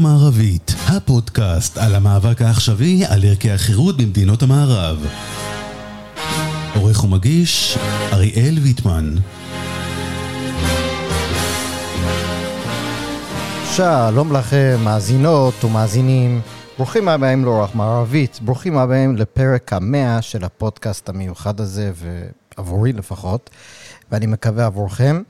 מערבית, 0.00 0.74
הפודקאסט 0.86 1.78
על 1.78 1.94
המאבק 1.94 2.42
העכשווי 2.42 3.04
על 3.04 3.24
ערכי 3.24 3.50
החירות 3.50 3.96
במדינות 3.96 4.42
המערב. 4.42 5.06
עורך 6.74 7.04
ומגיש, 7.04 7.78
אריאל 8.12 8.58
ויטמן. 8.62 9.14
שלום 13.76 14.32
לכם, 14.32 14.76
מאזינות 14.84 15.64
ומאזינים. 15.64 16.40
ברוכים 16.76 17.08
הבאים 17.08 17.44
לאורח 17.44 17.74
מערבית, 17.74 18.38
ברוכים 18.42 18.78
הבאים 18.78 19.16
לפרק 19.16 19.72
המאה 19.72 20.22
של 20.22 20.44
הפודקאסט 20.44 21.08
המיוחד 21.08 21.60
הזה, 21.60 21.92
ועבורי 21.94 22.92
לפחות, 22.92 23.50
ואני 24.12 24.26
מקווה 24.26 24.66
עבורכם. 24.66 25.22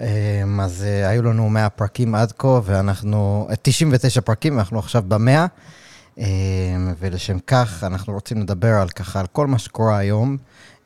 אמ, 0.00 0.60
אז 0.60 0.84
אה, 0.86 1.08
היו 1.08 1.22
לנו 1.22 1.50
100 1.50 1.70
פרקים 1.70 2.14
עד 2.14 2.32
כה, 2.38 2.60
ואנחנו, 2.64 3.48
99 3.62 4.20
אה, 4.20 4.24
פרקים, 4.24 4.56
ואנחנו 4.56 4.78
עכשיו 4.78 5.02
במאה. 5.08 5.46
אמ, 6.18 6.24
ולשם 6.98 7.38
כך 7.38 7.84
אנחנו 7.84 8.12
רוצים 8.12 8.42
לדבר 8.42 8.74
על 8.74 8.88
ככה, 8.88 9.20
על 9.20 9.26
כל 9.26 9.46
מה 9.46 9.58
שקורה 9.58 9.98
היום 9.98 10.36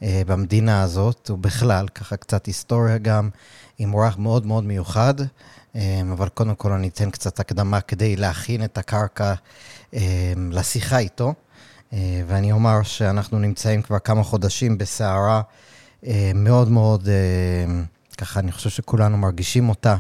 אה, 0.03 0.23
במדינה 0.27 0.83
הזאת, 0.83 1.31
ובכלל, 1.31 1.89
ככה 1.89 2.17
קצת 2.17 2.47
היסטוריה 2.47 2.99
גם, 2.99 3.29
עם 3.79 3.95
אורח 3.95 4.19
מאוד 4.19 4.47
מאוד 4.47 4.65
מיוחד. 4.65 5.15
אמ, 5.75 6.13
אבל 6.13 6.29
קודם 6.29 6.55
כל 6.55 6.73
אני 6.73 6.89
אתן 6.89 7.11
קצת 7.11 7.41
הקדמה 7.41 7.81
כדי 7.81 8.17
להכין 8.17 8.65
את 8.65 8.79
הקרקע 8.79 9.35
לשיחה 10.51 10.99
איתו. 10.99 11.35
ואני 12.27 12.53
אומר 12.53 12.83
שאנחנו 12.83 13.39
נמצאים 13.39 13.83
כבר 13.83 13.99
כמה 13.99 14.23
חודשים 14.23 14.79
בסערה 14.79 15.43
מאוד 16.35 16.69
מאוד... 16.69 17.09
ככה 18.19 18.41
אני 18.41 18.53
חושב 18.53 18.71
שכולנו 18.71 19.17
מרגישים 19.17 19.69
אותה 19.69 19.97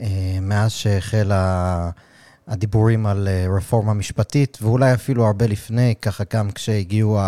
אה, 0.00 0.38
מאז 0.40 0.72
שהחל 0.72 1.32
הדיבורים 2.48 3.06
על 3.06 3.28
אה, 3.28 3.46
רפורמה 3.56 3.94
משפטית, 3.94 4.58
ואולי 4.62 4.94
אפילו 4.94 5.26
הרבה 5.26 5.46
לפני, 5.46 5.94
ככה 6.02 6.24
גם 6.34 6.50
כשהגיעו 6.50 7.18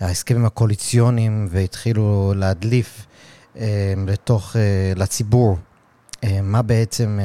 ההסכמים 0.00 0.44
הקואליציוניים 0.44 1.48
והתחילו 1.50 2.32
להדליף 2.36 3.06
אה, 3.56 3.94
לתוך, 4.06 4.56
לציבור 4.96 5.56
מה 6.42 6.62
בעצם 6.62 7.18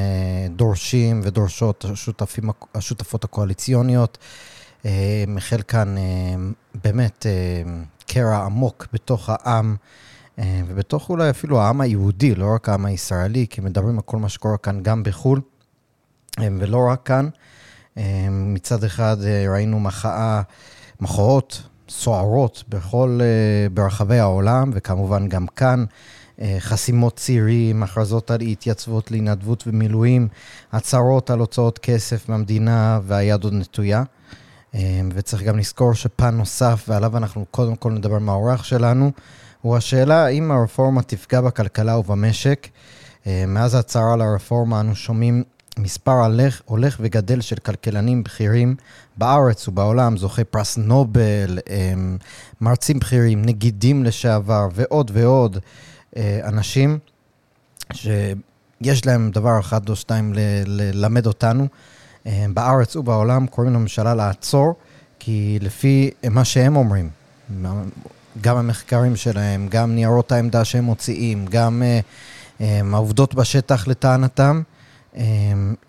דורשים 0.50 1.20
ודורשות 1.24 1.84
השותפים, 1.84 2.50
השותפות 2.74 3.24
הקואליציוניות. 3.24 4.18
החל 5.36 5.62
כאן 5.68 5.94
באמת 6.84 7.26
קרע 8.06 8.36
עמוק 8.36 8.86
בתוך 8.92 9.30
העם. 9.32 9.76
אה, 10.40 10.60
ובתוך 10.66 11.10
אולי 11.10 11.30
אפילו 11.30 11.60
העם 11.60 11.80
היהודי, 11.80 12.34
לא 12.34 12.54
רק 12.54 12.68
העם 12.68 12.86
הישראלי, 12.86 13.46
כי 13.50 13.60
מדברים 13.60 13.94
על 13.96 14.02
כל 14.02 14.18
מה 14.18 14.28
שקורה 14.28 14.58
כאן 14.58 14.82
גם 14.82 15.02
בחו"ל, 15.02 15.40
אה, 16.38 16.48
ולא 16.58 16.88
רק 16.90 17.00
כאן. 17.04 17.28
אה, 17.98 18.28
מצד 18.30 18.84
אחד 18.84 19.16
ראינו 19.48 19.80
מחאה, 19.80 20.42
מחאות 21.00 21.62
סוערות 21.88 22.64
בכל, 22.68 23.20
ברחבי 23.74 24.18
העולם, 24.18 24.70
וכמובן 24.74 25.28
גם 25.28 25.46
כאן. 25.46 25.84
חסימות 26.58 27.16
צירים, 27.16 27.82
הכרזות 27.82 28.30
על 28.30 28.40
התייצבות 28.40 29.10
להתנדבות 29.10 29.64
ומילואים, 29.66 30.28
הצהרות 30.72 31.30
על 31.30 31.38
הוצאות 31.38 31.78
כסף 31.78 32.28
מהמדינה 32.28 33.00
והיד 33.02 33.44
עוד 33.44 33.54
נטויה. 33.54 34.02
וצריך 35.14 35.42
גם 35.42 35.58
לזכור 35.58 35.94
שפן 35.94 36.36
נוסף, 36.36 36.84
ועליו 36.88 37.16
אנחנו 37.16 37.44
קודם 37.50 37.76
כל 37.76 37.92
נדבר 37.92 38.18
מהאורח 38.18 38.64
שלנו, 38.64 39.12
הוא 39.62 39.76
השאלה 39.76 40.24
האם 40.24 40.50
הרפורמה 40.50 41.02
תפגע 41.02 41.40
בכלכלה 41.40 41.98
ובמשק. 41.98 42.68
אה, 43.26 43.44
מאז 43.48 43.74
ההצהרה 43.74 44.12
על 44.12 44.20
הרפורמה 44.20 44.80
אנו 44.80 44.94
שומעים 44.94 45.42
מספר 45.78 46.12
הולך, 46.12 46.60
הולך 46.64 46.96
וגדל 47.00 47.40
של 47.40 47.56
כלכלנים 47.56 48.22
בכירים 48.22 48.76
בארץ 49.16 49.68
ובעולם, 49.68 50.16
זוכי 50.16 50.44
פרס 50.44 50.76
נובל, 50.78 51.58
אה, 51.70 51.94
מרצים 52.60 52.98
בכירים, 52.98 53.44
נגידים 53.44 54.04
לשעבר 54.04 54.68
ועוד 54.74 55.10
ועוד 55.14 55.58
אה, 56.16 56.40
אנשים 56.44 56.98
שיש 57.92 59.06
להם 59.06 59.30
דבר 59.30 59.60
אחד 59.60 59.88
או 59.88 59.96
שתיים 59.96 60.32
ללמד 60.66 61.26
אותנו. 61.26 61.66
בארץ 62.54 62.96
ובעולם 62.96 63.46
קוראים 63.46 63.74
לממשלה 63.74 64.14
לעצור, 64.14 64.74
כי 65.18 65.58
לפי 65.62 66.10
מה 66.30 66.44
שהם 66.44 66.76
אומרים, 66.76 67.10
גם 68.40 68.56
המחקרים 68.56 69.16
שלהם, 69.16 69.68
גם 69.70 69.94
ניירות 69.94 70.32
העמדה 70.32 70.64
שהם 70.64 70.84
מוציאים, 70.84 71.46
גם 71.50 71.82
uh, 71.82 72.60
um, 72.60 72.62
העובדות 72.92 73.34
בשטח 73.34 73.88
לטענתם. 73.88 74.62
Um, 75.14 75.18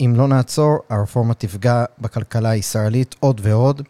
אם 0.00 0.14
לא 0.16 0.28
נעצור, 0.28 0.78
הרפורמה 0.90 1.34
תפגע 1.34 1.84
בכלכלה 1.98 2.50
הישראלית 2.50 3.14
עוד 3.20 3.40
ועוד. 3.44 3.82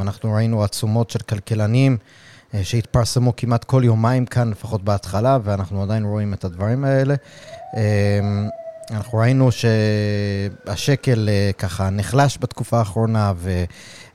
אנחנו 0.00 0.32
ראינו 0.32 0.64
עצומות 0.64 1.10
של 1.10 1.18
כלכלנים 1.18 1.96
שהתפרסמו 2.62 3.36
כמעט 3.36 3.64
כל 3.64 3.82
יומיים 3.84 4.26
כאן, 4.26 4.50
לפחות 4.50 4.82
בהתחלה, 4.84 5.38
ואנחנו 5.44 5.82
עדיין 5.82 6.04
רואים 6.04 6.34
את 6.34 6.44
הדברים 6.44 6.84
האלה. 6.84 7.14
אנחנו 8.90 9.18
ראינו 9.18 9.48
שהשקל 9.52 11.28
uh, 11.28 11.56
ככה 11.56 11.90
נחלש 11.90 12.38
בתקופה 12.40 12.78
האחרונה, 12.78 13.32
ו... 13.36 13.64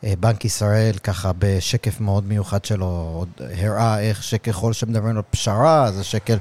אה, 0.06 0.14
בנק 0.20 0.46
ישראל 0.46 0.94
ככה 1.04 1.32
בשקף 1.40 2.02
מאוד 2.02 2.28
מיוחד 2.28 2.66
שלו 2.66 3.12
עוד 3.16 3.30
הראה 3.58 4.00
איך 4.00 4.24
שככל 4.24 4.74
שמדברים 4.74 5.16
על 5.16 5.22
פשרה, 5.30 5.84
אז 5.84 6.00
השקל, 6.00 6.38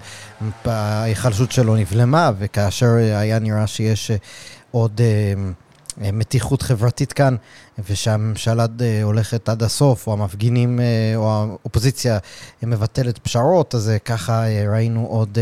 ההיחלשות 0.65 1.53
שלו 1.53 1.77
נבלמה, 1.77 2.31
וכאשר 2.39 2.87
היה 2.97 3.39
נראה 3.39 3.67
שיש 3.67 4.11
אה, 4.11 4.17
עוד 4.71 5.00
אה, 5.00 5.34
מתיחות 5.99 6.62
חברתית 6.62 7.12
כאן, 7.12 7.37
ושהממשלה 7.88 8.66
הולכת 9.03 9.49
עד 9.49 9.62
הסוף, 9.62 10.06
או 10.06 10.12
המפגינים, 10.12 10.81
או 11.16 11.32
האופוזיציה 11.32 12.19
מבטלת 12.62 13.19
פשרות, 13.19 13.75
אז 13.75 13.93
ככה 14.05 14.44
ראינו 14.69 15.06
עוד, 15.06 15.38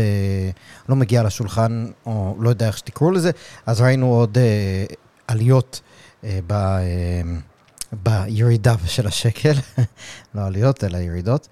לא 0.89 0.95
מגיע 0.95 1.23
לשולחן, 1.23 1.85
או 2.05 2.35
לא 2.39 2.49
יודע 2.49 2.67
איך 2.67 2.77
שתקראו 2.77 3.11
לזה, 3.11 3.31
אז 3.65 3.81
ראינו 3.81 4.07
עוד 4.07 4.37
עליות 5.27 5.81
ב... 6.47 6.53
בירידה 8.03 8.75
של 8.85 9.07
השקל, 9.07 9.53
לא 10.35 10.41
עליות, 10.45 10.83
אלא 10.83 10.97
ירידות. 10.97 11.47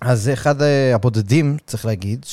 אז 0.00 0.30
אחד 0.32 0.62
הבודדים, 0.94 1.56
צריך 1.66 1.86
להגיד, 1.86 2.26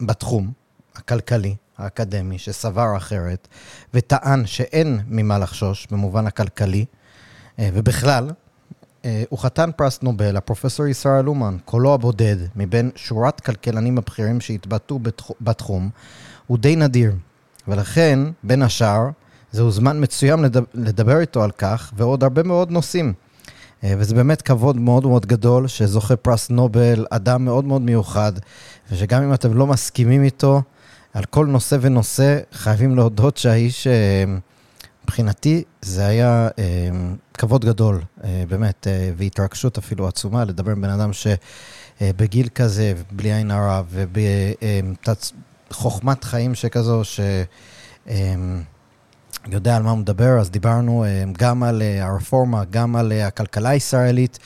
שבתחום 0.00 0.52
הכלכלי, 0.94 1.54
האקדמי, 1.78 2.38
שסבר 2.38 2.96
אחרת, 2.96 3.48
וטען 3.94 4.46
שאין 4.46 5.00
ממה 5.08 5.38
לחשוש 5.38 5.86
במובן 5.90 6.26
הכלכלי, 6.26 6.84
אה, 7.58 7.70
ובכלל, 7.74 8.30
אה, 9.04 9.22
הוא 9.28 9.38
חתן 9.38 9.70
פרס 9.76 10.02
נובל, 10.02 10.36
הפרופסור 10.36 10.86
ישראל 10.86 11.28
אומן, 11.28 11.56
קולו 11.64 11.94
הבודד 11.94 12.36
מבין 12.56 12.90
שורת 12.96 13.40
כלכלנים 13.40 13.98
הבכירים 13.98 14.40
שהתבטאו 14.40 14.98
בתחום, 15.40 15.90
הוא 16.46 16.58
די 16.58 16.76
נדיר. 16.76 17.12
ולכן, 17.68 18.18
בין 18.42 18.62
השאר, 18.62 19.08
זהו 19.52 19.70
זמן 19.70 20.02
מצוין 20.02 20.44
לדבר 20.74 21.20
איתו 21.20 21.42
על 21.42 21.50
כך, 21.50 21.92
ועוד 21.96 22.22
הרבה 22.22 22.42
מאוד 22.42 22.70
נושאים. 22.70 23.12
אה, 23.84 23.94
וזה 23.98 24.14
באמת 24.14 24.42
כבוד 24.42 24.76
מאוד 24.76 25.06
מאוד 25.06 25.26
גדול 25.26 25.68
שזוכה 25.68 26.16
פרס 26.16 26.50
נובל, 26.50 27.06
אדם 27.10 27.44
מאוד 27.44 27.64
מאוד 27.64 27.82
מיוחד, 27.82 28.32
ושגם 28.92 29.22
אם 29.22 29.34
אתם 29.34 29.54
לא 29.54 29.66
מסכימים 29.66 30.22
איתו, 30.22 30.62
על 31.14 31.24
כל 31.24 31.46
נושא 31.46 31.76
ונושא, 31.80 32.38
חייבים 32.52 32.96
להודות 32.96 33.36
שהאיש, 33.36 33.86
אה, 33.86 34.24
מבחינתי, 35.04 35.62
זה 35.82 36.06
היה 36.06 36.48
אה, 36.58 36.64
כבוד 37.34 37.64
גדול, 37.64 38.00
באמת, 38.48 38.86
והתרגשות 39.16 39.78
אפילו 39.78 40.08
עצומה, 40.08 40.44
לדבר 40.44 40.72
עם 40.72 40.80
בן 40.80 40.90
אדם 40.90 41.10
שבגיל 41.12 42.48
כזה, 42.54 42.92
בלי 43.10 43.32
עין 43.32 43.50
הרע, 43.50 43.82
ובחוכמת 45.70 46.24
חיים 46.24 46.54
שכזו, 46.54 47.04
ש... 47.04 47.20
יודע 49.52 49.76
על 49.76 49.82
מה 49.82 49.90
הוא 49.90 49.98
מדבר, 49.98 50.38
אז 50.40 50.50
דיברנו 50.50 51.04
אה, 51.04 51.24
גם 51.38 51.62
על 51.62 51.82
אה, 51.82 52.06
הרפורמה, 52.06 52.62
גם 52.70 52.96
על 52.96 53.12
אה, 53.12 53.26
הכלכלה 53.26 53.68
הישראלית 53.68 54.38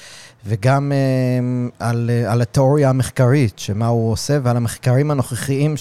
וגם 0.46 0.92
על, 1.78 2.10
על 2.28 2.42
התיאוריה 2.42 2.90
המחקרית, 2.90 3.58
שמה 3.58 3.86
הוא 3.86 4.12
עושה, 4.12 4.38
ועל 4.42 4.56
המחקרים 4.56 5.10
הנוכחיים 5.10 5.74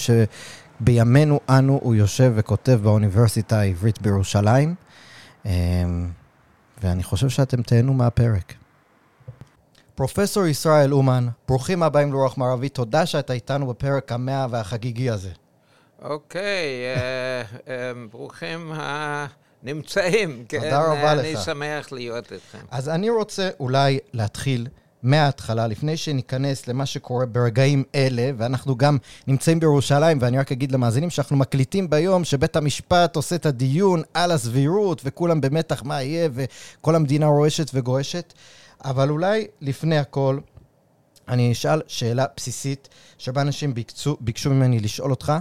שבימינו 0.80 1.40
אנו 1.48 1.80
הוא 1.82 1.94
יושב 1.94 2.32
וכותב 2.34 2.78
באוניברסיטה 2.82 3.60
העברית 3.60 4.02
בירושלים. 4.02 4.74
ואני 6.82 7.02
חושב 7.02 7.28
שאתם 7.28 7.62
תהנו 7.62 7.94
מהפרק. 7.94 8.54
פרופסור 9.94 10.46
ישראל 10.46 10.92
אומן, 10.92 11.28
ברוכים 11.48 11.82
הבאים 11.82 12.12
לאורך 12.12 12.38
מערבי, 12.38 12.68
תודה 12.68 13.06
שאתה 13.06 13.32
איתנו 13.32 13.66
בפרק 13.66 14.12
המאה 14.12 14.46
והחגיגי 14.50 15.10
הזה. 15.10 15.30
אוקיי, 16.02 16.42
אה, 16.96 17.42
אה, 17.68 17.92
ברוכים 18.10 18.72
הנמצאים. 18.74 20.44
תודה 20.48 20.62
כן, 20.62 20.74
רבה 20.74 21.14
לך. 21.14 21.24
אני 21.24 21.36
שמח 21.36 21.92
להיות 21.92 22.32
איתכם. 22.32 22.58
אז 22.70 22.88
אני 22.88 23.10
רוצה 23.10 23.50
אולי 23.60 23.98
להתחיל 24.12 24.68
מההתחלה, 25.02 25.66
לפני 25.66 25.96
שניכנס 25.96 26.68
למה 26.68 26.86
שקורה 26.86 27.26
ברגעים 27.26 27.84
אלה, 27.94 28.30
ואנחנו 28.36 28.76
גם 28.76 28.98
נמצאים 29.26 29.60
בירושלים, 29.60 30.18
ואני 30.20 30.38
רק 30.38 30.52
אגיד 30.52 30.72
למאזינים 30.72 31.10
שאנחנו 31.10 31.36
מקליטים 31.36 31.90
ביום 31.90 32.24
שבית 32.24 32.56
המשפט 32.56 33.16
עושה 33.16 33.36
את 33.36 33.46
הדיון 33.46 34.02
על 34.14 34.30
הסבירות, 34.30 35.02
וכולם 35.04 35.40
במתח 35.40 35.82
מה 35.84 36.02
יהיה, 36.02 36.28
וכל 36.32 36.94
המדינה 36.94 37.26
רועשת 37.26 37.70
וגועשת. 37.74 38.34
אבל 38.84 39.10
אולי 39.10 39.46
לפני 39.60 39.98
הכל, 39.98 40.38
אני 41.28 41.52
אשאל 41.52 41.82
שאלה 41.86 42.24
בסיסית, 42.36 42.88
שהרבה 43.18 43.40
אנשים 43.40 43.74
ביקשו, 43.74 44.16
ביקשו 44.20 44.50
ממני 44.50 44.80
לשאול 44.80 45.10
אותך. 45.10 45.32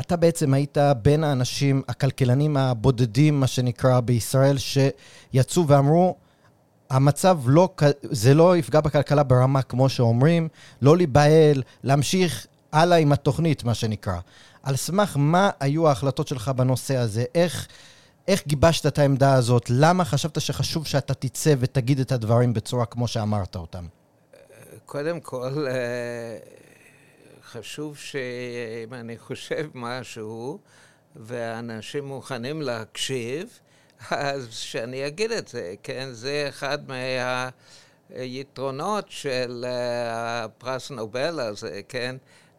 אתה 0.00 0.16
בעצם 0.16 0.54
היית 0.54 0.78
בין 1.02 1.24
האנשים, 1.24 1.82
הכלכלנים 1.88 2.56
הבודדים, 2.56 3.40
מה 3.40 3.46
שנקרא, 3.46 4.00
בישראל, 4.00 4.56
שיצאו 4.58 5.68
ואמרו, 5.68 6.16
המצב 6.90 7.38
לא, 7.46 7.68
זה 8.02 8.34
לא 8.34 8.56
יפגע 8.56 8.80
בכלכלה 8.80 9.22
ברמה 9.22 9.62
כמו 9.62 9.88
שאומרים, 9.88 10.48
לא 10.82 10.96
להיבהל, 10.96 11.62
להמשיך 11.84 12.46
הלאה 12.72 12.98
עם 12.98 13.12
התוכנית, 13.12 13.64
מה 13.64 13.74
שנקרא. 13.74 14.18
על 14.62 14.76
סמך 14.76 15.16
מה 15.18 15.50
היו 15.60 15.88
ההחלטות 15.88 16.28
שלך 16.28 16.48
בנושא 16.48 16.96
הזה? 16.96 17.24
איך, 17.34 17.66
איך 18.28 18.46
גיבשת 18.46 18.86
את 18.86 18.98
העמדה 18.98 19.34
הזאת? 19.34 19.70
למה 19.70 20.04
חשבת 20.04 20.40
שחשוב 20.40 20.86
שאתה 20.86 21.14
תצא 21.14 21.54
ותגיד 21.58 22.00
את 22.00 22.12
הדברים 22.12 22.52
בצורה 22.52 22.86
כמו 22.86 23.08
שאמרת 23.08 23.56
אותם? 23.56 23.86
קודם 24.86 25.20
כל, 25.20 25.66
אה, 25.68 26.38
חשוב 27.50 27.96
שאם 27.96 28.94
אני 28.94 29.18
חושב 29.18 29.66
משהו 29.74 30.58
ואנשים 31.16 32.04
מוכנים 32.04 32.62
להקשיב, 32.62 33.58
אז 34.10 34.48
שאני 34.50 35.06
אגיד 35.06 35.32
את 35.32 35.48
זה, 35.48 35.74
כן? 35.82 36.08
זה 36.12 36.46
אחד 36.48 36.78
מהיתרונות 38.10 39.04
של 39.08 39.64
אה, 39.68 40.44
הפרס 40.44 40.90
נובל 40.90 41.40
הזה, 41.40 41.80
כן? 41.88 42.16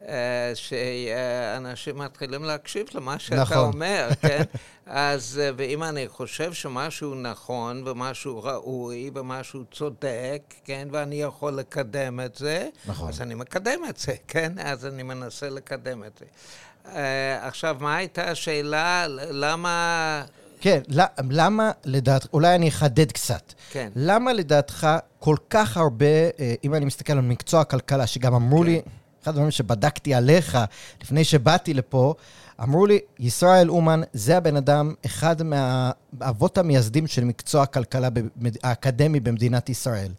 אה, 0.08 0.52
שאנשים 0.56 1.98
מתחילים 1.98 2.44
להקשיב 2.44 2.88
למה 2.94 3.20
שאתה 3.20 3.42
נכון. 3.42 3.58
אומר, 3.58 4.10
כן? 4.22 4.44
אז, 4.86 5.42
אה, 5.44 5.52
ואם 5.58 5.84
אני 5.84 6.08
חושב 6.08 6.54
שמשהו 6.54 7.16
נכון, 7.16 7.88
ומשהו 7.88 8.44
ראוי, 8.44 9.12
ומשהו 9.14 9.64
צודק, 9.72 10.42
כן? 10.64 10.88
ואני 10.92 11.22
יכול 11.22 11.54
לקדם 11.54 12.20
את 12.20 12.36
זה, 12.36 12.70
נכון. 12.86 13.10
אז 13.10 13.22
אני 13.22 13.34
מקדם 13.36 13.80
את 13.90 13.98
זה, 13.98 14.16
כן? 14.28 14.54
אז 14.60 14.86
אני 14.86 15.04
מנסה 15.04 15.50
לקדם 15.50 16.04
את 16.04 16.20
זה. 16.20 16.26
עכשיו, 17.42 17.78
מה 17.80 17.96
הייתה 17.96 18.32
השאלה? 18.32 19.06
למה... 19.10 20.26
כן, 20.62 20.82
למה 21.30 21.72
לדעת, 21.86 22.28
אולי 22.34 22.56
אני 22.56 22.70
אחדד 22.70 23.12
קצת. 23.12 23.54
כן. 23.72 23.90
למה 23.96 24.34
לדעתך 24.34 24.88
כל 25.20 25.36
כך 25.50 25.78
הרבה, 25.78 26.06
אה, 26.06 26.54
אם 26.64 26.76
אני 26.76 26.86
מסתכל 26.86 27.14
על 27.14 27.22
מקצוע 27.22 27.62
הכלכלה, 27.62 28.08
שגם 28.08 28.34
אמרו 28.34 28.60
כן. 28.60 28.66
לי, 28.66 28.82
אחד 29.24 29.32
הדברים 29.32 29.52
שבדקתי 29.52 30.14
עליך 30.14 30.58
לפני 31.02 31.24
שבאתי 31.24 31.74
לפה, 31.74 32.14
אמרו 32.64 32.86
לי, 32.86 33.00
ישראל 33.20 33.70
אומן 33.70 34.02
זה 34.14 34.38
הבן 34.38 34.56
אדם, 34.56 34.94
אחד 35.06 35.36
מהאבות 35.44 36.58
המייסדים 36.58 37.08
של 37.08 37.24
מקצוע 37.24 37.64
הכלכלה 37.64 38.10
האקדמי 38.64 39.20
במדינת 39.20 39.70
ישראל. 39.70 40.12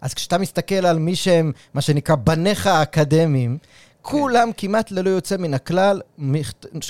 אז 0.00 0.14
כשאתה 0.14 0.38
מסתכל 0.38 0.86
על 0.86 0.98
מי 0.98 1.16
שהם, 1.16 1.52
מה 1.74 1.80
שנקרא, 1.80 2.14
בניך 2.16 2.66
האקדמיים, 2.66 3.58
כולם 4.06 4.50
כמעט 4.56 4.90
ללא 4.90 5.10
יוצא 5.10 5.36
מן 5.36 5.54
הכלל 5.54 6.00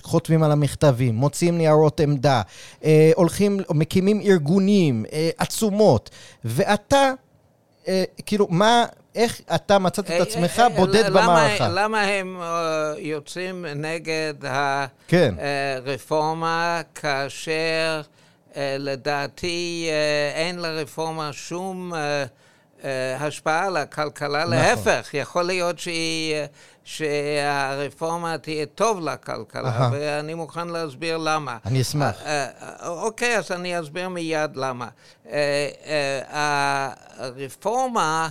חותמים 0.03 0.43
על 0.43 0.53
המכתבים, 0.53 1.15
מוציאים 1.15 1.59
ניירות 1.59 2.01
עמדה, 2.01 2.43
אה, 2.85 3.11
הולכים, 3.15 3.61
מקימים 3.71 4.21
ארגונים, 4.21 5.05
אה, 5.13 5.31
עצומות, 5.39 6.11
ואתה, 6.45 7.13
אה, 7.89 8.05
כאילו, 8.27 8.47
מה, 8.51 8.85
איך 9.15 9.41
אתה 9.55 9.79
מצאת 9.79 10.11
את 10.11 10.21
עצמך 10.21 10.63
בודד 10.77 11.11
במערכה? 11.11 11.69
למה 11.69 12.03
הם 12.03 12.41
יוצאים 12.99 13.67
נגד 13.67 14.35
כן. 15.09 15.35
הרפורמה 15.85 16.81
כאשר 16.95 18.01
לדעתי 18.57 19.89
אין 20.35 20.59
לרפורמה 20.59 21.33
שום... 21.33 21.93
השפעה 23.21 23.67
על 23.67 23.77
הכלכלה, 23.77 24.45
נכון. 24.45 24.57
להפך, 24.57 25.15
יכול 25.15 25.43
להיות 25.43 25.79
שהיא 25.79 26.35
שהרפורמה 26.87 28.39
תהיה 28.39 28.67
טוב 28.67 29.01
לכלכלה, 29.01 29.91
ואני 29.93 30.35
מוכן 30.35 30.69
להסביר 30.69 31.17
למה. 31.17 31.59
אני 31.65 31.81
אשמח. 31.81 32.23
אה, 32.25 32.47
אה, 32.63 32.89
אוקיי, 32.89 33.39
אז 33.39 33.53
אני 33.53 33.81
אסביר 33.81 34.09
מיד 34.09 34.57
למה. 34.57 34.89
אה, 35.31 36.91
הרפורמה 37.19 38.29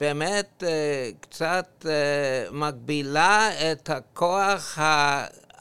באמת 0.00 0.62
קצת 1.20 1.86
מגבילה 2.52 3.50
את 3.72 3.90
הכוח 3.90 4.78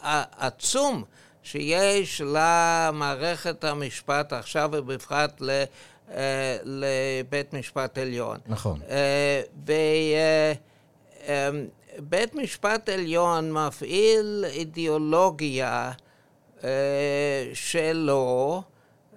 העצום 0.01 1.03
שיש 1.43 2.21
למערכת 2.25 3.63
המשפט 3.63 4.33
עכשיו, 4.33 4.69
ובפרט 4.73 5.41
לבית 6.63 7.53
משפט 7.53 7.97
עליון. 7.97 8.37
נכון. 8.47 8.79
ו... 9.67 9.71
אמ, 11.27 11.67
בית 11.99 12.35
משפט 12.35 12.89
עליון 12.89 13.51
מפעיל 13.51 14.45
אידיאולוגיה 14.47 15.91
אה, 16.63 17.49
שלו, 17.53 18.63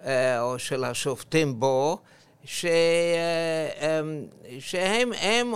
אה, 0.04 0.40
או 0.40 0.58
של 0.58 0.84
השופטים 0.84 1.60
בו, 1.60 1.98
ש, 2.44 2.64
אה, 2.64 4.00
אמ, 4.00 4.24
שהם 4.60 5.12
הם 5.20 5.52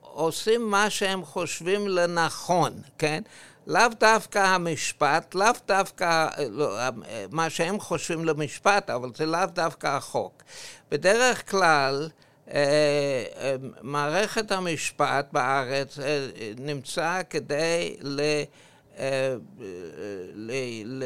עושים 0.00 0.70
מה 0.70 0.90
שהם 0.90 1.24
חושבים 1.24 1.88
לנכון, 1.88 2.72
כן? 2.98 3.22
לאו 3.66 3.88
דווקא 4.00 4.38
המשפט, 4.38 5.34
לאו 5.34 5.52
דווקא 5.66 6.28
לא, 6.50 6.78
מה 7.30 7.50
שהם 7.50 7.80
חושבים 7.80 8.24
למשפט, 8.24 8.90
אבל 8.90 9.10
זה 9.16 9.26
לאו 9.26 9.46
דווקא 9.46 9.86
החוק. 9.86 10.42
בדרך 10.90 11.50
כלל, 11.50 12.08
מערכת 13.82 14.52
המשפט 14.52 15.26
בארץ 15.32 15.98
אה, 15.98 16.28
נמצא 16.58 17.20
כדי 17.30 17.96
ל... 18.00 18.42
ל, 20.34 20.52
ל, 20.84 21.04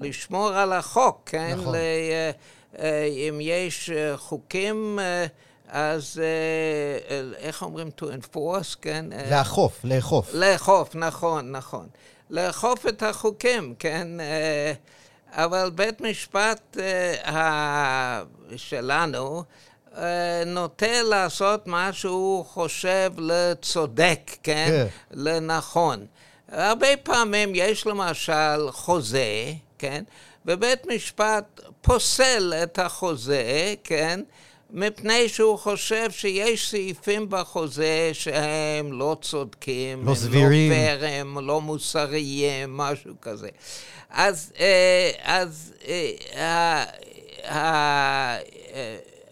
לשמור 0.00 0.48
על 0.48 0.72
החוק, 0.72 1.22
כן? 1.26 1.54
נכון. 1.56 1.74
ל, 1.74 1.78
אם 3.08 3.38
יש 3.40 3.90
חוקים, 4.16 4.98
אז 5.68 6.22
איך 7.36 7.62
אומרים 7.62 7.90
to 8.00 8.04
enforce, 8.04 8.76
כן? 8.80 9.06
לאכוף, 9.30 9.80
לאכוף. 9.84 10.34
לאכוף, 10.34 10.94
נכון, 10.94 11.52
נכון. 11.52 11.88
לאכוף 12.30 12.86
את 12.86 13.02
החוקים, 13.02 13.74
כן? 13.78 14.08
אבל 15.32 15.70
בית 15.74 16.00
משפט 16.00 16.76
uh, 17.24 17.30
שלנו 18.56 19.44
uh, 19.92 19.98
נוטה 20.46 21.02
לעשות 21.02 21.66
מה 21.66 21.92
שהוא 21.92 22.44
חושב 22.44 23.12
לצודק, 23.18 24.20
כן? 24.42 24.66
כן? 24.68 24.86
לנכון. 25.10 26.06
הרבה 26.48 26.96
פעמים 27.02 27.52
יש 27.54 27.86
למשל 27.86 28.70
חוזה, 28.70 29.52
כן? 29.78 30.04
ובית 30.46 30.86
משפט 30.86 31.60
פוסל 31.80 32.54
את 32.62 32.78
החוזה, 32.78 33.74
כן? 33.84 34.20
מפני 34.72 35.28
שהוא 35.28 35.58
חושב 35.58 36.10
שיש 36.10 36.70
סעיפים 36.70 37.26
בחוזה 37.30 38.10
שהם 38.12 38.92
לא 38.92 39.16
צודקים, 39.22 40.06
לא 40.06 40.14
סבירים, 40.14 40.72
לא 40.72 40.76
פרם, 40.76 41.46
לא 41.46 41.60
מוסריים, 41.60 42.76
משהו 42.76 43.14
כזה. 43.22 43.48
אז, 44.10 44.52
אה, 44.60 45.10
אז 45.22 45.72
אה, 45.88 46.84
אה, 47.44 48.36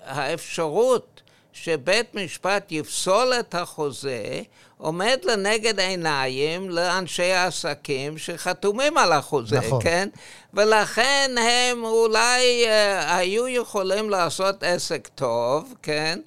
האפשרות 0.05 1.18
שבית 1.63 2.15
משפט 2.15 2.73
יפסול 2.73 3.33
את 3.41 3.55
החוזה 3.55 4.43
עומד 4.79 5.19
לנגד 5.25 5.81
עיניים 5.81 6.71
לאנשי 6.71 7.33
העסקים 7.33 8.19
שחתומים 8.19 8.99
על 8.99 9.13
החוזה, 9.13 9.59
נכון. 9.59 9.83
כן? 9.83 10.09
ולכן 10.55 11.31
הם 11.39 11.85
אולי 11.85 12.65
uh, 12.65 12.69
היו 13.13 13.49
יכולים 13.49 14.11
לעשות 14.11 14.63
עסק 14.63 15.09
טוב, 15.15 15.75
כן? 15.83 16.19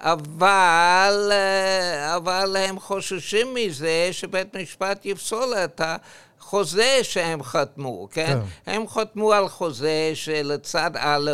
אבל, 0.00 1.32
uh, 1.32 2.16
אבל 2.16 2.56
הם 2.56 2.80
חוששים 2.80 3.54
מזה 3.54 4.08
שבית 4.12 4.56
משפט 4.56 5.06
יפסול 5.06 5.54
את 5.54 5.80
החוזה 5.84 6.98
שהם 7.02 7.42
חתמו, 7.42 8.08
כן? 8.10 8.26
כן. 8.66 8.72
הם 8.72 8.88
חתמו 8.88 9.32
על 9.32 9.48
חוזה 9.48 10.10
שלצד 10.14 10.90
א' 10.96 11.30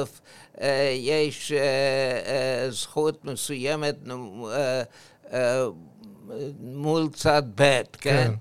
uh, 0.57 0.61
יש 0.95 1.53
uh, 1.53 2.71
זכות 2.71 3.25
מסוימת 3.25 3.97
מול 6.61 7.09
צד 7.15 7.43
ב', 7.55 7.83
כן? 7.93 8.27
כן. 8.27 8.33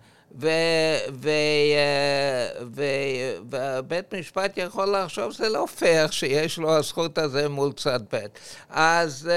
ובית 2.71 4.13
משפט 4.19 4.57
יכול 4.57 4.95
לחשוב 4.97 5.31
שזה 5.31 5.49
לא 5.49 5.65
פייר 5.77 6.09
שיש 6.09 6.57
לו 6.57 6.77
הזכות 6.77 7.17
הזה 7.17 7.49
מול 7.49 7.71
צד 7.73 7.99
ב'. 8.13 8.17
אז, 8.69 9.29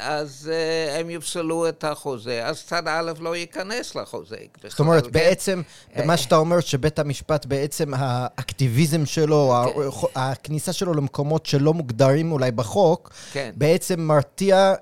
אז 0.00 0.50
הם 0.98 1.10
יפסלו 1.10 1.68
את 1.68 1.84
החוזה, 1.84 2.46
אז 2.46 2.64
צד 2.64 2.88
א' 2.88 3.12
לא 3.20 3.36
ייכנס 3.36 3.94
לחוזה. 3.94 4.36
זאת 4.68 4.80
אומרת, 4.80 5.04
כן? 5.04 5.10
בעצם, 5.12 5.62
מה 6.04 6.16
שאתה 6.16 6.36
אומר, 6.36 6.60
שבית 6.60 6.98
המשפט 6.98 7.46
בעצם 7.46 7.92
האקטיביזם 7.96 9.06
שלו, 9.06 9.54
כן. 9.74 9.80
הכניסה 10.14 10.72
שלו 10.72 10.94
למקומות 10.94 11.46
שלא 11.46 11.74
מוגדרים 11.74 12.32
אולי 12.32 12.50
בחוק, 12.50 13.10
כן. 13.32 13.50
בעצם 13.54 14.00
מרתיע 14.00 14.74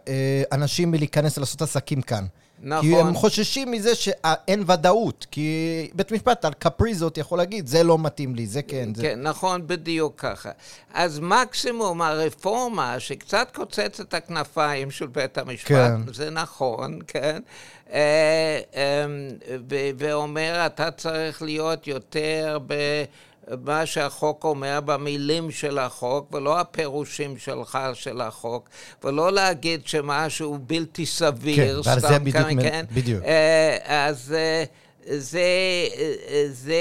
אנשים 0.52 0.90
מלהיכנס 0.90 1.38
לעשות 1.38 1.62
עסקים 1.62 2.02
כאן. 2.02 2.25
נכון. 2.62 2.88
כי 2.88 2.97
הם 2.97 3.14
חוששים 3.14 3.71
מזה 3.71 3.95
שאין 3.95 4.64
ודאות, 4.66 5.26
כי 5.31 5.90
בית 5.95 6.12
משפט 6.12 6.45
על 6.45 6.52
קפריזות 6.52 7.19
יכול 7.19 7.38
להגיד, 7.38 7.66
זה 7.66 7.83
לא 7.83 7.99
מתאים 7.99 8.35
לי, 8.35 8.47
זה 8.47 8.62
כן. 8.62 8.95
זה... 8.95 9.02
כן, 9.02 9.23
נכון, 9.23 9.66
בדיוק 9.66 10.14
ככה. 10.21 10.50
אז 10.95 11.21
מקסימום 11.23 12.02
הרפורמה 12.02 13.00
שקצת 13.00 13.49
קוצץ 13.54 14.00
את 14.00 14.14
הכנפיים 14.14 14.90
של 14.90 15.07
בית 15.07 15.38
המשפט, 15.38 15.69
כן. 15.69 16.12
זה 16.12 16.31
נכון, 16.31 16.99
כן, 17.07 17.40
אה, 17.92 18.61
אמ, 18.75 19.28
ואומר, 19.99 20.66
אתה 20.66 20.90
צריך 20.90 21.42
להיות 21.42 21.87
יותר 21.87 22.59
ב... 22.66 22.75
מה 23.64 23.87
שהחוק 23.87 24.44
אומר 24.44 24.80
במילים 24.84 25.50
של 25.50 25.78
החוק, 25.78 26.34
ולא 26.34 26.61
הפירושים 26.61 27.38
שלך 27.38 27.78
של 27.94 28.20
החוק, 28.20 28.68
ולא 29.04 29.32
להגיד 29.32 29.87
שמשהו 29.87 30.58
בלתי 30.66 31.06
סביר, 31.06 31.82
כן, 31.82 32.00
זה 32.00 32.18
בדיוק, 32.18 32.37
כאן, 32.37 32.62
כן? 32.62 32.84
בדיוק. 32.94 33.25
אה, 33.25 34.08
אז 34.08 34.34
אה, 34.38 34.64
זה, 35.18 35.42
זה 36.52 36.75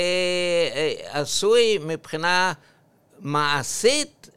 אה, 0.75 0.93
עשוי 1.21 1.77
מבחינה 1.85 2.53
מעשית 3.19 4.29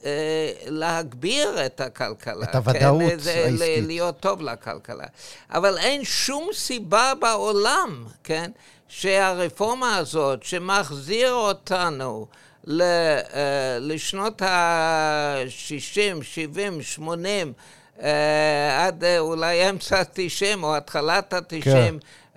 להגביר 0.67 1.67
את 1.67 1.81
הכלכלה. 1.81 2.45
את 2.45 2.55
הוודאות 2.55 3.03
כן? 3.03 3.31
העסקית. 3.31 3.87
להיות 3.87 4.21
טוב 4.21 4.43
לכלכלה. 4.43 5.07
אבל 5.51 5.79
אין 5.79 6.05
שום 6.05 6.49
סיבה 6.53 7.13
בעולם, 7.21 8.05
כן? 8.25 8.51
שהרפורמה 8.99 9.97
הזאת, 9.97 10.43
שמחזיר 10.43 11.33
אותנו 11.33 12.27
לשנות 13.81 14.43
ה-60, 14.43 16.23
70, 16.23 16.83
80, 16.83 17.53
עד 17.99 19.05
אה, 19.05 19.19
אולי 19.19 19.71
אמצע 19.71 19.99
ה-90 19.99 20.63
או 20.63 20.77
התחלת 20.77 21.33
ה-90, 21.33 21.65
כן. 21.65 21.95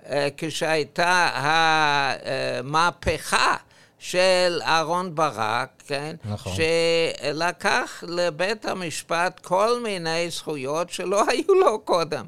אה, 0.08 0.28
כשהייתה 0.36 1.30
המהפכה 1.34 3.56
של 3.98 4.60
אהרון 4.62 5.14
ברק, 5.14 5.68
כן? 5.86 6.16
נכון. 6.24 6.52
שלקח 6.54 8.04
לבית 8.08 8.64
המשפט 8.64 9.40
כל 9.40 9.80
מיני 9.84 10.30
זכויות 10.30 10.90
שלא 10.90 11.24
היו 11.30 11.54
לו 11.54 11.78
קודם. 11.80 12.26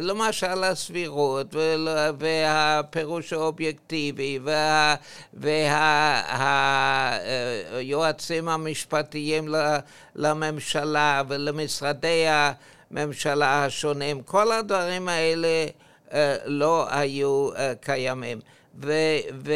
ולמשל 0.00 0.46
אה, 0.46 0.62
אה, 0.64 0.70
הסבירות, 0.70 1.54
והפירוש 2.18 3.32
האובייקטיבי, 3.32 4.38
והיועצים 7.72 8.48
המשפטיים 8.48 9.54
לממשלה 10.16 11.22
ולמשרדי 11.28 12.24
הממשלה 12.90 13.64
השונים, 13.64 14.22
כל 14.22 14.52
הדברים 14.52 15.08
האלה 15.08 15.48
אה, 15.48 15.66
לא 16.44 16.86
היו 16.90 17.50
קיימים. 17.80 18.40
ו, 18.82 18.92
ו, 19.34 19.52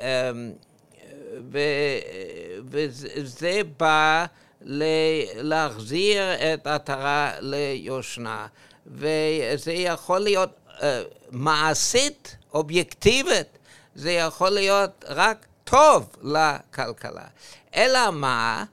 אמ, 0.00 0.52
ו, 1.52 1.58
וזה 2.64 3.60
בא 3.78 4.26
להחזיר 5.34 6.22
את 6.54 6.66
עטרה 6.66 7.32
ליושנה. 7.40 8.46
וזה 8.86 9.72
יכול 9.72 10.20
להיות 10.20 10.50
uh, 10.68 10.82
מעשית, 11.30 12.36
אובייקטיבית, 12.54 13.58
זה 13.94 14.12
יכול 14.12 14.50
להיות 14.50 15.04
רק 15.08 15.46
טוב 15.64 16.16
לכלכלה. 16.22 17.26
אלא 17.74 18.10
מה, 18.10 18.64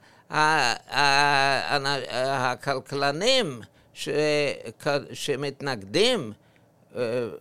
הכלכלנים 2.10 3.62
שמתנגדים 5.12 6.32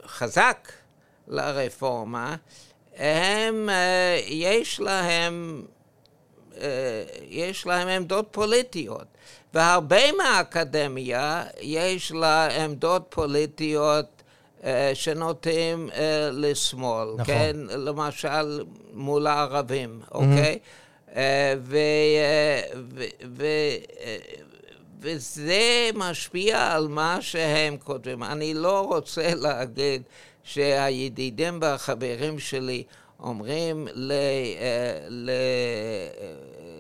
חזק 0.06 0.72
לרפורמה, 1.28 2.36
הם, 2.98 3.70
אה, 3.70 4.20
יש 4.28 4.80
להם, 4.80 5.66
אה, 6.62 7.04
יש 7.30 7.66
להם 7.66 7.88
עמדות 7.88 8.28
פוליטיות. 8.32 9.06
והרבה 9.54 10.12
מהאקדמיה 10.12 11.44
יש 11.62 12.12
לה 12.12 12.64
עמדות 12.64 13.06
פוליטיות 13.10 14.24
אה, 14.64 14.92
שנוטים 14.94 15.90
לשמאל, 16.32 17.08
נכון. 17.14 17.26
כן? 17.26 17.56
למשל 17.70 18.64
מול 18.94 19.28
הערבים, 19.28 20.02
mm-hmm. 20.02 20.14
אוקיי? 20.16 20.60
ו, 21.58 21.78
ו, 22.90 23.04
ו, 23.38 23.46
וזה 25.02 25.90
משפיע 25.94 26.72
על 26.72 26.88
מה 26.88 27.18
שהם 27.22 27.78
כותבים. 27.78 28.24
אני 28.24 28.54
לא 28.54 28.82
רוצה 28.82 29.36
להגיד 29.36 30.02
שהידידים 30.44 31.60
והחברים 31.62 32.40
שלי 32.40 32.84
אומרים 33.20 33.88
ל, 33.94 34.12
אה, 34.12 35.08
ל, 35.10 35.32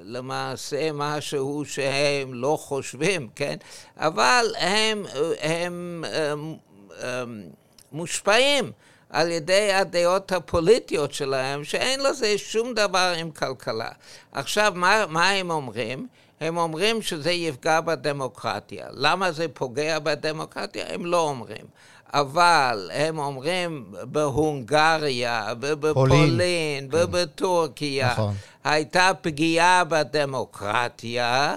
למעשה 0.03 0.91
משהו 0.93 1.63
שהם 1.65 2.33
לא 2.33 2.57
חושבים, 2.61 3.29
כן? 3.35 3.55
אבל 3.97 4.45
הם, 4.57 5.05
הם, 5.41 6.03
הם, 6.13 6.55
הם 6.99 7.43
מושפעים 7.91 8.71
על 9.09 9.31
ידי 9.31 9.73
הדעות 9.73 10.31
הפוליטיות 10.31 11.13
שלהם, 11.13 11.63
שאין 11.63 11.99
לזה 11.99 12.37
שום 12.37 12.73
דבר 12.73 13.13
עם 13.17 13.31
כלכלה. 13.31 13.89
עכשיו, 14.31 14.73
מה, 14.75 15.05
מה 15.09 15.29
הם 15.29 15.51
אומרים? 15.51 16.07
הם 16.41 16.57
אומרים 16.57 17.01
שזה 17.01 17.31
יפגע 17.31 17.81
בדמוקרטיה. 17.81 18.85
למה 18.91 19.31
זה 19.31 19.45
פוגע 19.53 19.99
בדמוקרטיה? 19.99 20.85
הם 20.93 21.05
לא 21.05 21.19
אומרים. 21.29 21.65
אבל 22.13 22.91
הם 22.93 23.19
אומרים 23.19 23.85
בהונגריה, 24.03 25.53
ובפולין, 25.61 26.87
כן. 26.91 26.97
ובטורקיה, 26.97 28.11
נכון. 28.11 28.33
הייתה 28.63 29.11
פגיעה 29.21 29.83
בדמוקרטיה, 29.83 31.55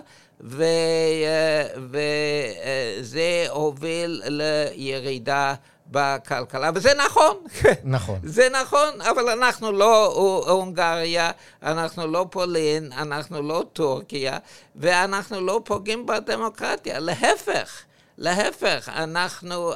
וזה 3.01 3.47
הוביל 3.51 4.23
לירידה 4.27 5.55
בכלכלה, 5.87 6.71
וזה 6.75 6.91
נכון. 7.07 7.37
נכון. 7.85 8.19
זה 8.37 8.49
נכון, 8.63 9.01
אבל 9.01 9.29
אנחנו 9.29 9.73
לא 9.73 10.13
הונגריה, 10.49 11.31
אנחנו 11.63 12.07
לא 12.07 12.27
פולין, 12.31 12.93
אנחנו 12.93 13.43
לא 13.43 13.65
טורקיה, 13.73 14.39
ואנחנו 14.77 15.41
לא 15.41 15.61
פוגעים 15.65 16.07
בדמוקרטיה, 16.07 16.99
להפך. 16.99 17.83
להפך, 18.19 18.89
אנחנו, 18.97 19.73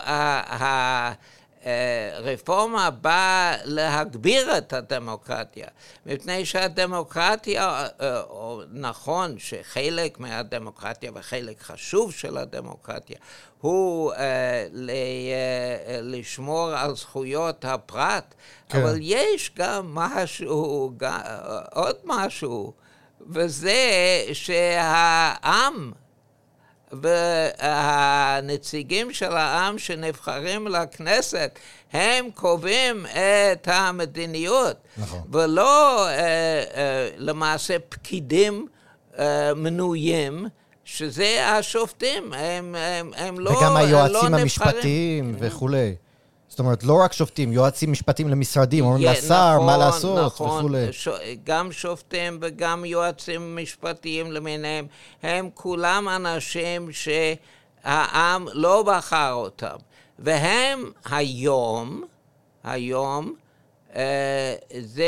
הרפורמה 1.65 2.91
באה 2.91 3.57
להגביר 3.65 4.59
את 4.59 4.73
הדמוקרטיה, 4.73 5.67
מפני 6.07 6.47
שהדמוקרטיה, 6.47 7.87
אה, 8.01 8.23
נכון 8.73 9.39
שחלק 9.39 10.21
מהדמוקרטיה 10.21 11.11
וחלק 11.15 11.63
חשוב 11.63 12.13
של 12.13 12.37
הדמוקרטיה 12.37 13.17
הוא 13.61 14.13
אה, 14.13 14.19
אה, 14.19 15.99
לשמור 16.03 16.71
על 16.71 16.97
זכויות 16.97 17.65
הפרט, 17.65 18.35
כן. 18.69 18.83
אבל 18.83 18.99
יש 19.01 19.53
גם 19.57 19.95
משהו, 19.95 20.93
עוד 21.73 21.97
משהו, 22.05 22.73
וזה 23.27 23.81
שהעם 24.33 25.93
והנציגים 27.63 29.13
של 29.13 29.33
העם 29.33 29.79
שנבחרים 29.79 30.69
לכנסת, 30.69 31.59
הם 31.93 32.31
קובעים 32.35 33.07
את 33.07 33.69
המדיניות, 33.69 34.77
נכון. 34.99 35.21
ולא 35.33 36.07
uh, 36.07 36.11
uh, 36.11 36.77
למעשה 37.17 37.77
פקידים 37.89 38.67
uh, 39.15 39.19
מנויים. 39.57 40.47
שזה 40.91 41.49
השופטים, 41.49 42.33
הם, 42.33 42.75
הם, 42.75 43.11
הם 43.17 43.41
לא, 43.41 43.51
וגם 43.51 43.77
היועצים 43.77 44.35
לא 44.35 44.41
המשפטיים 44.41 45.37
וכולי. 45.39 45.95
זאת 46.59 46.65
אומרת, 46.65 46.85
לא 46.85 47.01
רק 47.01 47.13
שופטים, 47.13 47.53
יועצים 47.53 47.93
משפטיים 47.93 48.29
למשרדים, 48.29 48.85
אומרים 48.85 49.05
לשר 49.05 49.55
נכון, 49.55 49.67
מה 49.67 49.77
לעשות 49.77 50.19
נכון, 50.25 50.59
וכולי. 50.59 50.93
ש... 50.93 51.09
גם 51.45 51.73
שופטים 51.73 52.39
וגם 52.43 52.85
יועצים 52.85 53.57
משפטיים 53.57 54.33
למיניהם, 54.33 54.87
הם 55.23 55.49
כולם 55.55 56.09
אנשים 56.09 56.89
שהעם 56.93 58.47
לא 58.53 58.83
בחר 58.83 59.33
אותם. 59.33 59.77
והם 60.19 60.91
היום, 61.05 62.05
היום, 62.65 63.35
אה, 63.97 64.55
זה, 64.81 65.05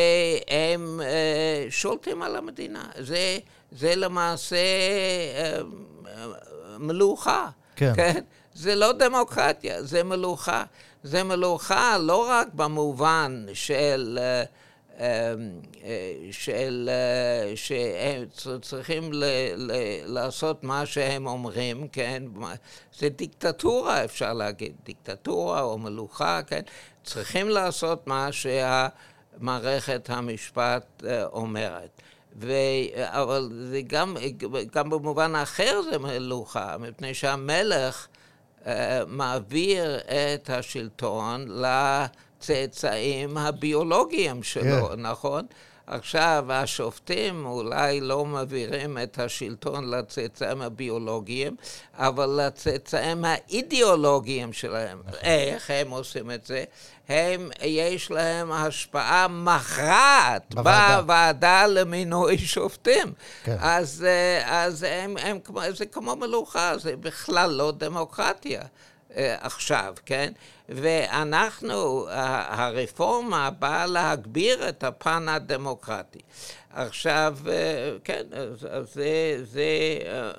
הם 0.48 1.00
אה, 1.04 1.66
שולטים 1.70 2.22
על 2.22 2.36
המדינה. 2.36 2.84
זה, 2.98 3.38
זה 3.72 3.96
למעשה 3.96 4.56
אה, 4.56 5.60
מלוכה. 6.78 7.48
כן. 7.76 7.92
כן? 7.96 8.20
זה 8.54 8.74
לא 8.74 8.92
דמוקרטיה, 8.92 9.82
זה 9.82 10.04
מלוכה. 10.04 10.64
זה 11.02 11.22
מלוכה 11.22 11.98
לא 11.98 12.28
רק 12.28 12.48
במובן 12.54 13.46
של... 13.52 14.18
של, 16.30 16.90
שהם 17.54 18.24
צריכים 18.62 19.12
ל, 19.12 19.24
ל, 19.56 19.72
לעשות 20.04 20.64
מה 20.64 20.86
שהם 20.86 21.26
אומרים, 21.26 21.88
כן? 21.88 22.22
זה 22.98 23.08
דיקטטורה, 23.08 24.04
אפשר 24.04 24.32
להגיד, 24.32 24.72
דיקטטורה 24.84 25.62
או 25.62 25.78
מלוכה, 25.78 26.40
כן? 26.46 26.60
צריכים 27.04 27.48
לעשות 27.48 28.06
מה 28.06 28.28
שהמערכת 28.32 30.10
המשפט 30.10 31.04
אה, 31.06 31.24
אומרת. 31.24 32.00
ו... 32.36 32.52
אבל 32.96 33.50
זה 33.70 33.80
גם, 33.86 34.16
גם 34.74 34.90
במובן 34.90 35.32
אחר 35.34 35.80
זה 35.90 35.98
מלוכה, 35.98 36.76
מפני 36.78 37.14
שהמלך 37.14 38.06
מעביר 39.06 39.98
את 39.98 40.50
השלטון 40.50 41.46
לצאצאים 41.48 43.36
הביולוגיים 43.36 44.42
שלו. 44.42 44.88
כן. 44.88 45.00
נכון? 45.00 45.46
עכשיו, 45.86 46.44
השופטים 46.48 47.46
אולי 47.46 48.00
לא 48.00 48.24
מעבירים 48.24 48.98
את 48.98 49.18
השלטון 49.18 49.90
לצאצאים 49.90 50.62
הביולוגיים, 50.62 51.56
אבל 51.94 52.40
לצאצאים 52.46 53.24
האידיאולוגיים 53.24 54.52
שלהם. 54.52 55.02
איך 55.22 55.70
הם 55.70 55.90
עושים 55.90 56.30
את 56.30 56.46
זה? 56.46 56.64
הם, 57.08 57.50
יש 57.62 58.10
להם 58.10 58.52
השפעה 58.52 59.28
מכרעת 59.28 60.54
בוועדה, 60.54 61.00
בוועדה 61.00 61.66
למינוי 61.66 62.38
שופטים. 62.38 63.12
כן. 63.44 63.56
אז, 63.60 64.06
אה, 64.08 64.64
אז 64.64 64.82
הם, 64.82 65.16
הם, 65.16 65.38
זה 65.74 65.86
כמו 65.86 66.16
מלוכה, 66.16 66.78
זה 66.78 66.96
בכלל 66.96 67.50
לא 67.50 67.72
דמוקרטיה. 67.76 68.62
אה, 69.16 69.36
עכשיו, 69.40 69.94
כן? 70.06 70.32
ואנחנו, 70.70 72.06
הרפורמה 72.48 73.50
באה 73.50 73.86
להגביר 73.86 74.68
את 74.68 74.84
הפן 74.84 75.28
הדמוקרטי. 75.28 76.18
עכשיו, 76.72 77.36
אה, 77.48 77.90
כן, 78.04 78.22
זה, 78.94 79.40
זה 79.42 79.68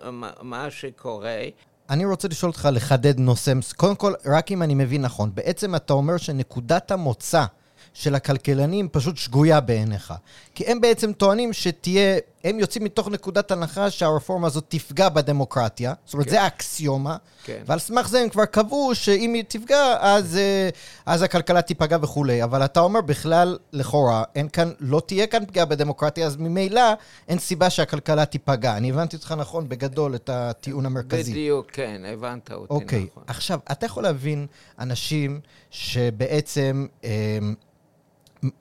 אה, 0.03 0.11
מה 0.41 0.71
שקורה. 0.71 1.41
אני 1.89 2.05
רוצה 2.05 2.27
לשאול 2.27 2.49
אותך 2.49 2.69
לחדד 2.71 3.19
נושא, 3.19 3.53
קודם 3.75 3.95
כל, 3.95 4.13
רק 4.25 4.51
אם 4.51 4.63
אני 4.63 4.73
מבין 4.73 5.01
נכון, 5.01 5.31
בעצם 5.33 5.75
אתה 5.75 5.93
אומר 5.93 6.17
שנקודת 6.17 6.91
המוצא 6.91 7.45
של 7.93 8.15
הכלכלנים 8.15 8.89
פשוט 8.91 9.17
שגויה 9.17 9.59
בעיניך. 9.59 10.13
כי 10.55 10.65
הם 10.65 10.81
בעצם 10.81 11.13
טוענים 11.13 11.53
שתהיה, 11.53 12.17
הם 12.43 12.59
יוצאים 12.59 12.83
מתוך 12.83 13.07
נקודת 13.07 13.51
הנחה 13.51 13.89
שהרפורמה 13.89 14.47
הזאת 14.47 14.63
תפגע 14.67 15.09
בדמוקרטיה, 15.09 15.93
זאת 16.05 16.13
אומרת, 16.13 16.25
כן. 16.25 16.31
זה 16.31 16.41
האקסיומה, 16.41 17.17
כן. 17.43 17.63
ועל 17.65 17.79
סמך 17.79 18.07
זה 18.07 18.19
הם 18.19 18.29
כבר 18.29 18.45
קבעו 18.45 18.95
שאם 18.95 19.33
היא 19.33 19.43
תפגע, 19.47 19.95
אז, 19.99 20.37
אה, 20.37 20.69
אז 21.05 21.21
הכלכלה 21.21 21.61
תיפגע 21.61 21.97
וכולי. 22.01 22.43
אבל 22.43 22.65
אתה 22.65 22.79
אומר 22.79 23.01
בכלל, 23.01 23.57
לכאורה, 23.73 24.23
אין 24.35 24.49
כאן, 24.49 24.71
לא 24.79 25.01
תהיה 25.05 25.27
כאן 25.27 25.45
פגיעה 25.45 25.65
בדמוקרטיה, 25.65 26.27
אז 26.27 26.37
ממילא 26.37 26.81
אין 27.27 27.39
סיבה 27.39 27.69
שהכלכלה 27.69 28.25
תיפגע. 28.25 28.77
אני 28.77 28.89
הבנתי 28.89 29.15
אותך 29.15 29.35
נכון 29.37 29.69
בגדול 29.69 30.15
את 30.15 30.29
הטיעון 30.33 30.85
המרכזי. 30.85 31.31
בדיוק, 31.31 31.71
כן, 31.71 32.01
הבנת 32.13 32.51
אותי 32.51 32.73
אוקיי, 32.73 33.07
נכון. 33.11 33.23
עכשיו, 33.27 33.59
אתה 33.71 33.85
יכול 33.85 34.03
להבין 34.03 34.47
אנשים 34.79 35.39
שבעצם... 35.71 36.87
אה, 37.03 37.09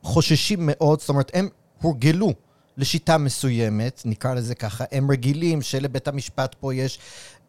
חוששים 0.02 0.58
מאוד, 0.62 1.00
זאת 1.00 1.08
אומרת, 1.08 1.30
הם 1.34 1.49
הורגלו 1.82 2.32
לשיטה 2.80 3.18
מסוימת, 3.18 4.02
נקרא 4.04 4.34
לזה 4.34 4.54
ככה, 4.54 4.84
הם 4.92 5.10
רגילים 5.10 5.62
שלבית 5.62 6.08
המשפט 6.08 6.56
פה 6.60 6.75
יש 6.75 6.99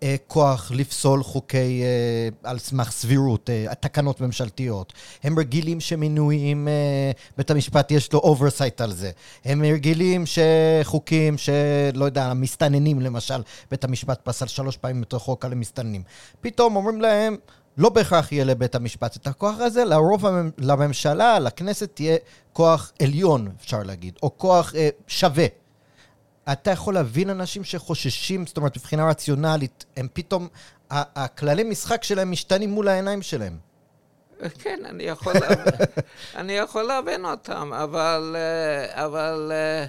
אה, 0.03 0.15
כוח 0.27 0.71
לפסול 0.75 1.23
חוקי 1.23 1.83
אה, 1.83 2.49
על 2.49 2.59
סמך 2.59 2.91
סבירות, 2.91 3.49
אה, 3.49 3.75
תקנות 3.75 4.21
ממשלתיות. 4.21 4.93
הם 5.23 5.39
רגילים 5.39 5.79
שמינויים, 5.79 6.67
אה, 6.67 7.11
בית 7.37 7.51
המשפט 7.51 7.91
יש 7.91 8.13
לו 8.13 8.19
oversight 8.19 8.81
על 8.81 8.91
זה. 8.93 9.11
הם 9.45 9.63
רגילים 9.63 10.23
שחוקים 10.25 11.37
שלא 11.37 12.05
יודע, 12.05 12.33
מסתננים 12.33 12.99
למשל, 12.99 13.41
בית 13.71 13.83
המשפט 13.83 14.19
פסל 14.23 14.47
שלוש 14.47 14.77
פעמים 14.77 15.03
את 15.03 15.13
החוק 15.13 15.45
על 15.45 15.51
המסתננים. 15.51 16.03
פתאום 16.41 16.75
אומרים 16.75 17.01
להם, 17.01 17.35
לא 17.81 17.89
בהכרח 17.89 18.31
יהיה 18.31 18.43
לבית 18.43 18.75
המשפט 18.75 19.15
את 19.15 19.27
הכוח 19.27 19.55
הזה, 19.59 19.85
לרוב 19.85 20.25
לממשלה, 20.57 21.39
לכנסת, 21.39 21.95
תהיה 21.95 22.17
כוח 22.53 22.91
עליון, 23.01 23.51
אפשר 23.61 23.83
להגיד, 23.83 24.17
או 24.23 24.37
כוח 24.37 24.75
אה, 24.75 24.89
שווה. 25.07 25.45
אתה 26.51 26.71
יכול 26.71 26.93
להבין 26.93 27.29
אנשים 27.29 27.63
שחוששים, 27.63 28.45
זאת 28.45 28.57
אומרת, 28.57 28.77
מבחינה 28.77 29.09
רציונלית, 29.09 29.85
הם 29.97 30.07
פתאום, 30.13 30.47
הכללי 30.89 31.63
משחק 31.63 32.03
שלהם 32.03 32.31
משתנים 32.31 32.69
מול 32.69 32.87
העיניים 32.87 33.21
שלהם. 33.21 33.57
כן, 34.59 34.79
אני 34.85 35.03
יכול 35.03 35.33
להבין, 35.33 35.73
אני 36.35 36.53
יכול 36.53 36.83
להבין 36.83 37.25
אותם, 37.25 37.73
אבל, 37.73 38.35
אה, 38.37 39.05
אבל, 39.05 39.51
אה, 39.53 39.85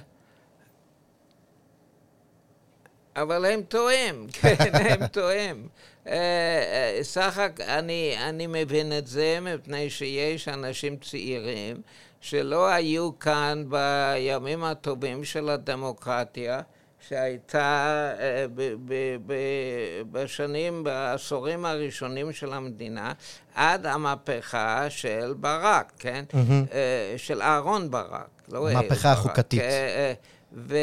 אבל 3.23 3.45
הם 3.45 3.63
טועים, 3.63 4.27
כן, 4.41 4.55
הם 4.75 5.07
טועים. 5.07 5.69
אה, 6.07 6.13
אה, 6.13 6.99
סך 7.03 7.39
הכל, 7.39 7.63
אני, 7.63 8.15
אני 8.21 8.47
מבין 8.47 8.93
את 8.99 9.07
זה 9.07 9.39
מפני 9.41 9.91
שיש 9.91 10.49
אנשים 10.49 10.97
צעירים 10.97 11.83
שלא 12.21 12.69
היו 12.69 13.19
כאן 13.19 13.65
בימים 13.69 14.65
הטובים 14.65 15.25
של 15.25 15.49
הדמוקרטיה, 15.49 16.61
שהייתה 17.09 18.13
אה, 18.21 18.47
ב, 18.55 18.75
ב, 18.85 19.17
ב, 19.27 19.35
בשנים, 20.13 20.85
בעשורים 20.85 21.65
הראשונים 21.65 22.33
של 22.33 22.53
המדינה, 22.53 23.13
עד 23.55 23.87
המהפכה 23.87 24.91
של 24.91 25.35
ברק, 25.41 25.93
כן? 25.99 26.25
Mm-hmm. 26.31 26.77
של 27.17 27.43
אהרון 27.43 27.91
ברק. 27.91 28.43
לא 28.49 28.71
המהפכה 28.71 29.13
החוקתית. 29.13 29.63
ו... 30.53 30.77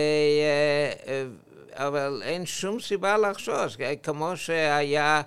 אבל 1.80 2.22
אין 2.26 2.46
שום 2.46 2.80
סיבה 2.80 3.18
לחשוש, 3.18 3.78
כמו 4.04 4.32
שהיה 4.38 5.22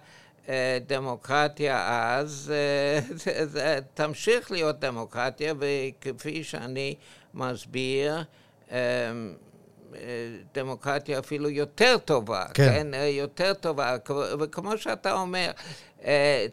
אה, 0.49 0.79
דמוקרטיה 0.87 2.07
אז, 2.17 2.53
אה, 2.55 3.79
תמשיך 3.95 4.51
להיות 4.51 4.81
דמוקרטיה, 4.81 5.55
וכפי 5.59 6.45
שאני 6.45 6.95
מסביר, 7.35 8.23
אה, 8.73 8.79
דמוקרטיה 10.55 11.19
אפילו 11.19 11.51
יותר 11.51 11.97
טובה, 12.05 12.45
כן, 12.55 12.89
כן? 12.93 13.07
יותר 13.11 13.55
טובה, 13.55 13.97
וכמו 14.41 14.79
שאתה 14.79 15.13
אומר, 15.13 15.51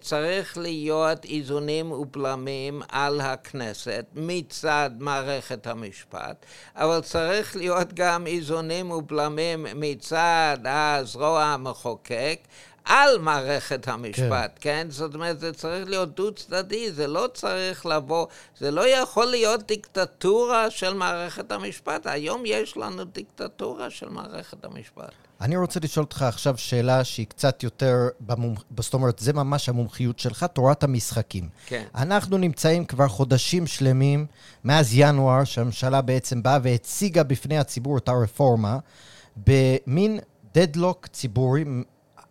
צריך 0.02 0.58
להיות 0.58 1.26
איזונים 1.26 1.92
ובלמים 1.92 2.82
על 2.90 3.22
הכנסת 3.22 4.06
מצד 4.16 4.92
מערכת 5.00 5.68
המשפט, 5.68 6.46
אבל 6.76 7.02
צריך 7.02 7.56
להיות 7.56 7.94
גם 7.94 8.28
איזונים 8.28 8.92
ובלמים 8.92 9.66
מצד 9.76 10.58
הזרוע 10.66 11.44
המחוקק 11.44 12.40
על 12.86 13.18
מערכת 13.20 13.88
המשפט, 13.88 14.52
כן. 14.60 14.84
כן? 14.84 14.88
זאת 14.90 15.14
אומרת, 15.16 15.40
זה 15.40 15.54
צריך 15.54 15.90
להיות 15.90 16.16
דו-צדדי, 16.16 16.92
זה 16.92 17.08
לא 17.08 17.28
צריך 17.34 17.86
לבוא, 17.86 18.28
זה 18.58 18.72
לא 18.72 18.88
יכול 18.88 19.26
להיות 19.26 19.68
דיקטטורה 19.68 20.70
של 20.70 20.94
מערכת 20.94 21.52
המשפט. 21.52 22.08
היום 22.08 22.44
יש 22.46 22.78
לנו 22.78 23.04
דיקטטורה 23.04 23.90
של 23.90 24.10
מערכת 24.10 24.66
המשפט. 24.66 25.29
אני 25.42 25.58
רוצה 25.58 25.80
לשאול 25.84 26.04
אותך 26.04 26.22
עכשיו 26.22 26.58
שאלה 26.58 27.04
שהיא 27.04 27.28
קצת 27.28 27.64
יותר, 27.64 28.08
במומח... 28.20 28.64
זאת 28.80 28.94
אומרת, 28.94 29.20
זה 29.20 29.34
ממש 29.34 29.70
המומחיות 29.70 30.20
שלך, 30.20 30.46
תורת 30.54 30.84
המשחקים. 30.84 31.50
כן. 31.66 31.84
אנחנו 31.96 32.38
נמצאים 32.38 32.86
כבר 32.86 33.08
חודשים 33.08 33.68
שלמים, 33.68 34.26
מאז 34.64 34.90
ינואר, 34.94 35.44
שהממשלה 35.44 36.02
בעצם 36.02 36.44
באה 36.44 36.60
והציגה 36.64 37.24
בפני 37.24 37.58
הציבור 37.58 37.98
את 37.98 38.10
הרפורמה, 38.10 38.78
במין 39.48 40.20
דדלוק 40.54 41.08
ציבורי 41.08 41.66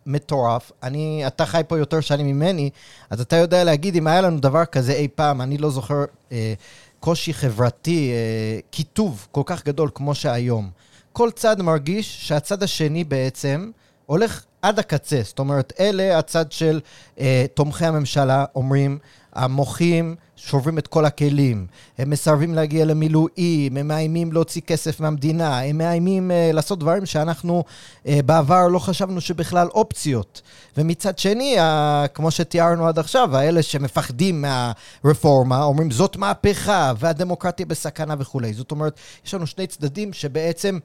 מטורף. 0.06 0.72
אני, 0.82 1.26
אתה 1.26 1.46
חי 1.46 1.62
פה 1.68 1.78
יותר 1.78 2.00
שנים 2.00 2.26
ממני, 2.26 2.70
אז 3.10 3.20
אתה 3.20 3.36
יודע 3.36 3.64
להגיד 3.64 3.96
אם 3.96 4.06
היה 4.06 4.20
לנו 4.20 4.40
דבר 4.40 4.64
כזה 4.64 4.92
אי 4.92 5.08
פעם, 5.14 5.40
אני 5.40 5.58
לא 5.58 5.70
זוכר 5.70 6.04
אה, 6.32 6.54
קושי 7.00 7.34
חברתי, 7.34 8.10
אה, 8.12 8.60
קיטוב 8.70 9.26
כל 9.30 9.42
כך 9.46 9.64
גדול 9.64 9.90
כמו 9.94 10.14
שהיום. 10.14 10.70
כל 11.12 11.30
צד 11.30 11.62
מרגיש 11.62 12.28
שהצד 12.28 12.62
השני 12.62 13.04
בעצם 13.04 13.70
הולך 14.06 14.44
עד 14.62 14.78
הקצה. 14.78 15.20
זאת 15.24 15.38
אומרת, 15.38 15.72
אלה 15.80 16.18
הצד 16.18 16.52
של 16.52 16.80
אה, 17.20 17.46
תומכי 17.54 17.86
הממשלה 17.86 18.44
אומרים, 18.54 18.98
המוחים 19.38 20.14
שוברים 20.36 20.78
את 20.78 20.86
כל 20.86 21.04
הכלים, 21.04 21.66
הם 21.98 22.10
מסרבים 22.10 22.54
להגיע 22.54 22.84
למילואים, 22.84 23.76
הם 23.76 23.88
מאיימים 23.88 24.32
להוציא 24.32 24.62
כסף 24.62 25.00
מהמדינה, 25.00 25.60
הם 25.60 25.78
מאיימים 25.78 26.30
uh, 26.30 26.54
לעשות 26.54 26.78
דברים 26.78 27.06
שאנחנו 27.06 27.64
uh, 28.04 28.08
בעבר 28.24 28.68
לא 28.68 28.78
חשבנו 28.78 29.20
שבכלל 29.20 29.68
אופציות. 29.74 30.42
ומצד 30.76 31.18
שני, 31.18 31.56
uh, 31.58 32.08
כמו 32.08 32.30
שתיארנו 32.30 32.86
עד 32.86 32.98
עכשיו, 32.98 33.36
האלה 33.36 33.62
שמפחדים 33.62 34.44
מהרפורמה, 34.44 35.62
אומרים 35.62 35.90
זאת 35.90 36.16
מהפכה 36.16 36.92
והדמוקרטיה 36.98 37.66
בסכנה 37.66 38.14
וכולי. 38.18 38.52
זאת 38.52 38.70
אומרת, 38.70 39.00
יש 39.26 39.34
לנו 39.34 39.46
שני 39.46 39.66
צדדים 39.66 40.12
שבעצם... 40.12 40.78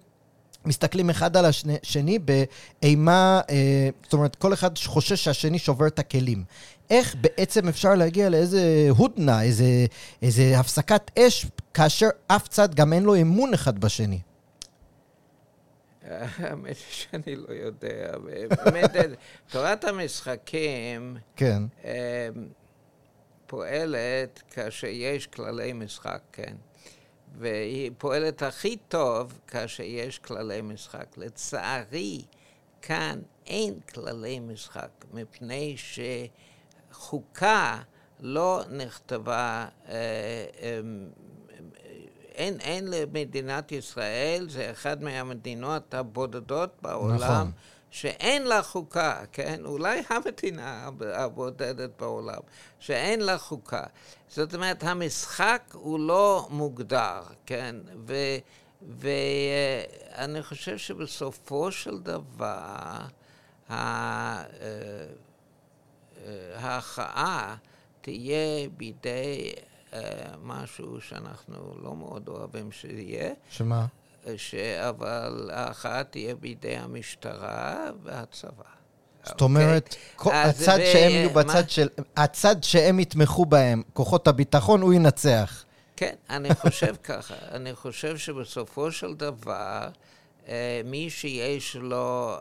מסתכלים 0.65 1.09
אחד 1.09 1.37
על 1.37 1.45
השני 1.45 2.19
באימה, 2.19 3.41
אה, 3.49 3.89
זאת 4.03 4.13
אומרת, 4.13 4.35
כל 4.35 4.53
אחד 4.53 4.77
חושש 4.77 5.23
שהשני 5.23 5.59
שובר 5.59 5.87
את 5.87 5.99
הכלים. 5.99 6.43
איך 6.89 7.15
בעצם 7.21 7.67
אפשר 7.67 7.95
להגיע 7.95 8.29
לאיזה 8.29 8.87
הודנה, 8.89 9.43
איזה, 9.43 9.85
איזה 10.21 10.59
הפסקת 10.59 11.11
אש, 11.19 11.45
כאשר 11.73 12.07
אף 12.27 12.47
צד 12.47 12.75
גם 12.75 12.93
אין 12.93 13.03
לו 13.03 13.21
אמון 13.21 13.53
אחד 13.53 13.79
בשני? 13.79 14.19
האמת 16.37 16.75
שאני 16.89 17.35
לא 17.35 17.53
יודע. 17.53 18.17
באמת, 18.65 18.91
תורת 19.51 19.83
המשחקים 19.83 21.17
כן. 21.35 21.63
אמ, 21.83 21.89
פועלת 23.47 24.41
כאשר 24.51 24.87
יש 24.87 25.27
כללי 25.27 25.73
משחק, 25.73 26.21
כן. 26.31 26.55
והיא 27.37 27.91
פועלת 27.97 28.41
הכי 28.41 28.77
טוב 28.87 29.39
כאשר 29.47 29.83
יש 29.83 30.19
כללי 30.19 30.61
משחק. 30.61 31.17
לצערי, 31.17 32.21
כאן 32.81 33.19
אין 33.47 33.79
כללי 33.79 34.39
משחק, 34.39 34.89
מפני 35.13 35.75
שחוקה 36.91 37.81
לא 38.19 38.61
נכתבה, 38.69 39.67
אה, 39.87 40.45
אמ, 40.59 41.07
אין, 42.35 42.59
אין 42.59 42.87
למדינת 42.87 43.71
ישראל, 43.71 44.45
זה 44.49 44.71
אחת 44.71 45.01
מהמדינות 45.01 45.93
הבודדות 45.93 46.69
בעולם, 46.81 47.17
נכון. 47.17 47.51
שאין 47.93 48.43
לה 48.43 48.63
חוקה, 48.63 49.21
כן? 49.31 49.61
אולי 49.65 50.01
המדינה 50.09 50.89
הבודדת 51.01 51.89
בעולם, 51.99 52.39
שאין 52.79 53.21
לה 53.21 53.37
חוקה. 53.37 53.83
זאת 54.29 54.55
אומרת, 54.55 54.83
המשחק 54.83 55.61
הוא 55.73 55.99
לא 55.99 56.47
מוגדר, 56.49 57.21
כן? 57.45 57.75
ואני 58.81 60.43
חושב 60.43 60.77
שבסופו 60.77 61.71
של 61.71 61.99
דבר, 61.99 62.97
אה, 63.69 64.43
ההכרעה 66.55 67.55
תהיה 68.01 68.69
בידי 68.77 69.53
אה, 69.93 69.99
משהו 70.43 71.01
שאנחנו 71.01 71.75
לא 71.83 71.95
מאוד 71.95 72.27
אוהבים 72.27 72.71
שיהיה. 72.71 73.33
שמה? 73.49 73.85
ש... 74.37 74.55
אבל 74.55 75.49
ההכרעה 75.53 76.03
תהיה 76.03 76.35
בידי 76.35 76.75
המשטרה 76.75 77.89
והצבא. 78.03 78.63
זאת 79.25 79.41
אומרת, 79.41 79.95
okay. 80.17 80.29
הצד 80.33 80.77
ו... 80.81 80.85
שהם 80.93 81.11
יהיו 81.11 81.29
בצד 81.29 81.69
של... 81.69 81.87
הצד 82.17 82.63
שהם 82.63 82.99
יתמכו 82.99 83.45
בהם, 83.45 83.81
כוחות 83.93 84.27
הביטחון, 84.27 84.81
הוא 84.81 84.93
ינצח. 84.93 85.65
כן, 85.95 86.15
אני 86.29 86.55
חושב 86.55 86.95
ככה. 87.03 87.35
אני 87.51 87.73
חושב 87.73 88.17
שבסופו 88.17 88.91
של 88.91 89.13
דבר, 89.13 89.87
אה, 90.47 90.81
מי 90.85 91.09
שיש 91.09 91.75
לו 91.75 92.37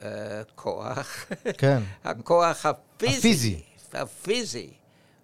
הכוח, 0.00 1.26
כן. 1.58 1.82
הכוח 2.04 2.66
הפיזי, 2.66 3.16
הפיזי, 3.18 3.62
הפיזי 3.92 4.70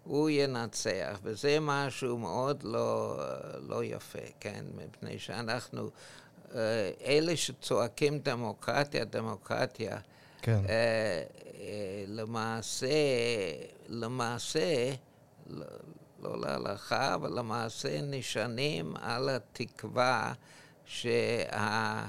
הוא 0.05 0.31
ינצח, 0.31 1.19
וזה 1.23 1.59
משהו 1.61 2.19
מאוד 2.19 2.63
לא, 2.63 3.17
לא 3.69 3.85
יפה, 3.85 4.19
כן? 4.41 4.65
מפני 4.75 5.19
שאנחנו, 5.19 5.91
אה, 6.55 6.91
אלה 7.05 7.37
שצועקים 7.37 8.19
דמוקרטיה, 8.19 9.05
דמוקרטיה, 9.05 9.99
כן. 10.43 10.61
אה, 10.69 11.23
אה, 11.61 12.05
למעשה, 12.07 12.89
למעשה, 13.89 14.93
לא, 15.47 15.67
לא 16.23 16.41
להלכה, 16.41 17.15
אבל 17.15 17.39
למעשה 17.39 18.01
נשענים 18.03 18.95
על 18.97 19.29
התקווה 19.29 20.33
שה... 20.85 22.07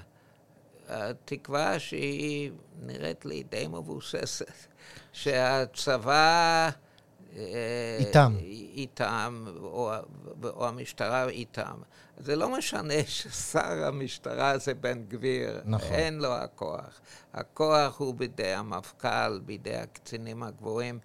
התקווה 0.87 1.79
שהיא 1.79 2.51
נראית 2.81 3.25
לי 3.25 3.43
די 3.43 3.67
מבוססת, 3.67 4.53
שהצבא 5.13 6.69
איתם. 7.99 8.35
איתם, 8.75 9.45
או, 9.61 9.91
או 10.43 10.67
המשטרה 10.67 11.29
איתם. 11.29 11.75
זה 12.17 12.35
לא 12.35 12.49
משנה 12.49 13.03
ששר 13.05 13.85
המשטרה 13.85 14.57
זה 14.57 14.73
בן 14.73 15.03
גביר, 15.03 15.61
נכון. 15.65 15.91
אין 15.91 16.19
לו 16.19 16.33
הכוח. 16.33 16.99
הכוח 17.33 17.99
הוא 17.99 18.15
בידי 18.15 18.53
המפכ"ל, 18.53 19.39
בידי 19.45 19.75
הקצינים 19.75 20.43
הגבוהים 20.43 20.99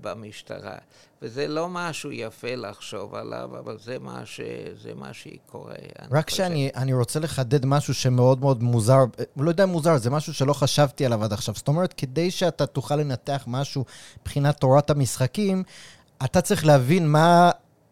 במשטרה. 0.00 0.76
וזה 1.22 1.48
לא 1.48 1.68
משהו 1.68 2.12
יפה 2.12 2.54
לחשוב 2.54 3.14
עליו, 3.14 3.50
אבל 3.58 3.78
זה 3.78 3.98
מה, 3.98 4.22
ש, 4.24 4.40
זה 4.82 4.94
מה 4.94 5.12
שקורה. 5.12 5.74
רק 6.10 6.30
שאני 6.30 6.92
רוצה 6.92 7.20
לחדד 7.20 7.66
משהו 7.66 7.94
שמאוד 7.94 8.40
מאוד 8.40 8.62
מוזר, 8.62 8.98
לא 9.36 9.48
יודע 9.48 9.66
מוזר, 9.66 9.96
זה 9.96 10.10
משהו 10.10 10.34
שלא 10.34 10.52
חשבתי 10.52 11.06
עליו 11.06 11.24
עד 11.24 11.32
עכשיו. 11.32 11.54
זאת 11.54 11.68
אומרת, 11.68 11.92
כדי 11.92 12.30
שאתה 12.30 12.66
תוכל 12.66 12.96
לנתח 12.96 13.44
משהו 13.46 13.84
מבחינת 14.20 14.56
תורת 14.60 14.90
המשחקים, 14.90 15.62
אתה 16.24 16.40
צריך 16.40 16.66
להבין 16.66 17.08
מה 17.08 17.50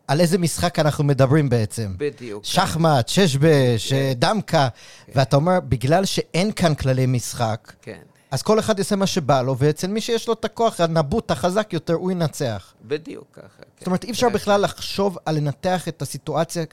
על 0.09 0.21
איזה 0.21 0.39
משחק 0.39 0.79
אנחנו 0.79 1.05
מדברים 1.05 1.49
בעצם. 1.49 1.95
בדיוק. 1.97 2.45
שחמט, 2.45 3.09
ששבש, 3.09 3.93
כן. 3.93 4.13
דמקה, 4.17 4.69
כן. 5.07 5.13
ואתה 5.15 5.37
אומר, 5.37 5.61
בגלל 5.61 6.05
שאין 6.05 6.53
כאן 6.53 6.75
כללי 6.75 7.07
משחק, 7.07 7.73
כן. 7.83 8.01
אז 8.31 8.43
כל 8.43 8.59
אחד 8.59 8.79
יעשה 8.79 8.97
מה 8.97 9.07
שבא 9.07 9.43
לו, 9.43 9.59
ואצל 9.59 9.87
מי 9.87 10.01
שיש 10.01 10.29
לו 10.29 10.35
את 10.35 10.45
הכוח 10.45 10.81
הנבוט 10.81 11.31
החזק 11.31 11.73
יותר, 11.73 11.95
הוא 11.95 12.11
ינצח. 12.11 12.75
בדיוק 12.83 13.27
ככה. 13.33 13.47
כן. 13.47 13.65
זאת 13.79 13.87
אומרת, 13.87 14.05
אי 14.05 14.11
אפשר 14.11 14.27
כן. 14.29 14.33
בכלל 14.33 14.61
לחשוב 14.63 15.19
על 15.25 15.37
לנתח 15.37 15.89
את 15.89 16.03
הסיטואציה 16.03 16.65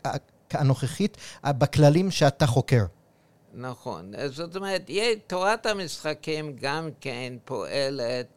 הנוכחית 0.52 1.18
בכללים 1.46 2.12
שאתה 2.12 2.48
חוקר. 2.48 2.86
נכון. 3.54 4.14
זאת 4.26 4.56
אומרת, 4.56 4.90
תורת 5.28 5.66
המשחקים 5.66 6.56
גם 6.62 6.90
כן 7.02 7.34
פועלת 7.46 8.28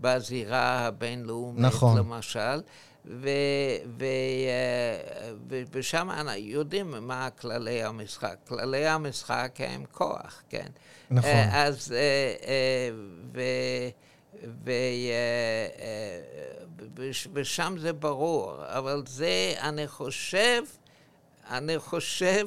בזירה 0.00 0.86
הבינלאומית, 0.86 1.64
נכון. 1.64 1.98
למשל. 1.98 2.60
ו, 3.06 3.28
ו, 3.98 4.04
ו, 5.48 5.62
ושם 5.72 6.08
יודעים 6.36 6.94
מה 7.00 7.30
כללי 7.30 7.82
המשחק. 7.82 8.36
כללי 8.48 8.86
המשחק 8.86 9.52
הם 9.58 9.84
כוח, 9.92 10.42
כן? 10.48 10.66
נכון. 11.10 11.30
אז, 11.52 11.94
ו, 13.32 13.40
ו, 14.64 14.70
ושם 17.32 17.74
זה 17.78 17.92
ברור, 17.92 18.54
אבל 18.66 19.02
זה, 19.06 19.54
אני 19.60 19.88
חושב, 19.88 20.62
אני 21.50 21.78
חושב 21.78 22.46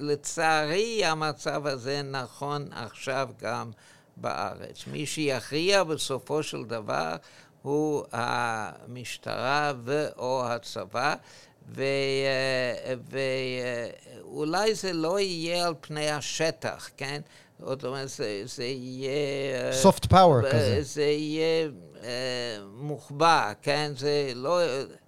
שלצערי 0.00 1.04
המצב 1.04 1.66
הזה 1.66 2.02
נכון 2.02 2.68
עכשיו 2.72 3.28
גם 3.40 3.70
בארץ. 4.16 4.86
מי 4.86 5.06
שיכריע 5.06 5.84
בסופו 5.84 6.42
של 6.42 6.64
דבר 6.64 7.16
הוא 7.62 8.04
המשטרה 8.12 9.72
ו/או 9.84 10.44
הצבא, 10.46 11.14
ואולי 14.24 14.74
זה 14.74 14.92
לא 14.92 15.20
יהיה 15.20 15.66
על 15.66 15.74
פני 15.80 16.10
השטח, 16.10 16.90
כן? 16.96 17.20
זאת 17.58 17.84
אומרת, 17.84 18.08
זה, 18.08 18.42
זה 18.44 18.64
יהיה... 18.64 19.72
soft 19.82 20.06
power 20.10 20.48
כזה. 20.52 20.78
זה 20.82 21.02
יהיה 21.02 21.68
uh, 21.94 22.00
מוחבא, 22.74 23.52
כן? 23.62 23.92
זה 23.96 24.32
לא... 24.34 24.60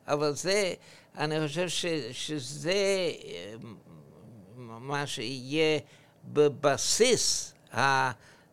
אבל 0.07 0.33
זה, 0.33 0.75
אני 1.19 1.47
חושב 1.47 1.69
ש, 1.69 1.87
שזה 2.13 3.11
מה 4.57 5.07
שיהיה 5.07 5.79
בבסיס 6.25 7.55
ה... 7.75 8.11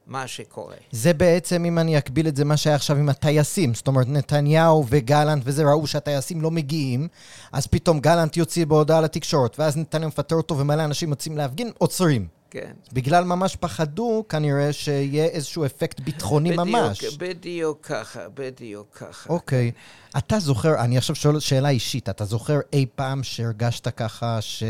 מה 0.08 0.28
שקורה. 0.28 0.76
זה 0.92 1.14
בעצם, 1.14 1.66
אם 1.66 1.80
אני 1.80 1.98
אקביל 1.98 2.28
את 2.28 2.36
זה, 2.36 2.46
מה 2.46 2.58
שהיה 2.58 2.76
עכשיו 2.76 2.98
עם 2.98 3.10
הטייסים. 3.10 3.74
זאת 3.74 3.88
אומרת, 3.88 4.08
נתניהו 4.08 4.86
וגלנט 4.90 5.44
וזה, 5.46 5.64
ראו 5.64 5.88
שהטייסים 5.88 6.42
לא 6.42 6.52
מגיעים, 6.52 7.08
אז 7.52 7.68
פתאום 7.68 8.00
גלנט 8.00 8.38
יוציא 8.38 8.66
בהודעה 8.66 9.02
לתקשורת, 9.02 9.60
ואז 9.60 9.78
נתניהו 9.78 10.08
מפטר 10.08 10.36
אותו 10.36 10.58
ומלא 10.58 10.84
אנשים 10.84 11.10
יוצאים 11.10 11.38
להפגין, 11.38 11.72
עוצרים. 11.78 12.28
כן. 12.50 12.72
בגלל 12.94 13.24
ממש 13.24 13.56
פחדו, 13.56 14.24
כנראה 14.30 14.74
שיהיה 14.74 15.26
איזשהו 15.26 15.66
אפקט 15.66 16.00
ביטחוני 16.00 16.52
בדיוק, 16.52 16.68
ממש. 16.68 17.18
בדיוק 17.18 17.86
ככה, 17.86 18.20
בדיוק 18.34 18.88
ככה. 18.98 19.30
אוקיי. 19.30 19.72
אתה 20.18 20.40
זוכר, 20.40 20.76
אני 20.80 20.98
עכשיו 20.98 21.16
שואל 21.16 21.40
שאלה 21.40 21.70
אישית, 21.70 22.10
אתה 22.10 22.26
זוכר 22.26 22.60
אי 22.74 22.86
פעם 22.96 23.24
שהרגשת 23.24 23.88
ככה 23.88 24.42
ש... 24.42 24.64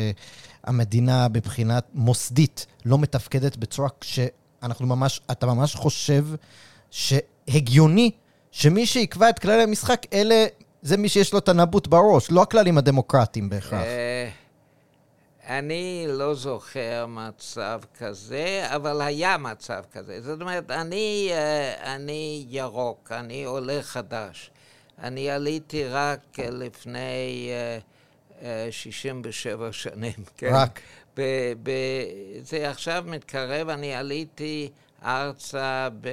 המדינה 0.63 1.27
מבחינה 1.33 1.79
מוסדית 1.93 2.65
לא 2.85 2.97
מתפקדת 2.97 3.57
בצורה 3.57 3.89
שאנחנו 4.61 4.87
ממש, 4.87 5.21
אתה 5.31 5.45
ממש 5.45 5.75
חושב 5.75 6.25
שהגיוני 6.91 8.11
שמי 8.51 8.85
שיקבע 8.85 9.29
את 9.29 9.39
כללי 9.39 9.63
המשחק, 9.63 10.01
אלה, 10.13 10.45
זה 10.81 10.97
מי 10.97 11.09
שיש 11.09 11.33
לו 11.33 11.39
את 11.39 11.49
הנבוט 11.49 11.87
בראש, 11.87 12.31
לא 12.31 12.41
הכללים 12.41 12.77
הדמוקרטיים 12.77 13.49
בהכרח. 13.49 13.81
אה, 13.81 14.29
אני 15.47 16.05
לא 16.07 16.33
זוכר 16.33 17.05
מצב 17.09 17.81
כזה, 17.99 18.65
אבל 18.75 19.01
היה 19.01 19.37
מצב 19.37 19.83
כזה. 19.91 20.21
זאת 20.21 20.41
אומרת, 20.41 20.71
אני, 20.71 21.29
אה, 21.31 21.95
אני 21.95 22.45
ירוק, 22.49 23.11
אני 23.11 23.43
עולה 23.43 23.79
חדש. 23.81 24.51
אני 25.03 25.29
עליתי 25.29 25.87
רק 25.87 26.39
לפני 26.39 27.49
67 28.71 29.65
אה, 29.65 29.73
שנים. 29.73 30.13
כן? 30.37 30.49
רק? 30.53 30.79
ב- 31.17 31.53
ב- 31.63 32.05
זה 32.41 32.69
עכשיו 32.69 33.03
מתקרב, 33.07 33.69
אני 33.69 33.95
עליתי 33.95 34.69
ארצה 35.03 35.89
ב- 36.01 36.07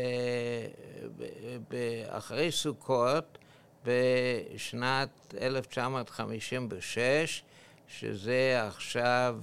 ב- 1.19 1.25
ב- 1.69 2.05
אחרי 2.09 2.53
סוכות 2.53 3.39
בשנת 3.85 5.09
1956, 5.41 7.43
שזה 7.89 8.63
עכשיו 8.67 9.39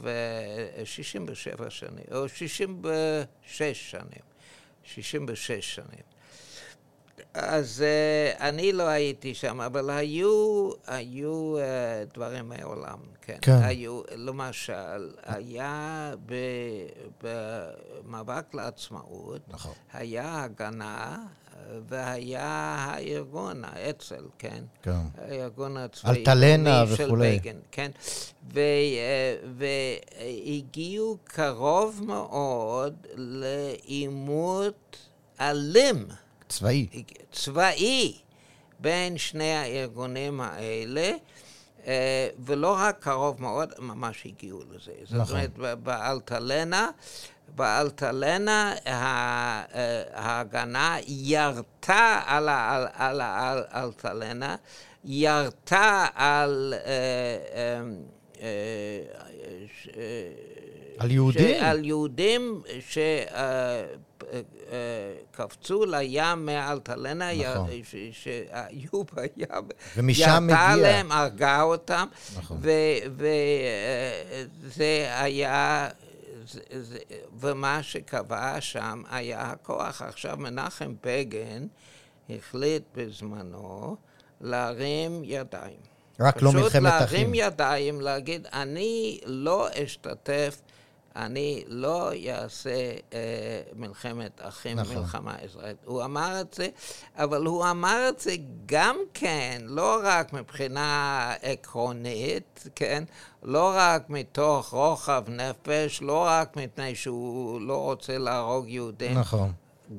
67 0.84 1.65
אה, 1.65 1.69
שנים, 1.69 2.06
או 2.12 2.30
66 2.30 3.91
שנים. 3.91 4.21
66 4.84 5.76
שנים. 5.76 6.12
אז 7.34 7.84
uh, 7.84 8.42
אני 8.42 8.74
לא 8.74 8.88
הייתי 8.88 9.34
שם, 9.34 9.62
אבל 9.62 9.90
היו, 9.90 10.70
היו 10.88 11.58
uh, 11.58 12.14
דברים 12.14 12.50
מעולם, 12.50 12.98
כן. 13.22 13.38
כן. 13.42 13.60
היו, 13.64 14.02
למשל, 14.16 15.10
היה 15.24 16.14
ב, 16.26 16.34
במאבק 17.24 18.54
לעצמאות, 18.54 19.42
נכון. 19.48 19.74
היה 19.94 20.44
הגנה 20.44 21.18
והיה 21.88 22.76
הארגון, 22.80 23.62
האצ"ל, 23.66 24.26
כן? 24.40 24.64
כן. 24.82 24.92
הארגון 25.18 25.78
הצבאי. 25.78 26.18
אלטלנה 26.18 26.84
וכולי. 26.88 27.40
בגין, 27.40 27.60
כן. 27.72 27.92
ו, 28.54 28.60
אה, 28.60 29.36
והגיעו 29.58 31.18
קרוב 31.24 32.02
מאוד 32.06 33.08
לעימות 33.16 34.98
אלים. 35.42 36.08
צבאי. 36.52 36.88
צבאי 37.32 38.18
בין 38.80 39.18
שני 39.18 39.52
הארגונים 39.52 40.42
האלה. 40.42 41.12
אה, 41.88 42.30
ולא 42.40 42.76
רק 42.80 42.98
קרוב 43.00 43.42
מאוד, 43.42 43.70
ממש 43.80 44.26
הגיעו 44.26 44.60
לזה. 44.60 44.92
נכון. 45.04 45.26
זאת 45.26 45.32
אומרת, 45.32 45.80
באלטלנה, 45.84 46.90
באלטלנה 47.56 48.76
אה, 48.88 49.64
ההגנה 50.14 50.98
ירתה 51.08 52.22
על 52.26 52.50
האלטלנה, 53.22 54.56
ירתה 55.06 56.08
על... 56.16 56.74
אה, 56.86 57.82
על 60.98 61.12
יהודים? 61.12 61.64
על 61.64 61.86
יהודים 61.86 62.62
שקפצו 64.32 65.86
לים 65.86 66.46
מאלטלנה, 66.46 67.30
נכון. 67.34 67.70
שהיו 68.12 69.04
בים, 69.04 69.48
ומשם. 69.98 70.48
ירתה 70.50 70.67
עליהם, 70.67 71.12
הרגה 71.12 71.62
אותם, 71.62 72.08
נכון. 72.38 72.62
וזה 74.65 75.08
היה... 75.10 75.89
ומה 77.39 77.84
שקבע 77.84 78.62
שם 78.62 79.04
היה 79.10 79.41
הכוח. 79.41 80.02
עכשיו, 80.02 80.38
מנחם 80.38 80.94
בגין 81.04 81.67
החליט 82.30 82.84
בזמנו 82.96 83.96
להרים 84.41 85.22
ידיים. 85.24 85.80
רק 86.20 86.41
לא 86.41 86.52
מלחמת 86.52 86.72
אחים. 86.72 86.84
פשוט 86.84 87.12
להרים 87.12 87.34
ידיים, 87.34 88.02
להגיד, 88.02 88.48
אני 88.54 89.20
לא 89.26 89.67
אשתתף 89.84 90.62
אני 91.15 91.63
לא 91.67 92.12
אעשה 92.30 92.91
אה, 93.13 93.19
מלחמת 93.76 94.41
אחים, 94.41 94.80
נכון. 94.80 94.95
מלחמה 94.95 95.36
אזרחית. 95.43 95.78
הוא 95.86 96.04
אמר 96.04 96.41
את 96.41 96.54
זה, 96.54 96.67
אבל 97.15 97.45
הוא 97.45 97.69
אמר 97.69 98.10
את 98.10 98.19
זה 98.19 98.36
גם 98.65 98.97
כן, 99.13 99.62
לא 99.65 100.02
רק 100.04 100.34
מבחינה 100.34 101.34
עקרונית, 101.41 102.67
כן? 102.76 103.04
לא 103.43 103.74
רק 103.76 104.10
מתוך 104.10 104.69
רוחב 104.69 105.24
נפש, 105.28 106.02
לא 106.02 106.24
רק 106.28 106.58
מפני 106.58 106.95
שהוא 106.95 107.62
לא 107.62 107.78
רוצה 107.78 108.17
להרוג 108.17 108.69
יהודים. 108.69 109.17
נכון. 109.17 109.52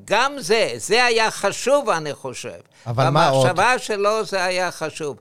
גם 0.04 0.32
זה, 0.38 0.72
זה 0.76 1.04
היה 1.04 1.30
חשוב, 1.30 1.88
אני 1.88 2.14
חושב. 2.14 2.60
אבל 2.86 3.08
מה 3.08 3.28
עוד? 3.28 3.46
במחשבה 3.46 3.78
שלו 3.78 4.24
זה 4.24 4.44
היה 4.44 4.70
חשוב. 4.70 5.16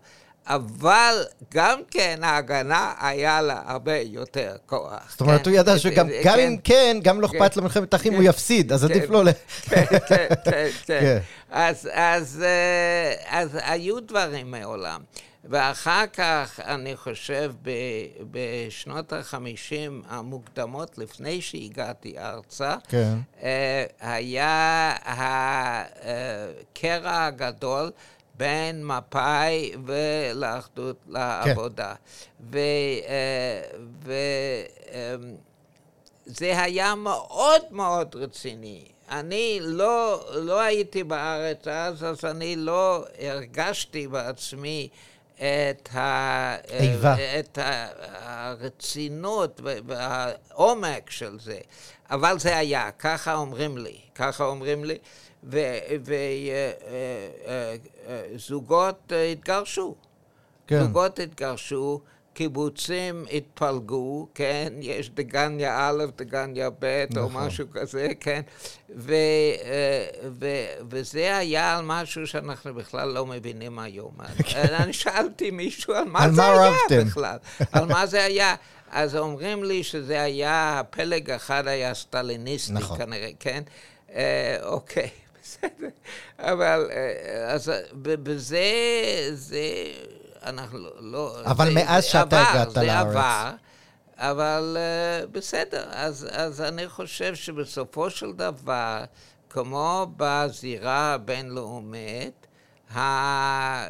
אבל 0.48 1.24
גם 1.54 1.82
כן 1.92 2.20
ההגנה 2.24 2.94
היה 3.00 3.42
לה 3.42 3.62
הרבה 3.66 3.98
יותר 3.98 4.56
כוח. 4.66 5.10
זאת 5.10 5.22
אומרת, 5.22 5.48
הוא 5.48 5.56
ידע 5.56 5.80
שגם 5.80 6.08
גם 6.24 6.40
אם 6.40 6.58
כן, 6.64 6.98
גם 7.04 7.22
לא 7.22 7.28
אכפת 7.28 7.58
לו 7.58 7.64
מלחמת 7.64 7.96
אחים, 7.96 8.14
הוא 8.14 8.24
יפסיד, 8.24 8.72
אז 8.72 8.86
עדיף 8.86 9.10
לו 9.10 9.24
ל... 9.24 9.30
כן, 9.62 9.86
כן, 10.08 10.28
כן. 10.44 10.68
כן. 10.88 11.20
אז 13.30 13.50
היו 13.54 14.00
דברים 14.00 14.52
מעולם. 14.52 15.02
ואחר 15.50 16.04
כך, 16.14 16.60
אני 16.60 16.96
חושב, 16.96 17.54
בשנות 18.32 19.14
ה-50 19.14 19.92
המוקדמות, 20.10 20.98
לפני 20.98 21.42
שהגעתי 21.42 22.20
ארצה, 22.20 22.76
כן. 22.88 23.14
אה, 23.44 23.86
היה 24.02 24.96
הקרע 25.06 26.46
הגדול 27.26 27.92
בין 28.42 28.86
מפא"י 28.86 29.72
ולאחדות 29.86 30.96
לעבודה. 31.08 31.94
כן. 32.52 32.58
וזה 36.28 36.46
אה, 36.46 36.64
היה 36.64 36.96
מאוד 36.96 37.62
מאוד 37.72 38.16
רציני. 38.16 38.86
אני 39.10 39.60
לא, 39.62 40.26
לא 40.34 40.60
הייתי 40.60 41.04
בארץ 41.04 41.68
אז, 41.68 42.04
אז 42.04 42.26
אני 42.26 42.56
לא 42.56 43.06
הרגשתי 43.20 44.08
בעצמי 44.08 44.90
את, 45.36 45.90
ה, 45.94 46.56
את 47.40 47.60
הרצינות 48.22 49.62
והעומק 49.64 51.10
של 51.10 51.40
זה. 51.40 51.60
אבל 52.10 52.40
זה 52.40 52.58
היה, 52.58 52.90
ככה 53.00 53.36
אומרים 53.36 53.78
לי, 53.78 53.98
ככה 54.16 54.44
אומרים 54.44 54.84
לי. 54.84 54.98
וזוגות 58.36 59.12
התגרשו. 59.32 59.96
כן. 60.68 60.84
זוגות 60.84 61.20
התגרשו, 61.20 62.02
קיבוצים 62.34 63.26
התפלגו, 63.32 64.28
כן? 64.36 64.74
יש 64.82 65.10
דגניה 65.10 65.90
א', 65.90 66.06
דגניה 66.18 66.70
ב', 66.80 67.06
נכון. 67.10 67.24
או 67.24 67.30
משהו 67.30 67.66
כזה, 67.72 68.08
כן? 68.20 68.42
ו, 68.98 69.14
ו, 70.40 70.48
וזה 70.90 71.38
היה 71.38 71.78
על 71.78 71.86
משהו 71.86 72.28
שאנחנו 72.28 72.74
בכלל 72.74 73.10
לא 73.10 73.26
מבינים 73.26 73.80
היום. 73.80 74.12
כן. 74.50 74.74
אני 74.80 74.94
שאלתי 74.94 75.52
מישהו 75.52 75.94
על 75.94 76.04
מה 76.04 76.24
על 76.24 76.32
זה 76.32 76.42
מה 76.42 76.48
היה 76.48 76.70
רבתם? 76.70 77.08
בכלל. 77.08 77.38
על 77.72 77.86
מה 77.86 78.06
זה 78.06 78.24
היה. 78.24 78.56
אז 78.92 79.16
אומרים 79.16 79.64
לי 79.64 79.84
שזה 79.84 80.22
היה, 80.22 80.80
הפלג 80.80 81.32
אחד 81.32 81.68
היה 81.68 81.94
סטליניסטי 81.94 82.74
נכון. 82.74 82.98
כנראה, 82.98 83.30
כן? 83.40 83.64
אה, 84.16 84.58
אוקיי. 84.64 85.10
בסדר. 85.52 85.88
אבל, 86.40 86.90
אה, 86.92 87.54
אז 87.54 87.72
בזה, 88.02 88.66
זה, 89.34 89.64
אנחנו 90.44 90.78
לא... 90.80 90.92
לא 91.00 91.42
אבל 91.46 91.66
זה, 91.66 91.74
מאז 91.74 92.04
זה 92.04 92.10
שאתה 92.10 92.42
עבר, 92.42 92.50
הגעת 92.50 92.78
לארץ. 92.78 92.86
זה 92.86 93.00
עבר, 93.00 93.52
אבל 94.18 94.78
בסדר. 95.32 95.84
אז, 95.92 96.28
אז 96.32 96.62
אני 96.62 96.90
חושב 96.90 97.36
שבסופו 97.36 98.10
של 98.10 98.34
דבר, 98.34 99.04
כמו 99.50 100.08
בזירה 100.18 101.14
הבינלאומית, 101.14 102.48
אה, 102.96 103.88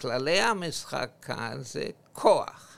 כללי 0.00 0.40
המשחק 0.40 1.10
כאן 1.22 1.56
זה 1.60 1.84
כוח. 2.12 2.68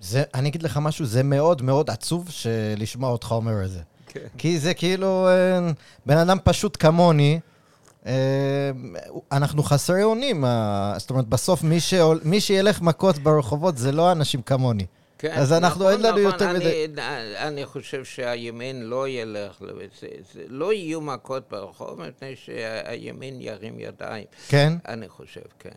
זה, 0.00 0.22
אני 0.34 0.48
אגיד 0.48 0.62
לך 0.62 0.78
משהו, 0.82 1.06
זה 1.06 1.22
מאוד 1.22 1.62
מאוד 1.62 1.90
עצוב 1.90 2.28
לשמוע 2.76 3.10
אותך 3.10 3.32
אומר 3.32 3.64
את 3.64 3.70
זה. 3.70 3.80
כן. 4.12 4.20
כי 4.38 4.58
זה 4.58 4.74
כאילו 4.74 5.28
אה, 5.28 5.72
בן 6.06 6.16
אדם 6.16 6.38
פשוט 6.44 6.76
כמוני. 6.80 7.40
אה, 8.06 8.12
אנחנו 9.32 9.62
חסרי 9.62 10.02
אונים, 10.02 10.44
זאת 10.96 11.10
אומרת, 11.10 11.26
בסוף 11.26 11.62
מי, 11.62 11.80
שעול, 11.80 12.20
מי 12.24 12.40
שילך 12.40 12.80
מכות 12.80 13.18
ברחובות 13.18 13.78
זה 13.78 13.92
לא 13.92 14.12
אנשים 14.12 14.42
כמוני. 14.42 14.86
כן, 15.22 15.32
אז 15.32 15.52
אנחנו, 15.52 15.80
נכון, 15.80 15.92
אין 15.92 16.02
לנו 16.02 16.18
נכון, 16.18 16.32
יותר 16.32 16.50
אני, 16.50 16.58
מדי... 16.58 17.02
אני 17.36 17.66
חושב 17.66 18.04
שהימין 18.04 18.82
לא 18.82 19.08
ילך, 19.08 19.60
זה, 20.00 20.06
זה, 20.34 20.42
לא 20.48 20.72
יהיו 20.72 21.00
מכות 21.00 21.42
ברחוב, 21.50 22.00
מפני 22.08 22.36
שהימין 22.36 23.40
ירים 23.40 23.80
ידיים. 23.80 24.24
כן? 24.48 24.72
אני 24.88 25.08
חושב, 25.08 25.40
כן. 25.58 25.70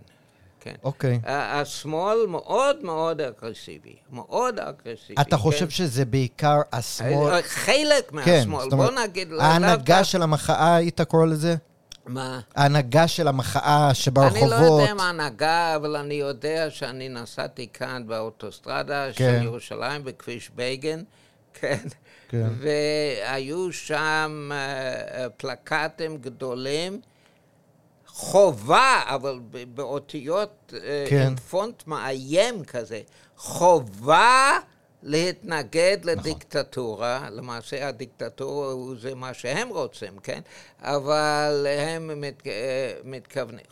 כן. 0.66 0.76
אוקיי. 0.84 1.20
השמאל 1.26 2.18
מאוד 2.28 2.84
מאוד 2.84 3.22
אגרסיבי, 3.22 3.96
מאוד 4.12 4.60
אגרסיבי. 4.60 5.22
אתה 5.22 5.38
חושב 5.38 5.66
כן? 5.66 5.70
שזה 5.70 6.06
בעיקר 6.06 6.62
השמאל? 6.74 7.34
אה, 7.34 7.42
חלק 7.42 8.10
כן, 8.10 8.16
מהשמאל, 8.16 8.70
כן, 8.70 8.78
בוא 8.78 8.92
נגיד... 8.92 9.34
ההנהגה 9.40 10.04
של 10.04 10.22
המחאה, 10.22 10.76
היית 10.76 11.02
קורא 11.02 11.26
לזה? 11.26 11.56
מה? 12.06 12.40
ההנהגה 12.56 13.08
של 13.08 13.28
המחאה 13.28 13.94
שברחובות... 13.94 14.42
אני 14.42 14.50
לא 14.50 14.56
יודע 14.56 14.94
מה 14.94 15.06
ההנהגה, 15.08 15.76
אבל 15.76 15.96
אני 15.96 16.14
יודע 16.14 16.70
שאני 16.70 17.10
נסעתי 17.10 17.68
כאן 17.74 18.04
באוטוסטרדה 18.08 19.08
כן. 19.16 19.38
של 19.40 19.46
ירושלים, 19.46 20.04
בכביש 20.04 20.52
בייגן, 20.56 21.04
כן. 21.60 21.78
כן. 22.30 22.48
והיו 22.58 23.74
שם 23.74 24.52
uh, 24.52 25.30
פלקטים 25.38 26.18
גדולים, 26.18 27.00
חובה, 28.16 29.02
אבל 29.06 29.40
באותיות, 29.74 30.74
uh, 30.74 31.10
כן. 31.10 31.36
פונט 31.36 31.88
מאיים 31.88 32.64
כזה, 32.64 33.02
חובה 33.38 34.60
להתנגד 35.04 35.98
נכון. 36.02 36.12
לדיקטטורה, 36.12 37.28
למעשה 37.32 37.88
הדיקטטורה 37.88 38.72
הוא 38.72 38.96
זה 39.00 39.16
מה 39.16 39.34
שהם 39.34 39.70
רוצים, 39.70 40.18
כן? 40.24 40.40
אבל 40.82 41.68
הם 41.80 42.22
מת, 42.22 42.48
אה, 42.48 42.52
מתכוונים. 43.04 43.66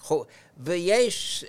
ויש... 0.58 1.46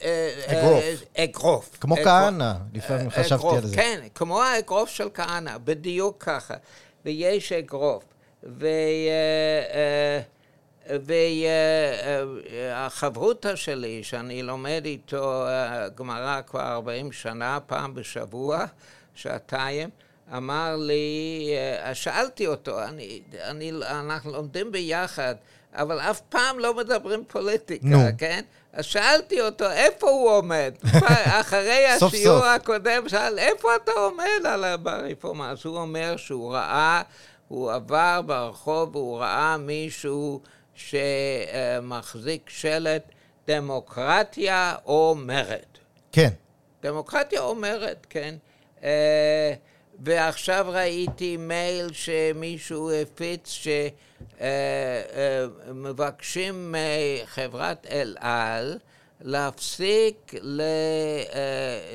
אגרוף. 0.46 0.85
אגרוף. 1.16 1.76
כמו 1.80 1.96
כהנא, 1.96 2.52
לפעמים 2.74 3.11
חשבתי 3.11 3.57
על 3.57 3.66
זה. 3.66 3.76
כן, 3.76 4.00
כמו 4.14 4.42
האגרוף 4.42 4.90
של 4.90 5.09
כהנא, 5.14 5.59
בדיוק 5.59 6.24
ככה. 6.24 6.54
ויש 7.04 7.52
אגרוף. 7.52 8.04
ו... 8.44 8.66
והחברותא 12.50 13.56
שלי, 13.56 14.04
שאני 14.04 14.42
לומד 14.42 14.82
איתו 14.84 15.44
גמרא 15.94 16.40
כבר 16.46 16.60
40 16.60 17.12
שנה, 17.12 17.58
פעם 17.66 17.94
בשבוע, 17.94 18.64
שעתיים, 19.14 19.90
אמר 20.36 20.76
לי, 20.76 21.48
שאלתי 21.92 22.46
אותו, 22.46 22.82
אני, 22.82 23.20
אני, 23.40 23.72
אנחנו 23.82 24.32
לומדים 24.32 24.72
ביחד, 24.72 25.34
אבל 25.74 26.00
אף 26.00 26.20
פעם 26.20 26.58
לא 26.58 26.74
מדברים 26.74 27.24
פוליטיקה, 27.28 27.86
no. 27.86 28.18
כן? 28.18 28.40
אז 28.72 28.84
שאלתי 28.84 29.40
אותו, 29.40 29.70
איפה 29.70 30.10
הוא 30.10 30.30
עומד? 30.30 30.74
אחרי 31.40 31.86
השיעור 31.86 32.44
הקודם, 32.44 33.08
שאל, 33.08 33.38
איפה 33.38 33.68
אתה 33.76 33.92
עומד 33.92 34.46
על 34.46 34.76
ברפורמה? 34.76 35.50
אז 35.50 35.58
הוא 35.64 35.78
אומר 35.78 36.16
שהוא 36.16 36.52
ראה, 36.52 37.02
הוא 37.48 37.72
עבר 37.72 38.20
ברחוב 38.26 38.96
והוא 38.96 39.18
ראה 39.18 39.56
מישהו 39.56 40.40
שמחזיק 40.74 42.50
שלט 42.50 43.02
דמוקרטיה 43.48 44.74
אומרת. 44.87 45.78
כן. 46.12 46.30
דמוקרטיה 46.82 47.40
אומרת, 47.40 48.06
כן. 48.10 48.34
Uh, 48.80 48.84
ועכשיו 49.98 50.66
ראיתי 50.68 51.37
מייל 51.37 51.92
שמישהו 51.92 52.90
הפיץ 52.92 53.66
שמבקשים 55.68 56.74
מחברת 57.22 57.87
אל 57.90 58.16
על 58.20 58.78
להפסיק 59.20 60.34
ל, 60.40 60.62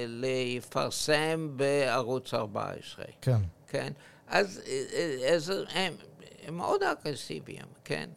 לפרסם 0.07 1.49
בערוץ 1.55 2.33
14. 2.33 3.05
כן. 3.21 3.37
כן? 3.67 3.93
אז, 4.27 4.61
אז 5.33 5.53
הם, 5.69 5.93
הם 6.47 6.57
מאוד 6.57 6.83
אגרסיביים, 6.83 7.65
כן? 7.83 8.09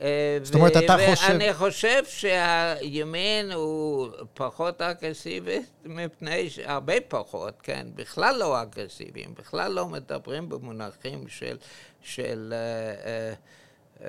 אה, 0.00 0.38
זאת 0.42 0.54
אומרת, 0.54 0.76
אתה 0.76 0.96
חושב... 1.10 1.28
ואני 1.28 1.54
חושב 1.54 2.02
שהימין 2.04 3.52
הוא 3.52 4.08
פחות 4.34 4.82
אגרסיבי 4.82 5.62
מפני, 5.84 6.48
הרבה 6.64 6.94
פחות, 7.08 7.54
כן, 7.62 7.86
בכלל 7.94 8.36
לא 8.38 8.62
אגרסיביים, 8.62 9.34
בכלל 9.38 9.72
לא 9.72 9.88
מדברים 9.88 10.48
במונחים 10.48 11.28
של, 11.28 11.56
של 12.02 12.54
uh, 13.98 14.02
uh, 14.02 14.04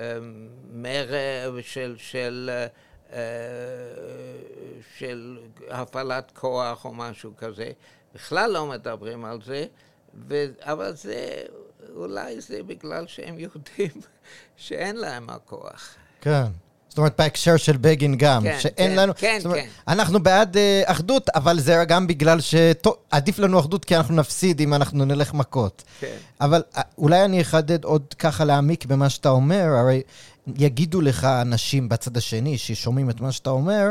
מרד, 0.72 1.62
של, 1.62 1.94
של, 1.98 2.50
של 4.96 5.38
הפעלת 5.70 6.30
כוח 6.34 6.84
או 6.84 6.94
משהו 6.94 7.32
כזה, 7.36 7.70
בכלל 8.14 8.50
לא 8.50 8.66
מדברים 8.66 9.24
על 9.24 9.42
זה, 9.42 9.66
ו, 10.28 10.44
אבל 10.60 10.92
זה 10.92 11.42
אולי 11.96 12.40
זה 12.40 12.62
בגלל 12.66 13.06
שהם 13.06 13.38
יודעים 13.38 13.90
שאין 14.56 14.96
להם 14.96 15.30
הכוח. 15.30 15.94
כן. 16.20 16.44
זאת 16.92 16.98
אומרת, 16.98 17.14
בהקשר 17.18 17.56
של 17.56 17.76
בגין 17.76 18.14
גם, 18.18 18.42
כן, 18.42 18.56
שאין 18.60 18.90
כן, 18.90 18.96
לנו... 18.96 19.12
כן, 19.16 19.36
זאת 19.38 19.46
אומרת, 19.46 19.60
כן. 19.60 19.68
אנחנו 19.88 20.22
בעד 20.22 20.56
uh, 20.56 20.58
אחדות, 20.90 21.28
אבל 21.28 21.60
זה 21.60 21.84
גם 21.88 22.06
בגלל 22.06 22.40
שעדיף 22.40 23.38
לנו 23.38 23.60
אחדות 23.60 23.84
כי 23.84 23.96
אנחנו 23.96 24.14
נפסיד 24.14 24.60
אם 24.60 24.74
אנחנו 24.74 25.04
נלך 25.04 25.34
מכות. 25.34 25.82
כן. 26.00 26.16
אבל 26.40 26.62
uh, 26.74 26.80
אולי 26.98 27.24
אני 27.24 27.40
אחדד 27.40 27.84
עוד 27.84 28.14
ככה 28.18 28.44
להעמיק 28.44 28.84
במה 28.86 29.10
שאתה 29.10 29.28
אומר, 29.28 29.64
הרי 29.64 30.02
יגידו 30.56 31.00
לך 31.00 31.24
אנשים 31.24 31.88
בצד 31.88 32.16
השני 32.16 32.58
ששומעים 32.58 33.10
את 33.10 33.20
מה 33.20 33.32
שאתה 33.32 33.50
אומר, 33.50 33.90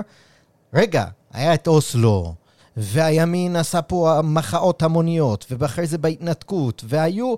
רגע, 0.74 1.06
היה 1.34 1.54
את 1.54 1.68
אוסלו, 1.68 2.34
והימין 2.78 3.56
עשה 3.56 3.82
פה 3.82 4.20
מחאות 4.24 4.84
המוניות, 4.84 5.46
ואחרי 5.50 5.88
זה 5.88 5.98
בהתנתקות, 5.98 6.84
והיו, 6.88 7.36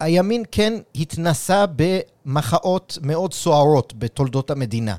הימין 0.00 0.44
כן 0.52 0.74
התנסה 0.94 1.64
במחאות 1.76 2.98
מאוד 3.02 3.32
סוערות 3.32 3.92
בתולדות 3.98 4.50
המדינה. 4.50 4.94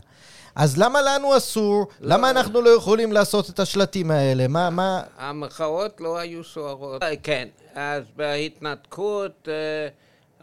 אז 0.55 0.77
למה 0.77 1.01
לנו 1.01 1.37
אסור? 1.37 1.87
לא, 2.01 2.15
למה 2.15 2.29
אנחנו 2.29 2.61
לא 2.61 2.69
יכולים 2.69 3.11
לעשות 3.11 3.49
את 3.49 3.59
השלטים 3.59 4.11
האלה? 4.11 4.47
מה, 4.47 4.69
מה... 4.69 5.01
המחאות 5.17 6.01
לא 6.01 6.17
היו 6.17 6.43
סוערות. 6.43 7.01
כן, 7.23 7.47
אז 7.75 8.03
בהתנתקות 8.15 9.47
אה, 9.47 9.87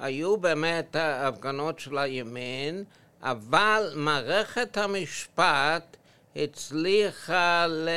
היו 0.04 0.36
באמת 0.36 0.96
ההפגנות 0.96 1.78
של 1.78 1.98
הימין, 1.98 2.84
אבל 3.22 3.92
מערכת 3.94 4.76
המשפט 4.76 5.96
הצליחה 6.36 7.66
ל... 7.68 7.88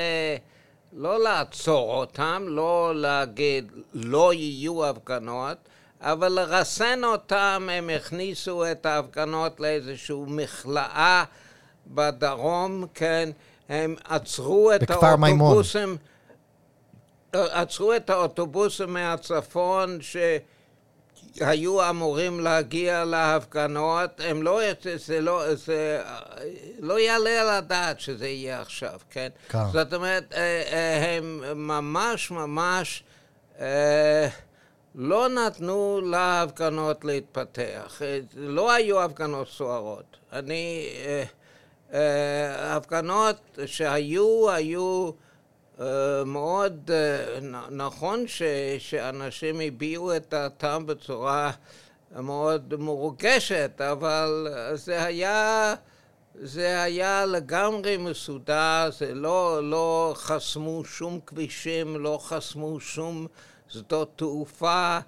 לא 0.94 1.20
לעצור 1.20 1.96
אותם, 1.96 2.46
לא 2.48 2.92
להגיד 2.96 3.72
לא 3.94 4.34
יהיו 4.34 4.86
הפגנות, 4.86 5.58
אבל 6.02 6.30
לרסן 6.30 7.04
אותם, 7.04 7.70
הם 7.72 7.90
הכניסו 7.90 8.72
את 8.72 8.86
ההפגנות 8.86 9.60
לאיזושהי 9.60 10.16
מכלאה 10.28 11.24
בדרום, 11.88 12.86
כן, 12.94 13.30
הם 13.70 13.96
עצרו 14.06 14.72
את 14.76 14.90
האוטובוסים, 14.92 15.98
עצרו 17.34 17.94
את 17.96 18.10
האוטובוסים 18.10 18.94
מהצפון 18.94 19.98
ש... 20.02 20.18
היו 21.42 21.90
אמורים 21.90 22.40
להגיע 22.40 23.06
להפגנות, 23.06 24.10
הם 24.24 24.44
לא, 24.44 24.62
זה 24.96 25.22
לא, 25.22 25.56
זה 25.56 26.04
לא 26.80 27.00
יעלה 27.00 27.42
על 27.42 27.50
הדעת 27.50 28.00
שזה 28.00 28.28
יהיה 28.28 28.62
עכשיו, 28.62 29.00
כן? 29.10 29.30
כן. 29.50 29.60
זאת 29.72 29.94
אומרת, 29.94 30.34
אה, 30.34 30.62
אה, 30.72 31.18
הם 31.18 31.44
ממש 31.68 32.32
ממש 32.32 33.04
אה, 33.60 34.28
לא 34.96 35.30
נתנו 35.30 36.02
להפגנות 36.04 37.06
להתפתח. 37.06 38.02
לא 38.36 38.72
היו 38.72 39.02
הפגנות 39.02 39.48
סוערות. 39.48 40.18
אני, 40.34 40.88
הפגנות 42.60 43.60
שהיו, 43.66 44.52
היו 44.52 45.12
מאוד 46.26 46.92
אה, 46.94 47.40
נכון 47.70 48.28
ש, 48.28 48.42
שאנשים 48.80 49.60
הביעו 49.60 50.16
את 50.16 50.30
דעתם 50.30 50.86
בצורה 50.86 51.52
מאוד 52.16 52.76
מורגשת, 52.76 53.82
אבל 53.82 54.48
זה 54.74 55.04
היה, 55.04 55.76
זה 56.36 56.82
היה 56.82 57.26
לגמרי 57.26 57.98
מסודר, 57.98 58.90
זה 58.98 59.14
לא, 59.14 59.70
לא 59.70 60.14
חסמו 60.18 60.86
שום 60.86 61.20
כבישים, 61.26 61.98
לא 62.00 62.20
חסמו 62.22 62.80
שום 62.80 63.28
שדות 63.68 64.12
תעופה, 64.16 65.00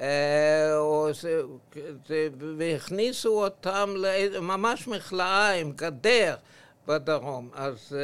אה, 0.00 0.76
או 0.76 1.08
זה, 1.20 1.42
זה, 2.08 2.28
והכניסו 2.58 3.44
אותם 3.44 3.94
ממש 4.40 4.88
מכלאה 4.88 5.52
עם 5.52 5.72
גדר 5.72 6.34
בדרום. 6.86 7.50
אז... 7.54 7.96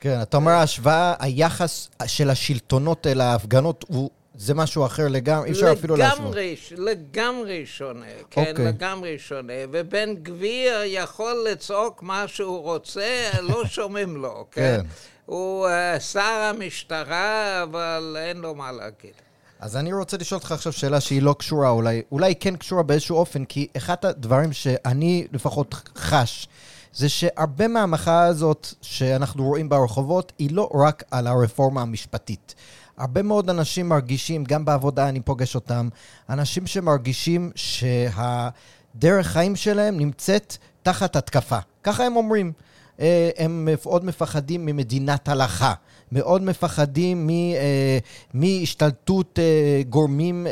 כן, 0.00 0.22
אתה 0.22 0.36
אומר 0.36 0.52
ההשוואה, 0.52 1.14
היחס 1.18 1.90
של 2.06 2.30
השלטונות 2.30 3.06
אל 3.06 3.20
ההפגנות 3.20 3.84
הוא... 3.88 4.10
זה 4.34 4.54
משהו 4.54 4.86
אחר 4.86 5.08
לגמרי, 5.08 5.48
אי 5.48 5.52
אפשר 5.52 5.72
אפילו 5.72 5.96
להשוות. 5.96 6.18
לגמרי, 6.20 6.56
לגמרי 6.76 7.66
שונה, 7.66 8.06
כן, 8.30 8.44
okay. 8.44 8.48
אוקיי. 8.50 8.64
לגמרי 8.64 9.18
שונה. 9.18 9.52
ובן 9.72 10.14
גביר 10.22 10.72
יכול 10.84 11.46
לצעוק 11.52 12.02
מה 12.02 12.28
שהוא 12.28 12.60
רוצה, 12.60 13.30
לא 13.42 13.64
שומעים 13.76 14.16
לו, 14.16 14.46
כן? 14.50 14.80
כן. 14.82 14.86
הוא 15.26 15.68
uh, 15.68 16.00
שר 16.00 16.52
המשטרה, 16.54 17.62
אבל 17.62 18.16
אין 18.20 18.36
לו 18.36 18.54
מה 18.54 18.72
להגיד. 18.72 19.12
אז 19.60 19.76
אני 19.76 19.92
רוצה 19.92 20.16
לשאול 20.16 20.38
אותך 20.38 20.52
עכשיו 20.52 20.72
שאלה 20.72 21.00
שהיא 21.00 21.22
לא 21.22 21.34
קשורה, 21.38 21.70
אולי, 21.70 22.02
אולי 22.12 22.34
כן 22.34 22.56
קשורה 22.56 22.82
באיזשהו 22.82 23.16
אופן, 23.16 23.44
כי 23.44 23.66
אחד 23.76 23.96
הדברים 24.02 24.52
שאני 24.52 25.26
לפחות 25.32 25.74
חש, 25.96 26.48
זה 26.92 27.08
שהרבה 27.08 27.68
מהמחאה 27.68 28.24
הזאת 28.24 28.66
שאנחנו 28.82 29.44
רואים 29.44 29.68
ברחובות, 29.68 30.32
היא 30.38 30.50
לא 30.52 30.70
רק 30.74 31.02
על 31.10 31.26
הרפורמה 31.26 31.82
המשפטית. 31.82 32.54
הרבה 32.96 33.22
מאוד 33.22 33.50
אנשים 33.50 33.88
מרגישים, 33.88 34.44
גם 34.44 34.64
בעבודה 34.64 35.08
אני 35.08 35.20
פוגש 35.20 35.54
אותם, 35.54 35.88
אנשים 36.28 36.66
שמרגישים 36.66 37.50
שהדרך 37.54 39.26
חיים 39.26 39.56
שלהם 39.56 39.98
נמצאת 39.98 40.56
תחת 40.82 41.16
התקפה. 41.16 41.58
ככה 41.82 42.04
הם 42.04 42.16
אומרים. 42.16 42.52
אה, 43.00 43.30
הם 43.36 43.68
מאוד 43.84 44.04
מפחדים 44.04 44.66
ממדינת 44.66 45.28
הלכה, 45.28 45.74
מאוד 46.12 46.42
מפחדים 46.42 47.30
אה, 47.30 47.98
מהשתלטות 48.34 49.38
אה, 49.38 49.82
גורמים 49.88 50.46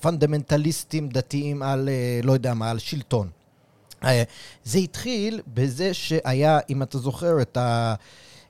פונדמנטליסטים 0.00 1.08
דתיים 1.08 1.62
על, 1.62 1.88
לא 2.22 2.32
יודע 2.32 2.54
מה, 2.54 2.70
על 2.70 2.78
שלטון. 2.78 3.28
זה 4.64 4.78
התחיל 4.78 5.40
בזה 5.54 5.94
שהיה, 5.94 6.58
אם 6.70 6.82
אתה 6.82 6.98
זוכר, 6.98 7.42
את, 7.42 7.56
ה, 7.56 7.94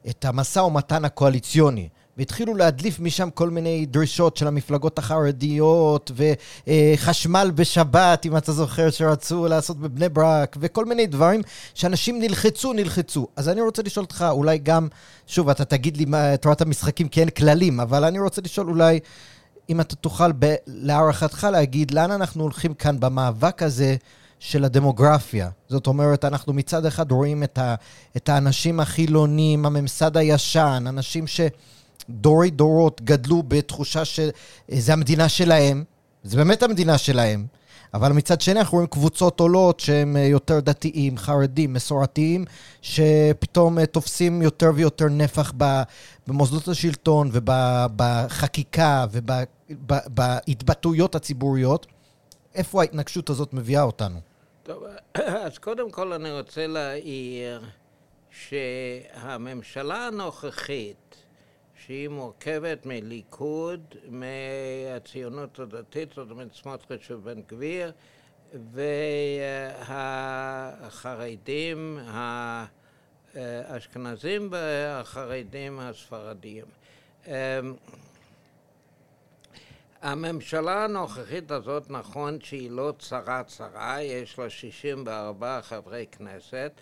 את 0.08 0.24
המשא 0.24 0.58
ומתן 0.58 1.04
הקואליציוני. 1.04 1.88
והתחילו 2.18 2.54
להדליף 2.54 3.00
משם 3.00 3.30
כל 3.30 3.50
מיני 3.50 3.86
דרישות 3.86 4.36
של 4.36 4.46
המפלגות 4.46 4.98
החרדיות, 4.98 6.10
וחשמל 6.66 7.50
בשבת, 7.54 8.26
אם 8.26 8.36
אתה 8.36 8.52
זוכר, 8.52 8.90
שרצו 8.90 9.48
לעשות 9.48 9.76
בבני 9.76 10.08
ברק, 10.08 10.56
וכל 10.60 10.84
מיני 10.84 11.06
דברים 11.06 11.40
שאנשים 11.74 12.18
נלחצו, 12.18 12.72
נלחצו. 12.72 13.26
אז 13.36 13.48
אני 13.48 13.60
רוצה 13.60 13.82
לשאול 13.82 14.04
אותך, 14.04 14.26
אולי 14.30 14.58
גם, 14.58 14.88
שוב, 15.26 15.48
אתה 15.48 15.64
תגיד 15.64 15.96
לי 15.96 16.04
מה 16.04 16.36
תורת 16.36 16.60
המשחקים, 16.60 17.08
כי 17.08 17.20
אין 17.20 17.28
כללים, 17.28 17.80
אבל 17.80 18.04
אני 18.04 18.18
רוצה 18.18 18.40
לשאול 18.44 18.68
אולי, 18.68 19.00
אם 19.70 19.80
אתה 19.80 19.96
תוכל 19.96 20.32
ב- 20.38 20.54
להערכתך 20.66 21.46
להגיד, 21.52 21.90
לאן 21.90 22.10
אנחנו 22.10 22.42
הולכים 22.42 22.74
כאן 22.74 23.00
במאבק 23.00 23.62
הזה 23.62 23.96
של 24.40 24.64
הדמוגרפיה. 24.64 25.50
זאת 25.68 25.86
אומרת, 25.86 26.24
אנחנו 26.24 26.52
מצד 26.52 26.86
אחד 26.86 27.12
רואים 27.12 27.42
את, 27.42 27.58
ה, 27.58 27.74
את 28.16 28.28
האנשים 28.28 28.80
החילונים, 28.80 29.66
הממסד 29.66 30.16
הישן, 30.16 30.84
אנשים 30.88 31.26
ש... 31.26 31.40
דורי 32.10 32.50
דורות 32.50 33.00
גדלו 33.04 33.42
בתחושה 33.48 34.04
שזה 34.04 34.92
המדינה 34.92 35.28
שלהם, 35.28 35.84
זה 36.22 36.36
באמת 36.36 36.62
המדינה 36.62 36.98
שלהם, 36.98 37.46
אבל 37.94 38.12
מצד 38.12 38.40
שני 38.40 38.60
אנחנו 38.60 38.76
רואים 38.76 38.88
קבוצות 38.88 39.40
עולות 39.40 39.80
שהם 39.80 40.16
יותר 40.16 40.60
דתיים, 40.60 41.18
חרדים, 41.18 41.72
מסורתיים, 41.72 42.44
שפתאום 42.82 43.84
תופסים 43.84 44.42
יותר 44.42 44.70
ויותר 44.74 45.08
נפח 45.08 45.52
במוסדות 46.26 46.68
השלטון 46.68 47.30
ובחקיקה 47.32 49.06
ובהתבטאויות 49.70 51.14
הציבוריות. 51.14 51.86
איפה 52.58 52.80
ההתנגשות 52.80 53.30
הזאת 53.30 53.52
מביאה 53.52 53.82
אותנו? 53.82 54.20
טוב, 54.62 54.84
אז 55.46 55.58
קודם 55.58 55.90
כל 55.90 56.12
אני 56.12 56.30
רוצה 56.32 56.66
להעיר 56.66 57.62
שהממשלה 58.30 60.06
הנוכחית 60.06 61.24
שהיא 61.74 62.08
מורכבת 62.08 62.86
מליכוד, 62.86 63.94
מהציונות 64.08 65.58
הדתית, 65.58 66.12
זאת 66.16 66.30
אומרת 66.30 66.54
סמוטריץ' 66.54 67.10
ובן 67.10 67.40
גביר, 67.48 67.92
והחרדים, 70.84 71.98
האשכנזים 73.34 74.48
והחרדים 74.50 75.78
הספרדיים. 75.80 76.64
הממשלה 80.02 80.84
הנוכחית 80.84 81.50
הזאת, 81.50 81.90
נכון 81.90 82.40
שהיא 82.40 82.70
לא 82.70 82.92
צרה 82.98 83.42
צרה, 83.44 84.02
יש 84.02 84.38
לה 84.38 84.50
64 84.50 85.60
חברי 85.62 86.06
כנסת, 86.12 86.72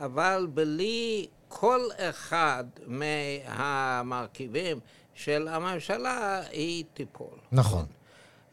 אבל 0.00 0.46
בלי 0.54 1.26
כל 1.48 1.80
אחד 1.98 2.64
מהמרכיבים 2.86 4.80
של 5.14 5.48
הממשלה 5.48 6.40
היא 6.50 6.84
תיפול. 6.94 7.38
נכון. 7.52 7.86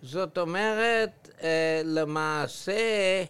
זאת 0.01 0.37
אומרת, 0.37 1.29
אה, 1.41 1.81
למעשה 1.85 3.23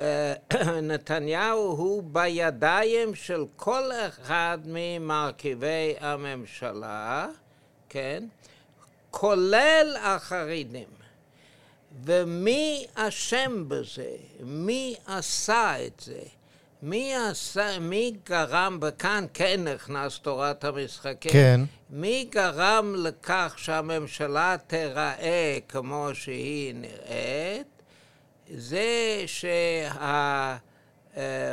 אה, 0.00 0.34
נתניהו 0.82 1.58
הוא 1.58 2.02
בידיים 2.02 3.14
של 3.14 3.44
כל 3.56 3.90
אחד 4.08 4.58
ממרכיבי 4.64 5.94
הממשלה, 6.00 7.26
כן? 7.88 8.24
כולל 9.10 9.96
החרדים. 10.02 10.88
ומי 12.04 12.86
אשם 12.94 13.64
בזה? 13.68 14.16
מי 14.40 14.94
עשה 15.06 15.86
את 15.86 16.00
זה? 16.00 16.20
מי, 16.82 17.14
עשה, 17.14 17.78
מי 17.78 18.12
גרם, 18.24 18.78
וכאן 18.82 19.24
כן 19.34 19.68
נכנס 19.74 20.18
תורת 20.18 20.64
המשחקים, 20.64 21.32
כן. 21.32 21.60
מי 21.90 22.28
גרם 22.30 22.94
לכך 22.98 23.54
שהממשלה 23.56 24.56
תיראה 24.66 25.58
כמו 25.68 26.08
שהיא 26.12 26.74
נראית? 26.74 27.66
זה 28.54 29.24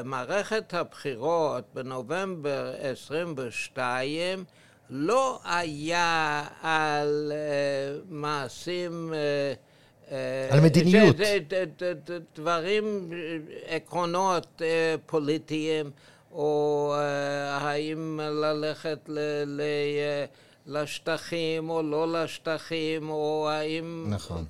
שהמערכת 0.03 0.73
הבחירות 0.73 1.63
בנובמבר 1.73 2.73
22 2.79 4.45
לא 4.89 5.39
היה 5.43 6.43
על 6.61 7.31
אה, 7.36 7.99
מעשים 8.09 9.13
uh, 9.13 9.57
על 10.49 10.59
מדיניות. 10.59 11.15
דברים, 12.36 13.09
עקרונות 13.67 14.61
אה, 14.61 14.95
פוליטיים, 15.05 15.91
או 16.31 16.93
אה, 16.97 17.57
האם 17.57 18.19
ללכת 18.23 19.09
לשטחים 20.65 21.69
או 21.69 21.81
לא 21.81 22.13
לשטחים, 22.13 23.09
או 23.09 23.49
האם... 23.49 24.05
נכון. 24.09 24.45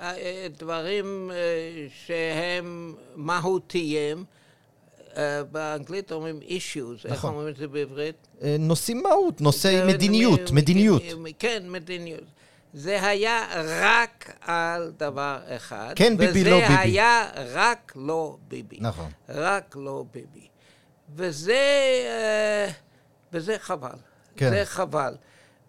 אה, 0.00 0.46
דברים 0.58 1.30
שהם 2.06 2.94
מהותיים. 3.16 4.24
באנגלית 5.52 6.12
אומרים 6.12 6.40
issues, 6.40 6.98
נכון. 6.98 7.10
איך 7.10 7.24
אומרים 7.24 7.48
את 7.48 7.56
זה 7.56 7.68
בעברית? 7.68 8.28
נושאים 8.58 9.02
מהות, 9.02 9.40
נושאי 9.40 9.86
מדיניות, 9.86 10.50
מדיניות. 10.50 11.02
כן, 11.38 11.62
מדיניות. 11.66 12.24
זה 12.74 13.08
היה 13.08 13.46
רק 13.64 14.32
על 14.40 14.92
דבר 14.96 15.38
אחד. 15.48 15.92
כן 15.96 16.16
ביבי, 16.16 16.44
לא 16.44 16.50
ביבי. 16.60 16.64
וזה 16.72 16.80
היה 16.80 17.30
רק 17.52 17.92
לא 17.96 18.36
ביבי. 18.48 18.76
נכון. 18.80 19.10
רק 19.28 19.76
לא 19.78 20.04
ביבי. 20.12 20.46
וזה, 21.14 21.52
אה, 22.06 22.70
וזה 23.32 23.56
חבל. 23.58 23.96
כן. 24.36 24.50
זה 24.50 24.64
חבל. 24.64 25.14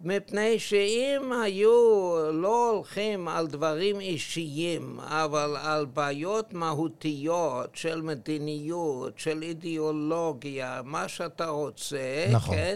מפני 0.02 0.60
שאם 0.60 1.32
היו 1.44 2.16
לא 2.34 2.72
הולכים 2.72 3.28
על 3.28 3.48
דברים 3.48 4.00
אישיים, 4.00 5.00
אבל 5.00 5.58
על 5.62 5.86
בעיות 5.86 6.54
מהותיות 6.54 7.70
של 7.74 8.02
מדיניות, 8.02 9.20
של 9.20 9.42
אידיאולוגיה, 9.42 10.82
מה 10.84 11.08
שאתה 11.08 11.48
רוצה, 11.48 12.26
נכון. 12.32 12.56
כן? 12.56 12.76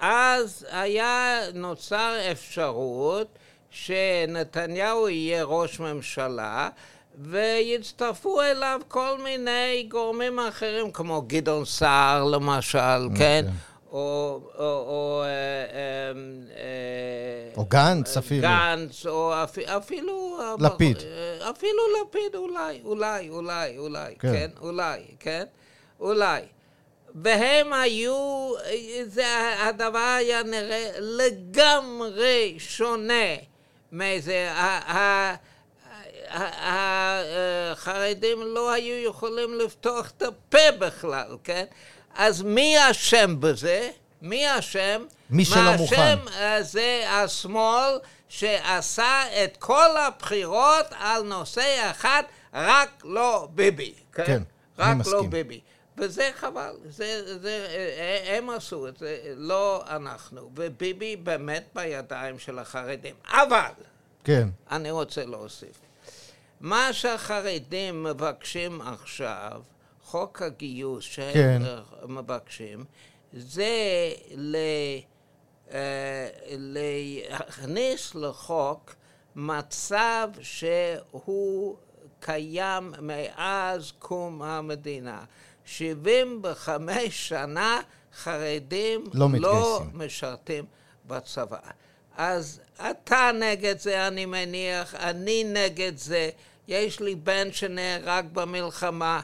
אז 0.00 0.66
היה 0.70 1.40
נוצר 1.54 2.16
אפשרות 2.32 3.38
שנתניהו 3.70 5.08
יהיה 5.08 5.44
ראש 5.44 5.80
ממשלה 5.80 6.68
ויצטרפו 7.18 8.42
אליו 8.42 8.80
כל 8.88 9.18
מיני 9.24 9.86
גורמים 9.88 10.38
אחרים, 10.38 10.90
כמו 10.90 11.22
גדעון 11.26 11.64
סער 11.64 12.24
למשל, 12.24 13.08
כן? 13.14 13.18
כן? 13.18 13.46
או, 13.94 14.40
או, 14.58 14.64
או, 14.64 15.22
אה, 15.22 15.28
אה, 15.28 15.73
או 17.56 17.64
גנץ 17.64 18.16
אפילו. 18.16 18.42
גנץ, 18.42 19.06
או 19.06 19.32
אפילו... 19.78 20.38
לפיד. 20.60 20.96
אפילו 21.50 21.82
לפיד, 22.02 22.34
אולי, 22.34 22.80
אולי, 22.84 23.28
אולי, 23.28 23.78
אולי, 23.78 24.14
כן, 24.18 24.32
כן 24.32 24.50
אולי, 24.60 25.00
כן? 25.20 25.44
אולי. 26.00 26.40
והם 27.14 27.72
היו, 27.72 28.52
זה, 29.06 29.26
הדבר 29.60 29.98
היה 29.98 30.42
נראה 30.42 30.90
לגמרי 30.98 32.54
שונה 32.58 33.34
מזה. 33.92 34.48
החרדים 37.70 38.42
לא 38.42 38.72
היו 38.72 39.08
יכולים 39.08 39.54
לפתוח 39.54 40.12
את 40.16 40.22
הפה 40.22 40.70
בכלל, 40.78 41.36
כן? 41.44 41.64
אז 42.14 42.42
מי 42.42 42.90
אשם 42.90 43.36
בזה? 43.40 43.90
מי 44.24 44.58
אשם? 44.58 45.04
מי 45.30 45.44
שלא 45.44 45.76
מוכן. 45.76 46.18
מה 46.24 46.30
אשם 46.30 46.62
זה 46.62 47.04
השמאל 47.10 47.98
שעשה 48.28 49.44
את 49.44 49.56
כל 49.56 49.96
הבחירות 49.96 50.86
על 50.98 51.22
נושא 51.22 51.90
אחד, 51.90 52.22
רק 52.54 52.88
לא 53.04 53.48
ביבי. 53.54 53.94
כן, 54.12 54.24
כן 54.26 54.42
רק 54.78 54.88
אני 54.88 54.98
מסכים. 54.98 55.16
רק 55.16 55.24
לא 55.24 55.30
ביבי. 55.30 55.60
וזה 55.98 56.30
חבל, 56.36 56.74
זה, 56.84 57.38
זה, 57.42 57.66
הם 58.26 58.50
עשו 58.50 58.88
את 58.88 58.96
זה, 58.96 59.34
לא 59.36 59.84
אנחנו. 59.88 60.50
וביבי 60.54 61.16
באמת 61.16 61.64
בידיים 61.74 62.38
של 62.38 62.58
החרדים. 62.58 63.14
אבל, 63.26 63.70
כן. 64.24 64.48
אני 64.70 64.90
רוצה 64.90 65.24
להוסיף, 65.24 65.80
מה 66.60 66.92
שהחרדים 66.92 68.02
מבקשים 68.02 68.80
עכשיו, 68.80 69.62
חוק 70.04 70.42
הגיוס 70.42 71.04
שהם 71.04 71.32
כן. 71.32 71.62
מבקשים, 72.08 72.84
זה 73.36 74.12
ל... 74.34 74.56
אה, 75.72 76.28
להכניס 76.50 78.14
לחוק 78.14 78.94
מצב 79.36 80.28
שהוא 80.40 81.76
קיים 82.20 82.92
מאז 83.00 83.92
קום 83.98 84.42
המדינה. 84.42 85.24
75 85.64 87.28
שנה 87.28 87.80
חרדים 88.14 89.04
לא, 89.14 89.28
לא 89.38 89.82
משרתים 89.92 90.64
בצבא. 91.06 91.58
אז 92.16 92.60
אתה 92.90 93.30
נגד 93.40 93.78
זה, 93.78 94.08
אני 94.08 94.26
מניח, 94.26 94.94
אני 94.94 95.44
נגד 95.44 95.92
זה, 95.96 96.30
יש 96.68 97.00
לי 97.00 97.14
בן 97.14 97.52
שנהרג 97.52 98.26
במלחמה. 98.32 99.20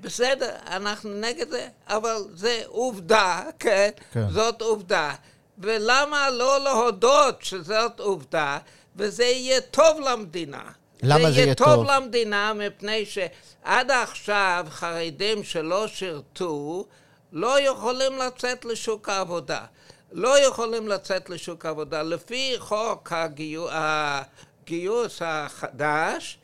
בסדר, 0.00 0.50
אנחנו 0.66 1.10
נגד 1.10 1.50
זה, 1.50 1.68
אבל 1.88 2.16
זה 2.34 2.62
עובדה, 2.66 3.42
כן? 3.58 3.90
כן. 4.12 4.30
זאת 4.30 4.62
עובדה. 4.62 5.14
ולמה 5.58 6.30
לא 6.30 6.64
להודות 6.64 7.42
שזאת 7.42 8.00
עובדה, 8.00 8.58
וזה 8.96 9.24
יהיה 9.24 9.60
טוב 9.60 10.00
למדינה. 10.00 10.62
למה 11.02 11.30
זה 11.30 11.40
יהיה 11.40 11.54
טוב? 11.54 11.66
זה 11.66 11.74
יהיה 11.74 11.76
טוב 11.76 11.86
למדינה 11.90 12.52
מפני 12.54 13.06
שעד 13.06 13.90
עכשיו 13.90 14.66
חרדים 14.70 15.44
שלא 15.44 15.88
שירתו 15.88 16.86
לא 17.32 17.60
יכולים 17.60 18.18
לצאת 18.18 18.64
לשוק 18.64 19.08
העבודה. 19.08 19.60
לא 20.12 20.38
יכולים 20.38 20.88
לצאת 20.88 21.30
לשוק 21.30 21.66
העבודה. 21.66 22.02
לפי 22.02 22.54
חוק 22.58 23.12
הגיוס, 23.70 25.22
החדש, 25.24 26.38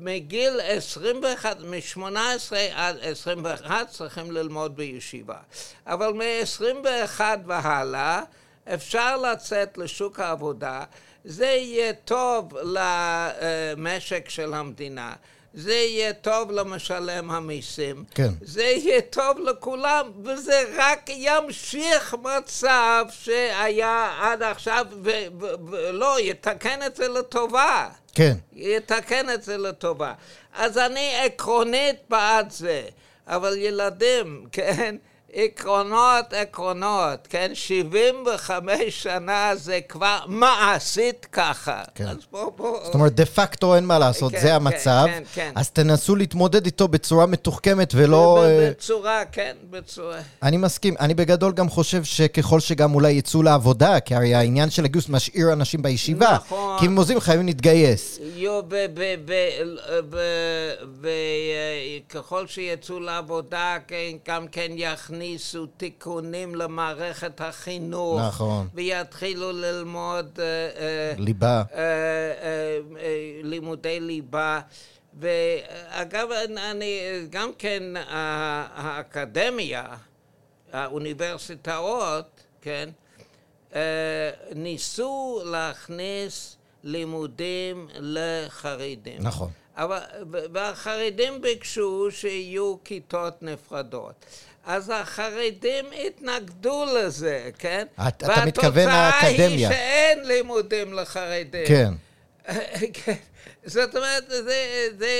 מגיל 0.00 0.60
21, 0.60 1.60
מ-18 1.60 2.56
עד 2.74 2.96
21 3.02 3.88
צריכים 3.88 4.30
ללמוד 4.30 4.76
בישיבה. 4.76 5.36
אבל 5.86 6.12
מ-21 6.12 7.20
והלאה 7.46 8.22
אפשר 8.74 9.16
לצאת 9.16 9.78
לשוק 9.78 10.20
העבודה. 10.20 10.84
זה 11.24 11.46
יהיה 11.46 11.92
טוב 11.92 12.54
למשק 12.62 14.28
של 14.28 14.54
המדינה. 14.54 15.12
זה 15.56 15.74
יהיה 15.74 16.12
טוב 16.12 16.50
למשלם 16.50 17.30
המיסים, 17.30 18.04
כן. 18.14 18.28
זה 18.40 18.62
יהיה 18.62 19.00
טוב 19.00 19.38
לכולם, 19.40 20.10
וזה 20.24 20.62
רק 20.76 21.08
ימשיך 21.08 22.14
מצב 22.22 23.04
שהיה 23.10 24.16
עד 24.20 24.42
עכשיו, 24.42 24.86
ולא, 25.70 26.20
יתקן 26.20 26.82
את 26.86 26.96
זה 26.96 27.08
לטובה. 27.08 27.88
כן. 28.14 28.36
יתקן 28.52 29.30
את 29.30 29.42
זה 29.42 29.56
לטובה. 29.56 30.12
אז 30.54 30.78
אני 30.78 31.12
עקרונית 31.24 31.96
בעד 32.08 32.50
זה, 32.50 32.82
אבל 33.26 33.56
ילדים, 33.56 34.46
כן? 34.52 34.96
עקרונות, 35.38 36.32
עקרונות, 36.32 37.26
כן? 37.30 37.50
75 37.54 38.80
שנה 38.88 39.50
זה 39.54 39.80
כבר 39.88 40.18
מעשית 40.26 41.26
ככה. 41.32 41.82
כן. 41.94 42.08
אז 42.08 42.16
בוא, 42.30 42.52
בוא... 42.56 42.78
זאת 42.84 42.94
אומרת, 42.94 43.14
דה 43.14 43.26
פקטו 43.26 43.74
אין 43.74 43.84
מה 43.84 43.98
לעשות, 43.98 44.32
כן, 44.32 44.40
זה 44.40 44.54
המצב. 44.54 45.04
כן, 45.06 45.12
כן, 45.12 45.22
כן. 45.34 45.52
אז 45.54 45.70
תנסו 45.70 46.16
להתמודד 46.16 46.64
איתו 46.64 46.88
בצורה 46.88 47.26
מתוחכמת 47.26 47.92
ולא... 47.94 48.44
אה, 48.44 48.70
בצורה, 48.70 49.22
כן, 49.32 49.56
בצורה... 49.70 50.18
אני 50.42 50.56
מסכים. 50.56 50.94
אני 51.00 51.14
בגדול 51.14 51.52
גם 51.52 51.68
חושב 51.68 52.04
שככל 52.04 52.60
שגם 52.60 52.94
אולי 52.94 53.12
יצאו 53.12 53.42
לעבודה, 53.42 54.00
כי 54.00 54.14
הרי 54.14 54.34
העניין 54.34 54.70
של 54.70 54.84
הגיוס 54.84 55.08
משאיר 55.08 55.52
אנשים 55.52 55.82
בישיבה. 55.82 56.32
נכון. 56.34 56.78
כי 56.78 56.86
אם 56.86 56.96
עוזבים 56.96 57.20
חייבים 57.20 57.46
להתגייס. 57.46 58.18
יו, 58.36 58.60
וככל 62.08 62.46
שיצאו 62.46 63.00
לעבודה, 63.00 63.76
כן, 63.88 63.96
גם 64.28 64.48
כן 64.48 64.70
יכניס... 64.74 65.25
יכניסו 65.26 65.66
תיקונים 65.66 66.54
למערכת 66.54 67.40
החינוך. 67.40 68.20
נכון. 68.20 68.68
ויתחילו 68.74 69.52
ללמוד... 69.52 70.38
אה, 70.38 70.44
אה, 70.44 71.14
ליבה. 71.18 71.62
אה, 71.74 72.78
לימודי 73.42 74.00
ליבה. 74.00 74.60
ואגב, 75.20 76.28
אני, 76.56 77.00
גם 77.30 77.50
כן 77.58 77.82
האקדמיה, 78.74 79.84
האוניברסיטאות, 80.72 82.40
כן, 82.60 82.88
ניסו 84.54 85.42
להכניס 85.44 86.56
לימודים 86.84 87.88
לחרדים. 87.98 89.18
נכון. 89.22 89.50
אבל, 89.76 89.98
והחרדים 90.30 91.40
ביקשו 91.40 92.08
שיהיו 92.10 92.76
כיתות 92.84 93.42
נפרדות. 93.42 94.24
אז 94.66 94.92
החרדים 94.94 95.84
התנגדו 96.06 96.84
לזה, 96.84 97.50
כן? 97.58 97.86
אתה 98.08 98.46
מתכוון 98.46 98.88
האקדמיה. 98.88 99.38
והתוצאה 99.38 99.46
היא 99.46 99.68
שאין 99.68 100.26
לימודים 100.26 100.92
לחרדים. 100.92 101.66
כן. 101.66 101.92
כן. 103.04 103.14
זאת 103.64 103.96
אומרת, 103.96 104.24
זה, 104.28 104.42
זה, 104.42 104.88
זה, 104.98 105.18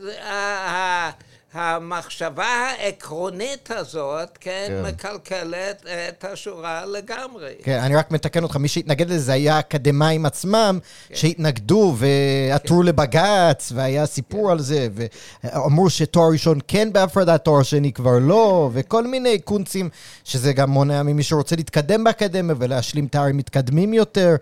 זה 0.00 0.12
המחשבה 1.52 2.46
העקרונית 2.46 3.70
הזאת, 3.70 4.38
כן, 4.40 4.66
כן, 4.68 4.82
מקלקלת 4.88 5.86
את 6.08 6.24
השורה 6.24 6.86
לגמרי. 6.86 7.52
כן, 7.62 7.78
אני 7.78 7.96
רק 7.96 8.10
מתקן 8.10 8.42
אותך, 8.42 8.56
מי 8.56 8.68
שהתנגד 8.68 9.10
לזה 9.10 9.32
היה 9.32 9.56
האקדמאים 9.56 10.26
עצמם, 10.26 10.78
כן. 11.08 11.14
שהתנגדו 11.14 11.96
ועתרו 11.98 12.80
כן. 12.80 12.86
לבג"ץ, 12.86 13.72
והיה 13.74 14.06
סיפור 14.06 14.46
כן. 14.46 14.52
על 14.52 14.58
זה, 14.60 14.88
ואמרו 14.94 15.90
שתואר 15.90 16.28
ראשון 16.32 16.58
כן 16.68 16.92
בהפרדה, 16.92 17.38
תואר 17.38 17.62
שני 17.62 17.92
כבר 17.92 18.18
לא, 18.20 18.70
וכל 18.72 19.06
מיני 19.06 19.38
קונצים, 19.38 19.88
שזה 20.24 20.52
גם 20.52 20.70
מונע 20.70 21.02
ממי 21.02 21.22
שרוצה 21.22 21.56
להתקדם 21.56 22.04
באקדמיה 22.04 22.54
ולהשלים 22.58 23.06
תארים 23.06 23.36
מתקדמים 23.36 23.94
יותר, 23.94 24.36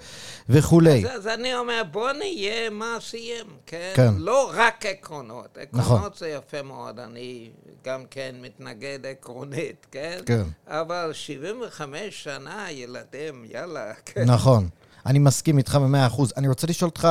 וכולי. 0.49 1.05
אז, 1.07 1.17
אז 1.17 1.27
אני 1.27 1.55
אומר, 1.55 1.83
בוא 1.91 2.13
נהיה 2.13 2.71
מעשיים, 2.71 3.47
כן? 3.67 3.93
כן. 3.95 4.13
לא 4.17 4.51
רק 4.55 4.87
עקרונות. 4.87 5.59
עקרונות 5.61 5.91
נכון. 5.91 6.11
זה 6.17 6.29
יפה 6.29 6.63
מאוד. 6.63 6.96
מאוד, 6.97 7.09
אני 7.11 7.51
גם 7.85 8.05
כן 8.11 8.35
מתנגד 8.43 8.99
עקרונית, 9.07 9.87
כן? 9.91 10.19
כן. 10.27 10.43
אבל 10.67 11.11
75 11.13 12.25
שנה, 12.25 12.71
ילדים, 12.71 13.45
יאללה. 13.55 13.93
כן. 14.07 14.25
נכון. 14.25 14.69
אני 15.07 15.19
מסכים 15.19 15.59
איתך 15.59 15.75
במאה 15.75 16.07
אחוז. 16.07 16.33
אני 16.37 16.49
רוצה 16.49 16.67
לשאול 16.67 16.89
אותך 16.89 17.09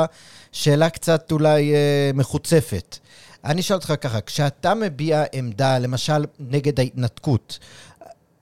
שאלה 0.51 0.89
קצת 0.89 1.31
אולי 1.31 1.75
אה, 1.75 2.11
מחוצפת. 2.13 2.97
אני 3.43 3.61
אשאל 3.61 3.75
אותך 3.75 3.93
ככה, 4.01 4.21
כשאתה 4.21 4.73
מביע 4.73 5.23
עמדה, 5.33 5.79
למשל, 5.79 6.25
נגד 6.39 6.79
ההתנתקות, 6.79 7.59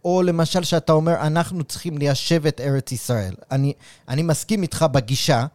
או 0.06 0.22
למשל 0.22 0.64
שאתה 0.64 0.94
אומר, 0.94 1.14
אנחנו 1.14 1.64
צריכים 1.64 1.98
ליישב 1.98 2.48
את 2.48 2.62
ארץ 2.62 2.92
ישראל. 2.92 3.34
אני, 3.52 3.74
אני 4.10 4.22
מסכים 4.22 4.62
איתך 4.62 4.86
בגישה, 4.92 5.46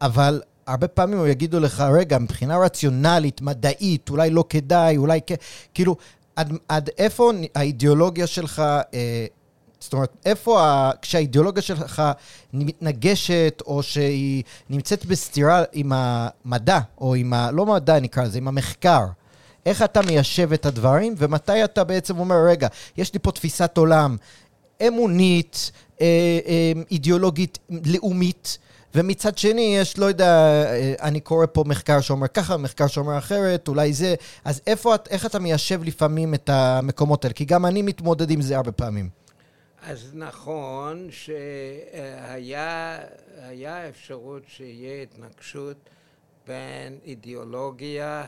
אבל 0.00 0.42
הרבה 0.70 0.88
פעמים 0.88 1.18
הם 1.18 1.26
יגידו 1.26 1.60
לך, 1.60 1.80
רגע, 1.80 2.18
מבחינה 2.18 2.58
רציונלית, 2.58 3.40
מדעית, 3.40 4.10
אולי 4.10 4.30
לא 4.30 4.44
כדאי, 4.48 4.96
אולי 4.96 5.20
כן, 5.26 5.34
כאילו, 5.74 5.96
עד, 6.36 6.52
עד 6.68 6.90
איפה 6.98 7.32
האידיאולוגיה 7.54 8.26
שלך, 8.26 8.62
אה, 8.94 9.26
זאת 9.80 9.92
אומרת, 9.92 10.16
איפה, 10.24 10.62
ה, 10.62 10.90
כשהאידיאולוגיה 11.02 11.62
שלך 11.62 12.02
מתנגשת, 12.52 13.62
או 13.66 13.82
שהיא 13.82 14.42
נמצאת 14.70 15.06
בסתירה 15.06 15.62
עם 15.72 15.92
המדע, 15.94 16.78
או 17.00 17.14
עם 17.14 17.32
ה... 17.32 17.50
לא 17.50 17.66
מדע 17.66 18.00
נקרא 18.00 18.24
לזה, 18.24 18.38
עם 18.38 18.48
המחקר. 18.48 19.06
איך 19.66 19.82
אתה 19.82 20.02
מיישב 20.02 20.52
את 20.52 20.66
הדברים, 20.66 21.14
ומתי 21.18 21.64
אתה 21.64 21.84
בעצם 21.84 22.18
אומר, 22.18 22.36
רגע, 22.46 22.68
יש 22.96 23.12
לי 23.12 23.18
פה 23.18 23.32
תפיסת 23.32 23.76
עולם 23.76 24.16
אמונית, 24.86 25.72
אה, 26.00 26.06
אה, 26.46 26.72
אידיאולוגית, 26.90 27.58
לאומית, 27.86 28.58
ומצד 28.94 29.38
שני, 29.38 29.76
יש, 29.76 29.98
לא 29.98 30.06
יודע, 30.06 30.26
אה, 30.26 30.94
אני 31.00 31.20
קורא 31.20 31.46
פה 31.52 31.64
מחקר 31.66 32.00
שאומר 32.00 32.28
ככה, 32.28 32.56
מחקר 32.56 32.86
שאומר 32.86 33.18
אחרת, 33.18 33.68
אולי 33.68 33.92
זה, 33.92 34.14
אז 34.44 34.60
איפה, 34.66 34.94
איך 35.10 35.26
אתה 35.26 35.38
מיישב 35.38 35.84
לפעמים 35.84 36.34
את 36.34 36.48
המקומות 36.48 37.24
האלה? 37.24 37.34
כי 37.34 37.44
גם 37.44 37.66
אני 37.66 37.82
מתמודד 37.82 38.30
עם 38.30 38.40
זה 38.40 38.56
הרבה 38.56 38.72
פעמים. 38.72 39.08
אז 39.82 40.10
נכון 40.14 41.08
שהיה 41.10 42.98
אפשרות 43.88 44.42
שיהיה 44.46 45.02
התנגשות 45.02 45.76
בין 46.46 46.98
אידיאולוגיה 47.04 48.24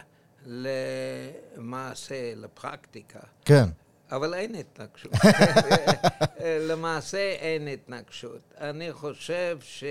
למעשה, 0.46 2.32
לפרקטיקה. 2.36 3.20
כן. 3.44 3.64
אבל 4.12 4.34
אין 4.34 4.54
התנגשות. 4.54 5.12
למעשה 6.70 7.18
אין 7.18 7.68
התנגשות. 7.68 8.54
אני 8.60 8.92
חושב 8.92 9.58
ש... 9.60 9.84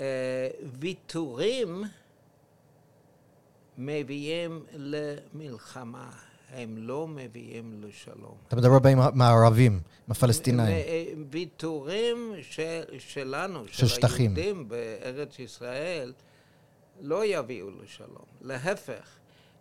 אה, 0.00 0.48
ויתורים 0.80 1.84
מביאים 3.78 4.64
למלחמה, 4.72 6.10
הם 6.50 6.74
לא 6.78 7.08
מביאים 7.08 7.80
לשלום. 7.84 8.34
אתה 8.48 8.56
מדבר 8.56 8.78
בהם 8.78 8.98
עם 9.00 9.22
הערבים, 9.22 9.72
עם 9.72 9.80
הפלסטינאים. 10.10 10.76
אה, 10.76 11.04
ויתורים 11.30 12.34
של, 12.42 12.82
שלנו, 12.98 13.64
של, 13.66 13.72
של 13.72 13.86
שטחים. 13.86 14.36
היהודים 14.36 14.68
בארץ 14.68 15.38
ישראל, 15.38 16.12
לא 17.00 17.24
יביאו 17.24 17.68
לשלום. 17.82 18.24
להפך, 18.40 19.16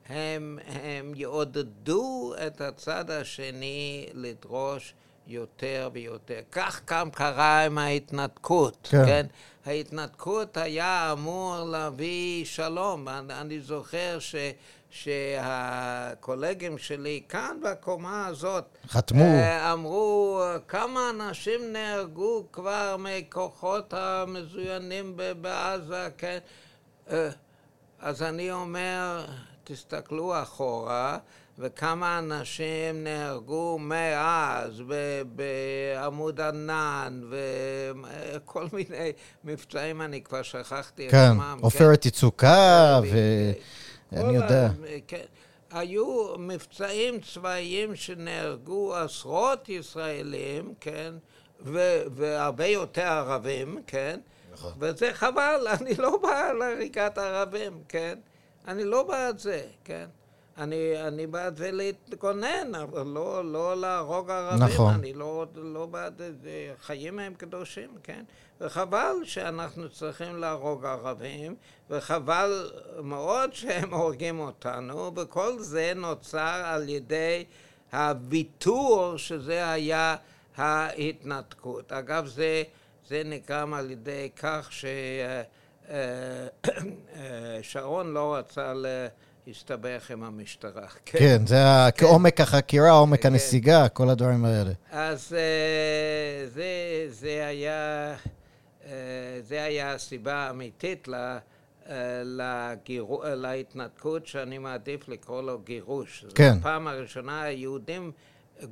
הם, 0.10 0.60
הם 0.66 1.12
יעודדו 1.16 2.34
את 2.48 2.62
הצד 2.62 3.12
השני 3.12 4.08
לדרוש 4.14 4.94
יותר 5.28 5.90
ויותר. 5.94 6.40
כך 6.52 6.82
גם 6.86 7.12
קרה 7.12 7.66
עם 7.66 7.78
ההתנתקות, 7.78 8.88
כן? 8.92 9.06
כן? 9.06 9.26
ההתנתקות 9.66 10.58
היה 10.58 11.12
אמור 11.12 11.64
להביא 11.72 12.46
שלום. 12.46 13.08
אני, 13.08 13.34
אני 13.34 13.60
זוכר 13.60 14.18
ש... 14.20 14.36
שהקולגים 14.92 16.78
שלי 16.78 17.22
כאן 17.30 17.58
בקומה 17.64 18.28
הזאת 18.28 18.64
חתמו. 18.88 19.24
אה, 19.24 19.74
אמרו 19.74 20.42
כמה 20.68 21.10
אנשים 21.10 21.74
נהרגו 21.74 22.44
כבר 22.52 22.96
מכוחות 23.00 23.94
המזוינים 23.94 25.18
בעזה, 25.42 26.10
כן? 26.18 26.38
אה, 27.12 27.30
אז 28.00 28.24
אני 28.24 28.52
אומר, 28.52 29.26
תסתכלו 29.64 30.42
אחורה, 30.42 31.18
וכמה 31.62 32.20
אנשים 32.20 33.04
נהרגו 33.04 33.78
מאז 33.80 34.84
בעמוד 35.36 36.42
ענן 36.42 37.22
וכל 37.30 38.66
מיני 38.74 39.12
מבצעים, 39.44 40.02
אני 40.02 40.22
כבר 40.24 40.42
שכחתי 40.42 41.10
כן, 41.10 41.18
את 41.18 41.36
שמם. 41.36 41.60
עופרת 41.62 42.02
כן, 42.02 42.08
יצוקה 42.08 43.00
ואני 44.12 44.36
יודע. 44.36 44.70
כן. 45.08 45.26
היו 45.72 46.38
מבצעים 46.38 47.20
צבאיים 47.20 47.96
שנהרגו 47.96 48.96
עשרות 48.96 49.70
ישראלים, 49.70 50.74
כן, 50.80 51.14
והרבה 52.16 52.66
יותר 52.66 53.02
ערבים, 53.02 53.78
כן, 53.88 54.20
נכון. 54.54 54.72
וזה 54.80 55.10
חבל, 55.14 55.68
אני 55.82 55.96
לא 55.96 56.18
בא 56.18 56.52
להריגת 56.60 57.18
ערבים, 57.18 57.84
כן, 57.90 58.20
אני 58.68 58.84
לא 58.84 59.04
בעד 59.04 59.38
זה, 59.38 59.62
כן. 59.84 60.06
אני, 60.62 61.08
אני 61.08 61.28
בעד 61.28 61.58
זה 61.58 61.72
להתגונן, 61.72 62.76
אבל 62.76 63.08
לא, 63.08 63.52
לא 63.52 63.82
להרוג 63.82 64.30
ערבים. 64.30 64.64
נכון. 64.64 64.94
אני 64.94 65.14
לא, 65.14 65.46
לא 65.56 65.86
בעד 65.86 66.22
זה, 66.42 66.74
חיים 66.82 67.20
הם 67.20 67.34
קדושים, 67.34 67.90
כן? 68.04 68.24
וחבל 68.62 69.16
שאנחנו 69.24 69.90
צריכים 69.90 70.38
להרוג 70.38 70.86
ערבים, 70.86 71.56
וחבל 71.90 72.72
מאוד 73.04 73.54
שהם 73.54 73.94
הורגים 74.00 74.40
אותנו, 74.40 75.12
וכל 75.16 75.60
זה 75.60 75.94
נוצר 75.96 76.62
על 76.66 76.90
ידי 76.90 77.46
הוויתור 77.94 79.18
שזה 79.18 79.70
היה 79.72 80.16
ההתנתקות. 80.58 81.92
אגב, 81.92 82.26
זה, 82.26 82.64
זה 83.08 83.22
נגרם 83.26 83.74
על 83.74 83.92
ידי 83.92 84.30
כך 84.36 84.70
ששרון 87.62 88.08
אה, 88.08 88.12
לא 88.14 88.36
רצה 88.36 88.74
ל... 88.74 88.86
הסתבך 89.52 90.12
עם 90.12 90.24
המשטרה. 90.24 90.88
כן, 91.06 91.20
כן 91.20 91.46
זה 91.46 91.56
כן. 91.56 92.06
כעומק 92.06 92.42
החקירה, 92.42 92.92
עומק 92.92 93.22
כן. 93.22 93.30
הנסיגה, 93.32 93.90
כל 93.90 94.10
הדברים 94.10 94.46
האלה. 94.46 94.72
אז 94.92 95.34
אה, 95.38 96.48
זה, 96.48 96.64
זה, 97.10 97.48
היה, 97.48 98.14
אה, 98.86 98.92
זה 99.42 99.64
היה 99.64 99.94
הסיבה 99.94 100.34
האמיתית 100.34 101.08
לה, 101.08 101.40
אה, 101.90 101.96
לגירו, 102.26 103.24
להתנתקות, 103.26 104.28
שאני 104.28 104.58
מעדיף 104.58 105.10
לקרוא 105.10 105.42
לו 105.42 105.60
גירוש. 105.60 106.26
כן. 106.36 106.54
זו 106.54 106.60
הפעם 106.60 106.88
הראשונה 106.88 107.42
היהודים 107.42 108.12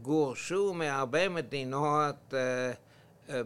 גורשו 0.01 0.73
מהרבה 0.73 1.30
מדינות 1.30 2.34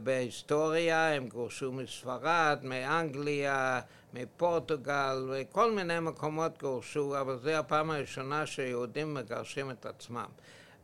בהיסטוריה, 0.03 1.13
הם 1.13 1.27
גורשו 1.27 1.71
מספרד, 1.71 2.59
מאנגליה, 2.63 3.81
מפורטוגל 4.13 5.29
וכל 5.29 5.71
מיני 5.71 5.99
מקומות 5.99 6.61
גורשו, 6.61 7.21
אבל 7.21 7.39
זו 7.43 7.49
הפעם 7.49 7.91
הראשונה 7.91 8.45
שיהודים 8.45 9.13
מגרשים 9.13 9.71
את 9.71 9.85
עצמם. 9.85 10.25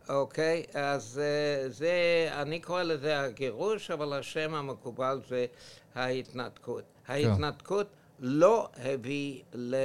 אוקיי? 0.10 0.64
אז 0.74 1.22
אה, 1.24 1.70
זה, 1.70 1.93
אני 2.32 2.60
קורא 2.60 2.84
לזה 2.84 3.22
הגירוש, 3.22 3.91
אבל 3.91 4.14
השם 4.14 4.56
המקובל 4.56 5.22
זה 5.28 5.45
ההתנתקות. 5.95 6.84
כן. 7.06 7.14
ההתנתקות 7.14 7.88
לא 8.20 8.70
הביא 8.76 9.41
ל, 9.54 9.76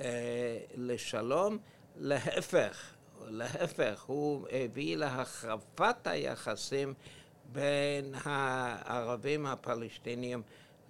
אה, 0.00 0.58
לשלום, 0.74 1.58
להפך, 1.96 2.94
להפך, 3.28 4.02
הוא 4.06 4.46
הביא 4.52 4.96
להחרפת 4.96 5.96
היחסים 6.06 6.94
בין 7.48 8.14
הערבים 8.24 9.46
הפלסטינים 9.46 10.42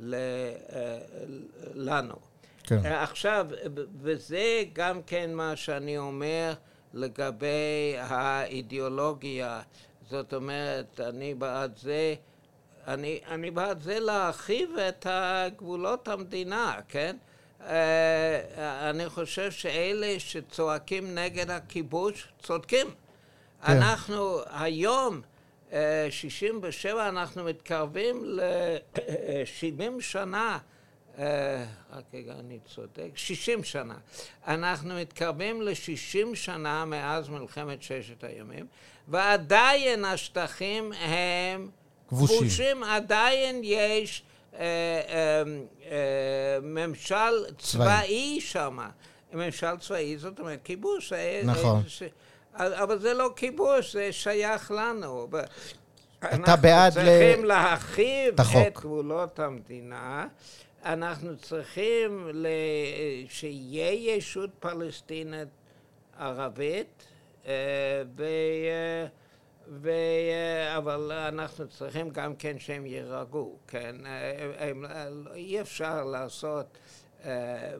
אה, 0.02 0.18
לנו. 1.74 2.14
כן. 2.62 2.86
אה, 2.86 3.02
עכשיו, 3.02 3.46
וזה 4.00 4.64
גם 4.72 5.02
כן 5.02 5.34
מה 5.34 5.56
שאני 5.56 5.98
אומר 5.98 6.54
לגבי 6.94 7.96
האידיאולוגיה. 7.98 9.60
זאת 10.10 10.34
אומרת, 10.34 11.00
אני 11.00 11.34
בעד 11.34 11.78
זה, 11.82 12.14
אני, 12.86 13.20
אני 13.28 13.50
בעד 13.50 13.82
זה 13.82 13.98
להרחיב 14.00 14.70
את 14.88 15.06
גבולות 15.56 16.08
המדינה, 16.08 16.76
כן? 16.88 17.16
אה, 17.66 18.90
אני 18.90 19.08
חושב 19.08 19.50
שאלה 19.50 20.14
שצועקים 20.18 21.14
נגד 21.14 21.50
הכיבוש 21.50 22.28
צודקים. 22.42 22.86
כן. 22.86 23.72
אנחנו 23.72 24.40
היום 24.50 25.20
67 26.10 27.08
אנחנו 27.08 27.44
מתקרבים 27.44 28.24
ל-70 28.24 30.00
שנה, 30.00 30.58
אה, 31.18 31.64
רק 31.92 32.04
רגע, 32.14 32.32
אני 32.40 32.58
צודק, 32.74 33.10
60 33.14 33.64
שנה. 33.64 33.94
אנחנו 34.46 34.94
מתקרבים 34.94 35.62
ל-60 35.62 36.34
שנה 36.34 36.84
מאז 36.84 37.28
מלחמת 37.28 37.82
ששת 37.82 38.24
הימים, 38.24 38.66
ועדיין 39.08 40.04
השטחים 40.04 40.92
הם 40.92 41.68
כבושים. 42.08 42.38
כבושים, 42.38 42.84
עדיין 42.84 43.60
יש 43.64 44.22
אה, 44.54 44.60
אה, 44.60 45.42
אה, 45.90 46.58
ממשל 46.62 47.54
צבאי 47.58 48.40
שם. 48.40 48.78
ממשל 49.32 49.76
צבאי, 49.80 50.18
זאת 50.18 50.40
אומרת, 50.40 50.58
כיבוש. 50.64 51.12
נכון. 51.44 51.82
אה, 52.02 52.08
אבל 52.54 52.98
זה 52.98 53.14
לא 53.14 53.30
כיבוש, 53.36 53.92
זה 53.92 54.12
שייך 54.12 54.70
לנו. 54.70 55.28
אתה 56.18 56.56
בעד 56.56 56.98
ל... 56.98 57.00
אנחנו 57.00 57.12
צריכים 57.12 57.44
להרחיב 57.44 58.40
את 58.40 58.74
גבולות 58.74 59.38
המדינה. 59.38 60.26
אנחנו 60.84 61.36
צריכים. 61.36 62.30
שיהיה 63.28 64.16
ישות 64.16 64.50
פלסטינית 64.60 65.48
ערבית, 66.18 67.04
אה, 67.46 67.52
ו... 68.16 68.24
ו... 69.68 69.90
אבל 70.76 71.12
אנחנו 71.12 71.68
צריכים 71.68 72.10
גם 72.10 72.36
כן 72.36 72.58
שהם 72.58 72.86
יירגעו, 72.86 73.56
כן? 73.68 73.96
אה, 74.06 75.08
אי 75.34 75.60
אפשר 75.60 76.04
לעשות 76.04 76.66
אה, 76.66 77.07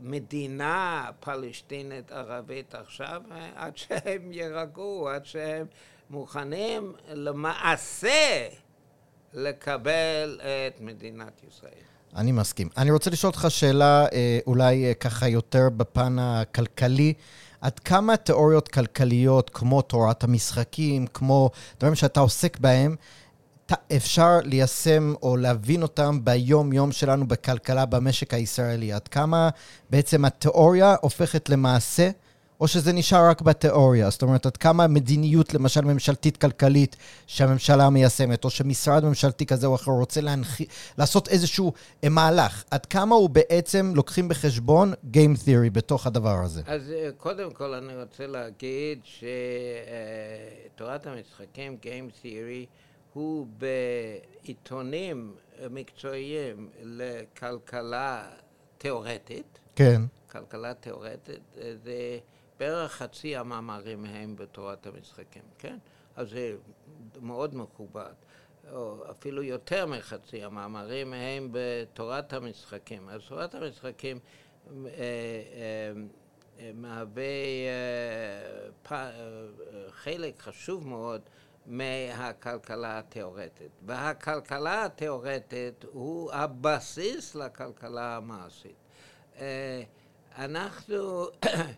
מדינה 0.01 1.11
פלסטינית 1.21 2.13
ערבית 2.13 2.75
עכשיו, 2.75 3.23
אה, 3.31 3.51
עד 3.57 3.77
שהם 3.77 4.33
יירגעו, 4.33 5.09
עד 5.09 5.27
שהם 5.27 5.67
מוכנים 6.11 6.93
למעשה 7.13 8.49
לקבל 9.35 10.41
את 10.43 10.81
מדינת 10.81 11.41
ישראל. 11.49 11.73
אני 12.17 12.33
מסכים. 12.33 12.69
אני 12.77 12.91
רוצה 12.91 13.11
לשאול 13.11 13.31
אותך 13.31 13.47
שאלה 13.49 14.07
אה, 14.13 14.39
אולי 14.47 14.95
ככה 15.01 15.29
יותר 15.29 15.69
בפן 15.77 16.17
הכלכלי. 16.19 17.15
עד 17.61 17.79
כמה 17.79 18.17
תיאוריות 18.17 18.69
כלכליות 18.69 19.51
כמו 19.51 19.83
תורת 19.83 20.25
המשחקים, 20.25 21.07
כמו 21.07 21.51
דברים 21.79 21.95
שאתה 21.95 22.21
עוסק 22.21 22.59
בהם, 22.59 22.97
אפשר 23.97 24.39
ליישם 24.45 25.15
או 25.23 25.37
להבין 25.37 25.83
אותם 25.83 26.25
ביום-יום 26.25 26.93
שלנו 26.93 27.29
בכלכלה, 27.29 27.87
במשק 27.87 28.35
הישראלי? 28.35 28.93
עד 28.93 29.09
כמה 29.09 29.49
בעצם 29.91 30.25
התיאוריה 30.25 30.95
הופכת 31.01 31.49
למעשה, 31.49 32.11
או 32.61 32.69
שזה 32.69 32.93
נשאר 32.93 33.29
רק 33.31 33.43
בתיאוריה? 33.43 34.11
זאת 34.11 34.23
אומרת, 34.23 34.47
עד 34.47 34.57
כמה 34.57 34.87
מדיניות, 34.87 35.55
למשל 35.55 35.81
ממשלתית 35.81 36.37
כלכלית, 36.37 36.97
שהממשלה 37.27 37.91
מיישמת, 37.91 38.45
או 38.45 38.51
שמשרד 38.51 39.05
ממשלתי 39.05 39.47
כזה 39.47 39.67
או 39.67 39.75
אחר 39.75 39.91
רוצה 39.91 40.21
להנח... 40.21 40.59
לעשות 40.99 41.29
איזשהו 41.29 41.73
אה, 42.05 42.09
מהלך, 42.09 42.65
עד 42.71 42.87
כמה 42.87 43.15
הוא 43.15 43.31
בעצם 43.31 43.93
לוקחים 43.95 44.29
בחשבון 44.29 44.93
Game 45.13 45.37
Theory 45.45 45.71
בתוך 45.73 46.07
הדבר 46.07 46.45
הזה? 46.45 46.63
אז 46.67 46.91
אה, 46.91 47.09
קודם 47.17 47.51
כל 47.51 47.75
אני 47.75 48.03
רוצה 48.03 48.27
להגיד 48.27 49.01
שתורת 50.75 51.07
המשחקים, 51.07 51.77
Game 51.83 52.25
Theory, 52.25 52.67
הוא 53.13 53.47
בעיתונים 53.59 55.35
מקצועיים 55.71 56.71
לכלכלה 56.83 58.31
תיאורטית. 58.79 59.59
כן. 59.77 60.03
כלכלה 60.31 60.75
תיאורטית, 60.75 61.41
זה 61.55 62.19
בערך 62.59 62.93
חצי 62.93 63.37
המאמרים 63.37 64.05
הם 64.05 64.37
בתורת 64.37 64.87
המשחקים, 64.87 65.43
כן? 65.59 65.79
אז 66.17 66.31
זה 66.31 66.57
מאוד 67.21 67.57
מכובד. 67.57 68.13
או 68.73 69.11
אפילו 69.11 69.43
יותר 69.43 69.87
מחצי 69.87 70.45
המאמרים 70.45 71.13
הם 71.13 71.49
בתורת 71.53 72.33
המשחקים. 72.33 73.09
אז 73.09 73.21
תורת 73.29 73.55
המשחקים 73.55 74.19
אה, 74.87 74.91
אה, 76.59 76.71
מהווה 76.75 77.23
חלק 79.91 80.39
חשוב 80.39 80.89
מאוד 80.89 81.21
מהכלכלה 81.69 82.99
התיאורטית. 82.99 83.71
והכלכלה 83.87 84.85
התיאורטית 84.85 85.85
הוא 85.93 86.33
הבסיס 86.33 87.35
לכלכלה 87.35 88.17
המעשית. 88.17 88.77
אנחנו, 90.39 91.27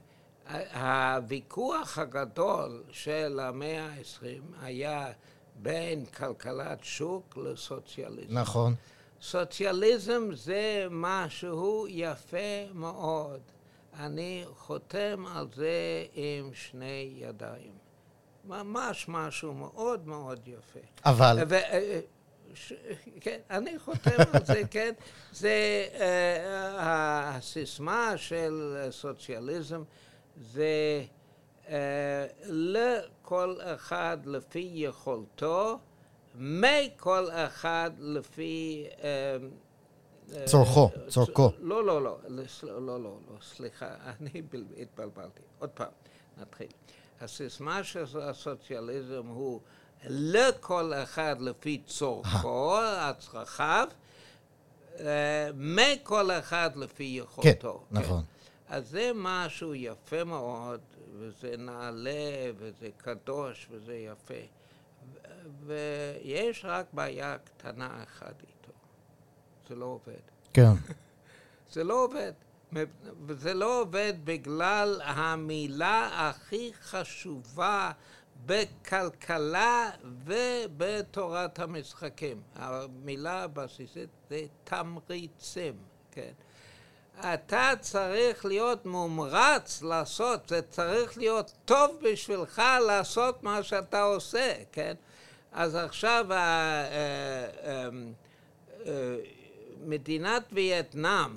הוויכוח 0.75 1.99
הגדול 1.99 2.83
של 2.91 3.41
המאה 3.43 3.89
העשרים 3.93 4.43
היה 4.63 5.13
בין 5.57 6.07
כלכלת 6.07 6.85
שוק 6.85 7.37
לסוציאליזם. 7.37 8.39
נכון. 8.39 8.75
סוציאליזם 9.23 10.29
זה 10.33 10.87
משהו 10.91 11.87
יפה 11.89 12.73
מאוד. 12.75 13.41
אני 13.95 14.45
חותם 14.57 15.25
על 15.27 15.47
זה 15.55 16.05
עם 16.15 16.51
שני 16.55 17.13
ידיים. 17.17 17.80
ממש 18.51 19.05
משהו 19.09 19.55
מאוד 19.55 20.09
מאוד 20.09 20.49
יפה. 20.49 20.81
אבל... 21.05 21.39
ו, 21.49 21.57
ש, 22.55 22.73
כן, 23.21 23.39
אני 23.51 23.79
חותם 23.79 24.11
על 24.33 24.45
זה, 24.45 24.63
כן. 24.71 24.93
זה 25.33 25.87
uh, 25.93 26.01
הסיסמה 26.79 28.13
של 28.17 28.87
סוציאליזם, 28.91 29.83
זה 30.37 31.05
uh, 31.67 31.71
לכל 32.47 33.57
אחד 33.63 34.19
לפי 34.25 34.71
יכולתו, 34.75 35.79
מכל 36.35 37.29
אחד 37.31 37.91
לפי... 37.99 38.87
Uh, 38.99 39.05
צורכו, 40.45 40.91
צורכו. 41.09 41.51
לא, 41.59 41.85
לא, 41.85 42.03
לא, 42.03 42.19
לא, 42.63 42.87
לא, 42.87 43.01
לא, 43.03 43.17
סליחה, 43.43 43.95
אני 44.21 44.43
התבלבלתי. 44.83 45.43
עוד 45.59 45.71
פעם, 45.71 45.91
נתחיל. 46.39 46.67
הסיסמה 47.21 47.85
של 47.85 48.05
הסוציאליזם 48.23 49.27
הוא 49.27 49.61
לכל 50.07 50.93
אחד 51.03 51.37
לפי 51.41 51.83
צורכו, 51.87 52.79
הצרכיו, 52.83 53.89
מכל 55.55 56.31
אחד 56.31 56.71
לפי 56.77 57.05
יכולתו. 57.05 57.85
כן, 57.91 57.99
נכון. 58.01 58.23
אז 58.69 58.89
זה 58.89 59.11
משהו 59.15 59.75
יפה 59.75 60.25
מאוד, 60.25 60.81
וזה 61.19 61.57
נעלה, 61.57 62.51
וזה 62.59 62.89
קדוש, 62.97 63.67
וזה 63.71 63.95
יפה. 63.95 64.35
ויש 65.67 66.65
רק 66.65 66.87
בעיה 66.93 67.37
קטנה 67.39 68.03
אחת 68.03 68.35
איתו, 68.41 68.73
זה 69.69 69.75
לא 69.75 69.85
עובד. 69.85 70.21
כן. 70.53 70.73
זה 71.73 71.85
לא 71.85 72.05
עובד. 72.05 72.33
וזה 73.27 73.55
לא 73.55 73.81
עובד 73.81 74.15
בגלל 74.25 75.01
המילה 75.05 76.09
הכי 76.13 76.71
חשובה 76.83 77.93
בכלכלה 78.47 79.91
ובתורת 80.25 81.59
המשחקים. 81.59 82.41
המילה 82.55 83.43
הבסיסית 83.43 84.09
זה 84.31 84.41
תמריצים, 84.65 85.75
כן. 86.11 86.33
אתה 87.21 87.73
צריך 87.81 88.45
להיות 88.45 88.87
מומרץ 88.87 89.83
לעשות, 89.83 90.49
זה 90.49 90.63
צריך 90.63 91.19
להיות 91.19 91.53
טוב 91.65 91.91
בשבילך 92.03 92.63
לעשות 92.87 93.43
מה 93.43 93.63
שאתה 93.63 94.03
עושה, 94.03 94.53
כן? 94.73 94.95
אז 95.53 95.75
עכשיו 95.75 96.27
אה, 96.31 96.37
אה, 96.37 97.89
אה, 98.87 99.17
מדינת 99.85 100.43
וייטנאם, 100.53 101.31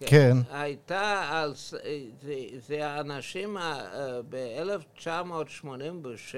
כן. 0.00 0.06
כן. 0.06 0.36
הייתה 0.50 1.28
על... 1.30 1.54
זה, 1.54 1.78
זה 2.66 2.86
האנשים 2.86 3.56
ב-1986, 4.28 6.34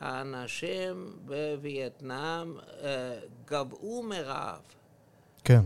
האנשים 0.00 1.16
בווייטנאם 1.24 2.56
גבעו 3.44 4.02
מרעב. 4.02 4.60
כן. 5.44 5.60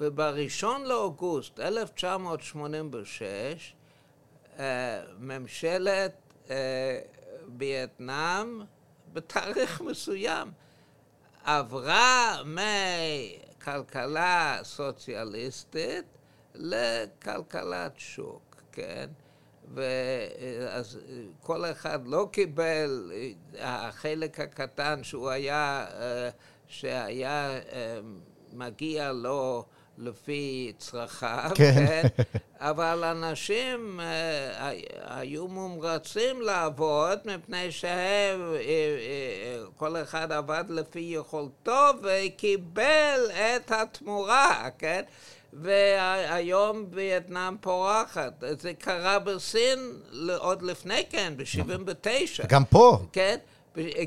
ובראשון 0.00 0.84
לאוגוסט 0.84 1.60
1986, 1.60 3.74
ממשלת 5.18 6.12
וייטנאם 7.58 8.62
בתאריך 9.12 9.80
מסוים 9.80 10.52
עברה 11.44 12.42
מכלכלה 13.68 14.58
סוציאליסטית 14.62 16.04
לכלכלת 16.54 17.92
שוק, 17.96 18.62
כן? 18.72 19.06
ואז 19.74 20.98
כל 21.40 21.64
אחד 21.64 22.06
לא 22.06 22.28
קיבל, 22.32 23.12
החלק 23.58 24.40
הקטן 24.40 25.04
שהוא 25.04 25.30
היה, 25.30 25.86
שהיה 26.66 27.60
מגיע 28.52 29.12
לו 29.12 29.64
לפי 29.98 30.72
צרכיו, 30.78 31.50
כן. 31.54 31.86
כן? 31.86 32.24
אבל 32.60 33.04
אנשים 33.04 34.00
uh, 34.00 34.02
היו 35.06 35.48
מומרצים 35.48 36.42
לעבוד 36.42 37.18
מפני 37.24 37.72
שהם, 37.72 38.40
uh, 38.54 38.58
uh, 38.58 39.70
כל 39.76 39.96
אחד 39.96 40.32
עבד 40.32 40.64
לפי 40.68 41.00
יכולתו 41.00 41.90
וקיבל 42.02 43.20
את 43.30 43.72
התמורה, 43.72 44.68
כן? 44.78 45.02
והיום 45.52 46.86
וייטנאם 46.90 47.56
פורחת. 47.60 48.44
זה 48.58 48.72
קרה 48.74 49.18
בסין 49.18 49.78
עוד 50.38 50.62
לפני 50.62 51.02
כן, 51.10 51.32
ב-79. 51.36 52.46
גם 52.46 52.64
פה. 52.64 52.98
כן? 53.12 53.36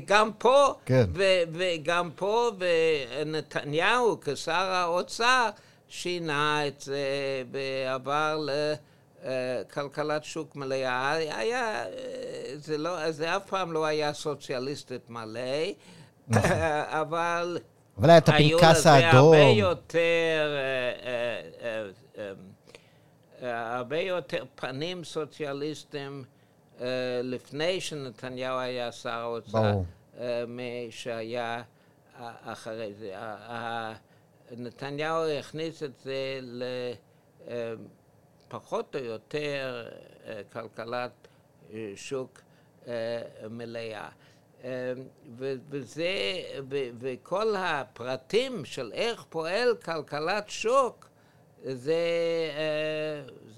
גם 0.04 0.30
פה, 0.38 0.74
כן. 0.86 1.04
וגם 1.52 2.10
פה, 2.16 2.50
ונתניהו 2.58 4.20
כשר 4.24 4.52
האוצר, 4.52 5.50
שינה 5.88 6.66
את 6.66 6.80
זה 6.80 7.06
ועבר 7.50 8.46
לכלכלת 9.66 10.24
שוק 10.24 10.56
מלאה. 10.56 11.12
היה, 11.12 11.84
זה, 12.54 12.78
לא, 12.78 13.10
זה 13.10 13.36
אף 13.36 13.46
פעם 13.46 13.72
לא 13.72 13.86
היה 13.86 14.12
סוציאליסטית 14.12 15.10
מלא, 15.10 15.40
נכון. 16.28 16.50
אבל... 16.86 17.58
אבל 17.98 18.10
היה 18.10 18.18
את 18.18 18.28
הפנקס 18.28 18.86
האדום. 18.86 19.32
היו 19.32 19.40
לזה 19.40 19.40
הרבה 19.40 19.50
יותר, 19.50 20.56
הרבה 23.42 24.00
יותר 24.00 24.44
פנים 24.54 25.04
סוציאליסטים 25.04 26.24
לפני 27.22 27.80
שנתניהו 27.80 28.58
היה 28.58 28.92
שר 28.92 29.10
האוצר, 29.10 29.72
משהיה 30.48 31.62
אחרי 32.44 32.92
זה. 32.98 33.14
נתניהו 34.56 35.28
הכניס 35.28 35.82
את 35.82 35.98
זה 36.04 36.40
לפחות 38.46 38.96
או 38.96 39.04
יותר 39.04 39.88
אה, 40.26 40.40
כלכלת 40.52 41.10
אה, 41.72 41.92
שוק 41.96 42.40
אה, 42.88 42.92
מלאה. 43.50 44.08
וזה, 45.70 46.12
וכל 46.98 47.54
הפרטים 47.58 48.64
של 48.64 48.90
איך 48.94 49.24
פועל 49.28 49.76
כלכלת 49.84 50.44
שוק, 50.48 51.08
זה, 51.64 51.94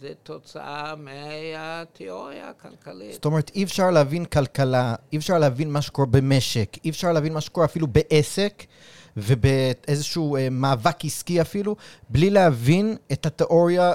זה 0.01 0.13
תוצאה 0.23 0.95
מהתיאוריה 0.97 2.49
הכלכלית. 2.51 3.13
זאת 3.13 3.25
אומרת, 3.25 3.51
אי 3.55 3.65
אפשר 3.65 3.91
להבין 3.91 4.25
כלכלה, 4.25 4.95
אי 5.13 5.19
אפשר 5.19 5.39
להבין 5.39 5.71
מה 5.71 5.83
שקורה 5.83 6.07
במשק, 6.07 6.69
אי 6.85 6.91
אפשר 6.91 7.13
להבין 7.13 7.33
מה 7.33 7.41
שקורה 7.41 7.67
אפילו 7.67 7.87
בעסק. 7.87 8.65
ובאיזשהו 9.17 10.37
אה, 10.37 10.51
מאבק 10.51 11.05
עסקי 11.05 11.41
אפילו, 11.41 11.77
בלי 12.09 12.31
להבין 12.31 12.97
את 13.13 13.27
התיאוריה 13.27 13.93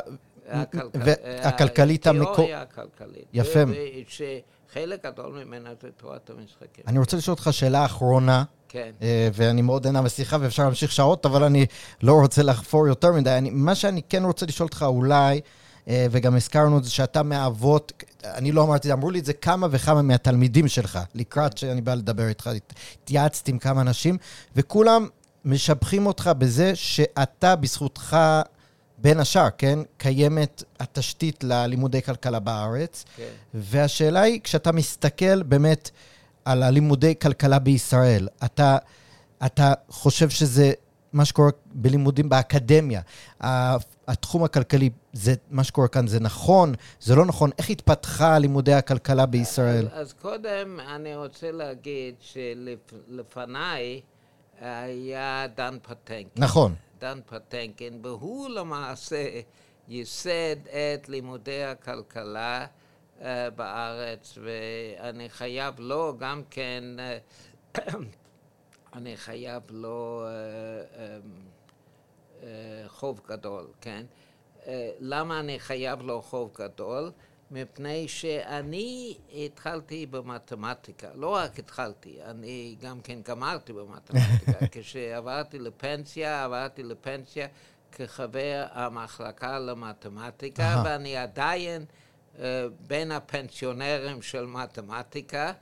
הכלכלית 1.43 2.07
המקור... 2.07 2.31
התיאוריה 2.31 2.61
הכלכלית. 2.61 3.25
יפה. 3.33 3.59
שחלק 4.07 5.05
גדול 5.05 5.43
ממנה 5.45 5.69
זה 5.81 5.89
תורת 5.97 6.29
המשחקים. 6.29 6.83
אני 6.87 6.99
רוצה 6.99 7.17
לשאול 7.17 7.33
אותך 7.33 7.49
שאלה 7.51 7.85
אחרונה. 7.85 8.43
כן. 8.69 8.91
אה, 9.01 9.29
ואני 9.33 9.61
מאוד 9.61 9.87
נהנה 9.87 10.01
בשיחה 10.01 10.37
ואפשר 10.41 10.63
להמשיך 10.63 10.91
שעות, 10.91 11.25
אבל 11.25 11.43
אני 11.43 11.65
לא 12.03 12.13
רוצה 12.13 12.43
לחפור 12.43 12.87
יותר 12.87 13.11
מדי. 13.11 13.37
אני, 13.37 13.49
מה 13.49 13.75
שאני 13.75 14.01
כן 14.09 14.23
רוצה 14.23 14.45
לשאול 14.45 14.67
אותך 14.67 14.85
אולי, 14.87 15.35
אה, 15.35 15.39
וגם 15.87 16.35
הזכרנו 16.35 16.77
את 16.77 16.83
זה 16.83 16.91
שאתה 16.91 17.23
מהאבות, 17.23 18.03
אני 18.23 18.51
לא 18.51 18.63
אמרתי, 18.63 18.93
אמרו 18.93 19.11
לי 19.11 19.19
את 19.19 19.25
זה 19.25 19.33
כמה 19.33 19.67
וכמה 19.71 20.01
מהתלמידים 20.01 20.67
שלך, 20.67 20.99
לקראת 21.15 21.57
שאני 21.57 21.81
בא 21.81 21.93
לדבר 21.93 22.27
איתך, 22.27 22.49
התייעצתי 23.03 23.51
עם 23.51 23.59
כמה 23.59 23.81
אנשים, 23.81 24.17
וכולם 24.55 25.07
משבחים 25.45 26.05
אותך 26.05 26.29
בזה 26.37 26.75
שאתה, 26.75 27.55
בזכותך, 27.55 28.17
בין 28.97 29.19
השאר, 29.19 29.47
כן, 29.57 29.79
קיימת 29.97 30.63
התשתית 30.79 31.43
ללימודי 31.43 32.01
כלכלה 32.01 32.39
בארץ. 32.39 33.05
כן. 33.17 33.23
והשאלה 33.53 34.21
היא, 34.21 34.41
כשאתה 34.43 34.71
מסתכל 34.71 35.43
באמת 35.43 35.89
על 36.45 36.63
הלימודי 36.63 37.13
כלכלה 37.21 37.59
בישראל, 37.59 38.27
אתה, 38.45 38.77
אתה 39.45 39.73
חושב 39.89 40.29
שזה 40.29 40.71
מה 41.15 41.25
שקורה 41.25 41.49
בלימודים 41.73 42.29
באקדמיה. 42.29 43.01
התחום 44.07 44.43
הכלכלי, 44.43 44.89
זה, 45.13 45.33
מה 45.49 45.63
שקורה 45.63 45.87
כאן 45.87 46.07
זה 46.07 46.19
נכון, 46.19 46.73
זה 46.99 47.15
לא 47.15 47.25
נכון? 47.25 47.49
איך 47.57 47.69
התפתחה 47.69 48.39
לימודי 48.39 48.73
הכלכלה 48.73 49.25
בישראל? 49.25 49.87
אז, 49.91 50.07
אז 50.07 50.13
קודם 50.13 50.79
אני 50.79 51.15
רוצה 51.15 51.51
להגיד 51.51 52.15
שלפניי 52.19 54.01
היה 54.61 55.45
דן 55.55 55.77
פטנקין. 55.81 56.27
נכון. 56.35 56.75
דן 56.99 57.19
פטנקין, 57.25 57.99
והוא 58.03 58.49
למעשה 58.49 59.29
ייסד 59.87 60.67
את 60.67 61.09
לימודי 61.09 61.63
הכלכלה 61.63 62.65
uh, 63.19 63.23
בארץ, 63.55 64.37
ואני 64.43 65.29
חייב 65.29 65.79
לו 65.79 66.15
גם 66.19 66.41
כן, 66.49 66.83
uh, 67.77 67.79
אני 68.95 69.17
חייב 69.17 69.63
לו 69.69 70.25
uh, 70.25 70.95
uh, 70.95 72.41
uh, 72.41 72.43
חוב 72.87 73.21
גדול, 73.27 73.67
כן? 73.81 74.05
למה 74.99 75.39
אני 75.39 75.59
חייב 75.59 76.01
לו 76.01 76.21
חוב 76.21 76.51
גדול? 76.57 77.11
מפני 77.51 78.07
שאני 78.07 79.17
התחלתי 79.35 80.05
במתמטיקה, 80.05 81.07
לא 81.15 81.29
רק 81.29 81.59
התחלתי, 81.59 82.17
אני 82.23 82.75
גם 82.81 83.01
כן 83.01 83.21
גמרתי 83.21 83.73
במתמטיקה. 83.73 84.67
כשעברתי 84.71 85.59
לפנסיה, 85.59 86.43
עברתי 86.43 86.83
לפנסיה 86.83 87.47
כחבר 87.91 88.65
המחלקה 88.71 89.59
למתמטיקה. 89.59 90.81
ואני 90.85 91.17
עדיין 91.17 91.85
uh, 92.35 92.39
בין 92.79 93.11
הפנסיונרים 93.11 94.21
של 94.21 94.45
מתמטיקה. 94.45 95.53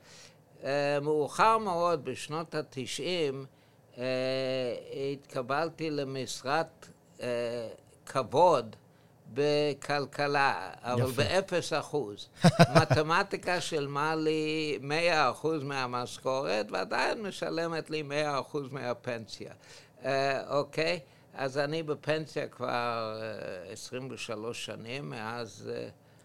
Uh, 0.64 0.66
מאוחר 1.02 1.58
מאוד, 1.58 2.04
בשנות 2.04 2.54
התשעים, 2.54 3.44
uh, 3.94 3.98
התקבלתי 5.12 5.90
למשרת 5.90 6.88
uh, 7.18 7.22
כבוד 8.06 8.76
בכלכלה, 9.34 10.70
אבל 10.82 11.10
באפס 11.10 11.72
אחוז. 11.72 12.28
מתמטיקה 12.80 13.60
שילמה 13.60 14.14
לי 14.14 14.78
מאה 14.80 15.30
אחוז 15.30 15.62
מהמשכורת, 15.62 16.66
ועדיין 16.70 17.22
משלמת 17.22 17.90
לי 17.90 18.02
מאה 18.02 18.40
אחוז 18.40 18.66
מהפנסיה. 18.70 19.52
אוקיי? 20.48 21.00
אז 21.34 21.58
אני 21.58 21.82
בפנסיה 21.82 22.48
כבר 22.48 23.20
uh, 23.68 23.72
23 23.72 24.64
שנים, 24.64 25.10
מאז... 25.10 25.70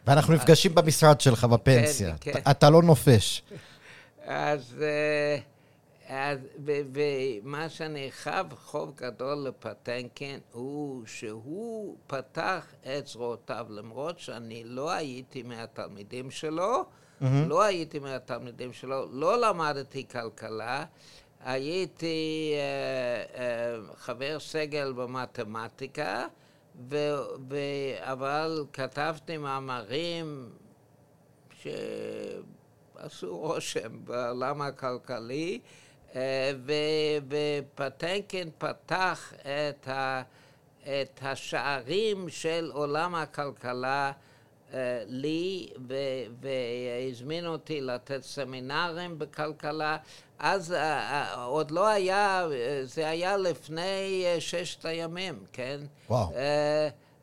ואנחנו 0.07 0.33
נפגשים 0.33 0.75
במשרד 0.75 1.21
שלך 1.21 1.43
בפנסיה. 1.43 2.15
כן, 2.21 2.33
כן. 2.33 2.51
אתה 2.51 2.69
לא 2.69 2.83
נופש. 2.83 3.41
אז... 4.25 4.75
Uh, 4.79 5.41
ומה 6.93 7.69
שאני 7.69 8.11
חב 8.11 8.45
חוב 8.55 8.95
גדול 8.95 9.37
לפטנקין 9.47 10.39
הוא 10.51 11.05
שהוא 11.05 11.97
פתח 12.07 12.65
את 12.81 13.07
זרועותיו, 13.07 13.67
למרות 13.69 14.19
שאני 14.19 14.63
לא 14.63 14.91
הייתי 14.91 15.43
מהתלמידים 15.43 16.31
שלו, 16.31 16.83
mm-hmm. 16.83 17.25
לא 17.47 17.63
הייתי 17.63 17.99
מהתלמידים 17.99 18.73
שלו, 18.73 19.05
לא 19.11 19.41
למדתי 19.41 20.07
כלכלה, 20.07 20.85
הייתי 21.45 22.53
uh, 22.55 23.35
uh, 23.35 23.95
חבר 23.95 24.39
סגל 24.39 24.93
במתמטיקה, 24.93 26.27
ו, 26.89 26.97
ו, 27.49 27.57
אבל 27.99 28.65
כתבתי 28.73 29.37
מאמרים 29.37 30.49
שעשו 33.01 33.37
רושם 33.37 34.05
בעולם 34.05 34.61
הכלכלי. 34.61 35.59
אה, 36.15 36.51
ופטנקין 37.75 38.49
פתח 38.57 39.33
את, 39.41 39.87
ה, 39.87 40.21
את 40.83 41.19
השערים 41.21 42.29
של 42.29 42.71
עולם 42.73 43.15
הכלכלה 43.15 44.11
אה, 44.73 45.03
לי 45.07 45.67
והזמין 46.41 47.45
אותי 47.45 47.81
לתת 47.81 48.23
סמינרים 48.23 49.19
בכלכלה. 49.19 49.97
אז 50.39 50.73
אה, 50.73 51.43
עוד 51.43 51.71
לא 51.71 51.87
היה, 51.87 52.47
זה 52.83 53.09
היה 53.09 53.37
לפני 53.37 54.25
ששת 54.39 54.85
הימים, 54.85 55.43
כן? 55.53 55.79
וואו. 56.09 56.33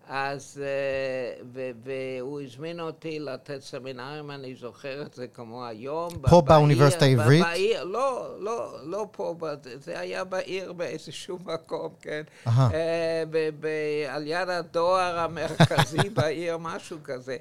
אז, 0.09 0.63
אה, 0.65 1.63
והוא 1.85 2.41
הזמין 2.41 2.81
אותי 2.81 3.19
לתת 3.19 3.61
סמינרים, 3.61 4.31
אני 4.31 4.55
זוכר 4.55 5.03
את 5.03 5.15
זה 5.15 5.27
כמו 5.27 5.67
היום. 5.67 6.13
פה 6.31 6.41
באוניברסיטה 6.41 7.05
העברית? 7.05 7.45
בעיר, 7.45 7.85
לא, 7.85 8.37
לא, 8.41 8.79
לא 8.83 9.07
פה, 9.11 9.35
זה 9.75 10.01
היה 10.01 10.25
בעיר 10.25 10.73
באיזשהו 10.73 11.39
מקום, 11.53 11.89
כן? 12.01 12.23
אה, 12.47 13.23
על 14.09 14.27
יד 14.27 14.49
הדואר 14.49 15.19
המרכזי 15.19 16.11
בעיר, 16.17 16.57
משהו 16.57 16.99
כזה. 17.05 17.37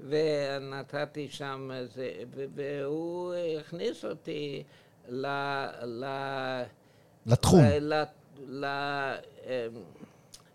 ונתתי 0.00 1.28
שם, 1.30 1.70
זה, 1.94 2.10
והוא 2.54 3.34
הכניס 3.60 4.04
אותי 4.04 4.62
ל... 5.08 5.26
ל 5.82 6.04
לתחום. 7.26 7.64
ל, 7.80 8.02
ל, 8.48 8.66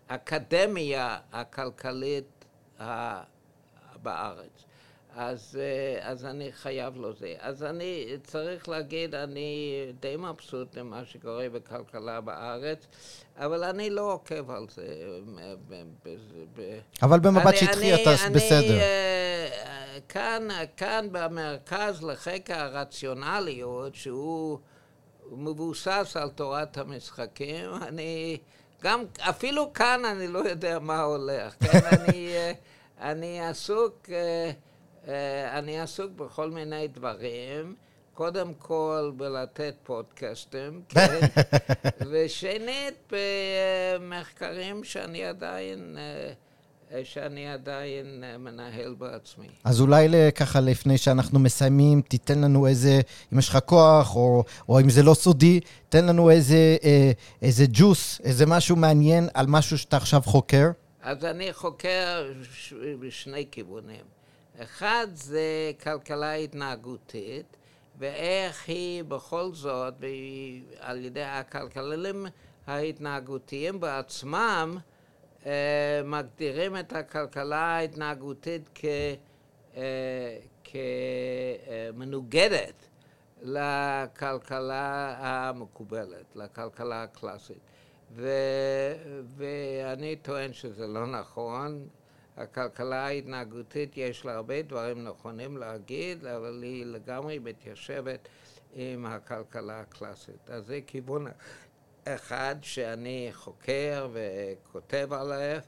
האקדמיה 0.08 1.18
הכלכלית 1.32 2.44
בארץ. 4.02 4.64
אז, 5.16 5.58
אה, 5.60 6.10
אז 6.10 6.24
אני 6.24 6.52
חייב 6.52 6.96
לו 6.96 7.12
זה. 7.12 7.34
אז 7.38 7.62
אני 7.62 8.06
צריך 8.24 8.68
להגיד, 8.68 9.14
אני 9.14 9.72
די 10.00 10.16
מבסוט 10.16 10.78
ממה 10.78 11.04
שקורה 11.04 11.48
בכלכלה 11.48 12.20
בארץ, 12.20 12.86
אבל 13.36 13.64
אני 13.64 13.90
לא 13.90 14.12
עוקב 14.12 14.50
על 14.50 14.66
זה. 14.74 14.86
אבל 17.02 17.20
במבט 17.20 17.56
שטחי 17.56 17.94
אתה 17.94 18.10
אני, 18.26 18.34
בסדר. 18.34 18.74
אני, 18.74 20.00
כאן, 20.08 20.48
כאן 20.76 21.08
במרכז 21.12 22.02
לחקר 22.02 22.54
הרציונליות, 22.54 23.94
שהוא 23.94 24.58
מבוסס 25.32 26.16
על 26.20 26.30
תורת 26.30 26.78
המשחקים, 26.78 27.70
אני... 27.82 28.38
גם, 28.84 29.04
אפילו 29.20 29.72
כאן 29.72 30.04
אני 30.04 30.28
לא 30.28 30.38
יודע 30.38 30.78
מה 30.78 31.02
הולך, 31.02 31.54
כן? 31.60 31.78
אני, 31.96 32.32
אה, 32.34 32.52
אני 33.00 33.40
עסוק, 33.40 34.10
אה, 34.12 34.50
אה, 35.08 35.58
אני 35.58 35.80
עסוק 35.80 36.12
בכל 36.12 36.50
מיני 36.50 36.88
דברים. 36.88 37.74
קודם 38.14 38.54
כל 38.54 39.12
בלתת 39.16 39.74
פודקאסטים, 39.82 40.82
כן? 40.88 41.20
ושנית 42.10 43.12
במחקרים 44.00 44.84
שאני 44.84 45.24
עדיין... 45.24 45.96
שאני 47.04 47.52
עדיין 47.52 48.24
אה, 48.24 48.38
מנהל 48.38 48.94
בעצמי. 48.98 49.46
אז 49.64 49.80
אולי 49.80 50.08
ככה, 50.34 50.60
לפני 50.60 50.98
שאנחנו 50.98 51.38
מסיימים, 51.38 52.00
תיתן 52.00 52.40
לנו 52.40 52.66
איזה, 52.66 53.00
אם 53.32 53.38
יש 53.38 53.48
לך 53.48 53.58
כוח, 53.64 54.16
או, 54.16 54.44
או 54.68 54.80
אם 54.80 54.90
זה 54.90 55.02
לא 55.02 55.14
סודי, 55.14 55.60
תן 55.88 56.04
לנו 56.06 56.30
איזה, 56.30 56.76
אה, 56.84 57.12
איזה 57.42 57.64
ג'וס, 57.72 58.20
איזה 58.24 58.46
משהו 58.46 58.76
מעניין 58.76 59.28
על 59.34 59.46
משהו 59.46 59.78
שאתה 59.78 59.96
עכשיו 59.96 60.22
חוקר. 60.24 60.70
אז 61.02 61.24
אני 61.24 61.52
חוקר 61.52 62.32
בשני 63.00 63.46
כיוונים. 63.50 64.04
אחד 64.58 65.06
זה 65.12 65.72
כלכלה 65.82 66.34
התנהגותית, 66.34 67.56
ואיך 67.98 68.68
היא 68.68 69.04
בכל 69.04 69.50
זאת, 69.52 69.94
על 70.80 71.04
ידי 71.04 71.22
הכלכלנים 71.22 72.26
ההתנהגותיים 72.66 73.80
בעצמם, 73.80 74.76
אה, 74.76 74.93
מגדירים 76.04 76.76
את 76.76 76.92
הכלכלה 76.92 77.56
ההתנהגותית 77.56 78.70
כ, 78.74 78.84
אה, 79.76 80.38
כמנוגדת 81.92 82.88
לכלכלה 83.42 85.14
המקובלת, 85.18 86.36
לכלכלה 86.36 87.02
הקלאסית. 87.02 87.58
ו, 88.12 88.28
ואני 89.36 90.16
טוען 90.16 90.52
שזה 90.52 90.86
לא 90.86 91.06
נכון. 91.06 91.88
הכלכלה 92.36 93.06
ההתנהגותית, 93.06 93.96
יש 93.96 94.24
לה 94.24 94.34
הרבה 94.34 94.62
דברים 94.62 95.04
נכונים 95.04 95.56
להגיד, 95.56 96.26
אבל 96.26 96.62
היא 96.62 96.86
לגמרי 96.86 97.38
מתיישבת 97.38 98.28
עם 98.74 99.06
הכלכלה 99.06 99.80
הקלאסית. 99.80 100.50
אז 100.50 100.66
זה 100.66 100.80
כיוון 100.86 101.26
אחד 102.04 102.56
שאני 102.62 103.28
חוקר 103.32 104.08
וכותב 104.12 105.08
עליו, 105.12 105.58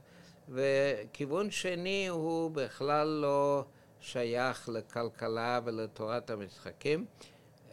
וכיוון 0.48 1.50
שני 1.50 2.06
הוא 2.08 2.50
בכלל 2.50 3.06
לא 3.08 3.64
שייך 4.00 4.68
לכלכלה 4.68 5.60
ולתורת 5.64 6.30
המשחקים, 6.30 7.06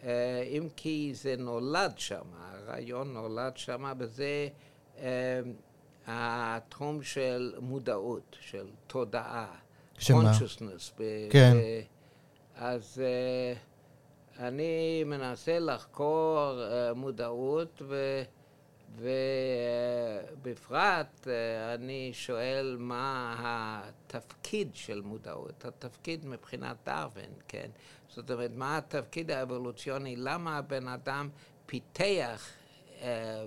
אה, 0.03 0.41
אם 0.41 0.67
כי 0.75 1.11
זה 1.15 1.35
נולד 1.37 1.93
שם, 1.97 2.23
הרעיון 2.39 3.13
נולד 3.13 3.57
שם, 3.57 3.93
וזה 3.97 4.47
אה, 4.99 5.41
התחום 6.07 7.03
של 7.03 7.53
מודעות, 7.59 8.37
של 8.39 8.65
תודעה, 8.87 9.55
שמה? 9.97 10.31
consciousness. 10.31 11.01
כן. 11.29 11.57
אז 12.55 13.01
uh, 13.01 14.39
אני 14.39 15.03
מנסה 15.03 15.59
לחקור 15.59 16.51
uh, 16.51 16.93
מודעות, 16.93 17.81
ו... 17.87 18.23
ובפרט 20.35 21.27
אה, 21.27 21.73
אני 21.73 22.09
שואל 22.13 22.77
מה 22.79 23.35
התפקיד 23.39 24.69
של 24.73 25.01
מודעות, 25.01 25.65
התפקיד 25.65 26.25
מבחינת 26.25 26.77
דרווין, 26.85 27.31
כן? 27.47 27.69
זאת 28.09 28.31
אומרת, 28.31 28.51
מה 28.55 28.77
התפקיד 28.77 29.31
האבולוציוני, 29.31 30.15
למה 30.15 30.57
הבן 30.57 30.87
אדם 30.87 31.29
פיתח 31.65 32.49
אה, 33.01 33.45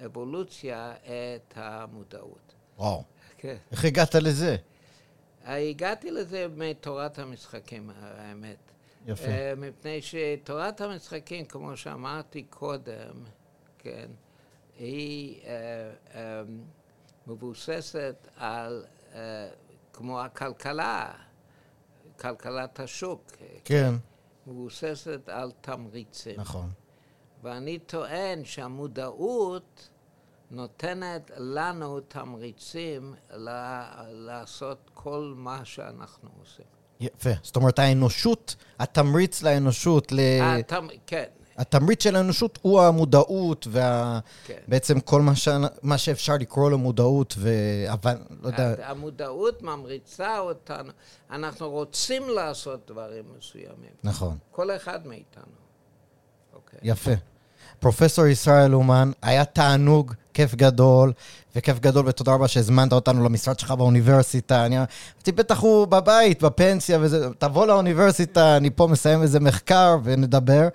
באבולוציה 0.00 0.94
את 0.94 1.52
המודעות. 1.56 2.54
וואו. 2.78 3.04
כן. 3.38 3.56
איך 3.72 3.84
הגעת 3.84 4.14
לזה? 4.14 4.56
הגעתי 5.44 6.10
לזה 6.10 6.46
מתורת 6.56 7.18
המשחקים, 7.18 7.90
האמת. 8.02 8.56
יפה. 9.06 9.54
מפני 9.56 10.02
שתורת 10.02 10.80
המשחקים, 10.80 11.44
כמו 11.44 11.76
שאמרתי 11.76 12.42
קודם, 12.42 13.24
כן, 13.78 14.06
היא 14.78 15.40
uh, 15.42 15.46
um, 16.12 16.16
מבוססת 17.26 18.28
על, 18.36 18.84
uh, 19.12 19.16
כמו 19.92 20.20
הכלכלה, 20.20 21.12
כלכלת 22.20 22.80
השוק. 22.80 23.22
כן. 23.64 23.94
מבוססת 24.46 25.28
על 25.28 25.52
תמריצים. 25.60 26.40
נכון. 26.40 26.70
ואני 27.42 27.78
טוען 27.78 28.44
שהמודעות 28.44 29.88
נותנת 30.50 31.30
לנו 31.36 32.00
תמריצים 32.00 33.14
לעשות 34.10 34.90
כל 34.94 35.32
מה 35.36 35.64
שאנחנו 35.64 36.30
עושים. 36.40 36.64
יפה. 37.00 37.30
זאת 37.42 37.56
אומרת, 37.56 37.78
האנושות, 37.78 38.56
התמריץ 38.78 39.42
לאנושות, 39.42 40.12
ל... 40.12 40.20
התמ... 40.40 40.86
כן. 41.06 41.24
התמריץ 41.58 42.02
של 42.02 42.16
האנושות 42.16 42.58
הוא 42.62 42.80
המודעות, 42.82 43.66
ובעצם 43.70 44.94
כן. 44.94 45.00
כל 45.04 45.22
מה, 45.22 45.36
ש... 45.36 45.48
מה 45.82 45.98
שאפשר 45.98 46.34
לקרוא 46.40 46.70
לו 46.70 46.78
מודעות. 46.78 47.36
אבל, 47.92 48.16
לא 48.42 48.46
יודע... 48.46 48.74
המודעות 48.84 49.62
ממריצה 49.62 50.38
אותנו. 50.38 50.92
אנחנו 51.30 51.70
רוצים 51.70 52.28
לעשות 52.28 52.90
דברים 52.90 53.24
מסוימים. 53.38 53.90
נכון. 54.04 54.36
כל 54.50 54.76
אחד 54.76 55.06
מאיתנו. 55.06 55.52
אוקיי. 56.54 56.78
יפה. 56.82 57.12
פרופסור 57.80 58.26
ישראל 58.26 58.74
אומן, 58.74 59.10
היה 59.22 59.44
תענוג, 59.44 60.14
כיף 60.34 60.54
גדול, 60.54 61.12
וכיף 61.58 61.78
גדול, 61.78 62.08
ותודה 62.08 62.32
רבה 62.34 62.48
שהזמנת 62.48 62.92
אותנו 62.92 63.24
למשרד 63.24 63.58
שלך 63.58 63.70
באוניברסיטה. 63.70 64.66
אני 64.66 64.78
אמרתי, 64.78 65.32
בטח 65.32 65.58
הוא 65.58 65.86
בבית, 65.86 66.42
בפנסיה, 66.42 66.98
וזה, 67.00 67.28
תבוא 67.38 67.66
לאוניברסיטה, 67.66 68.56
אני 68.56 68.70
פה 68.70 68.86
מסיים 68.86 69.22
איזה 69.22 69.40
מחקר 69.40 69.98
ונדבר. 70.04 70.68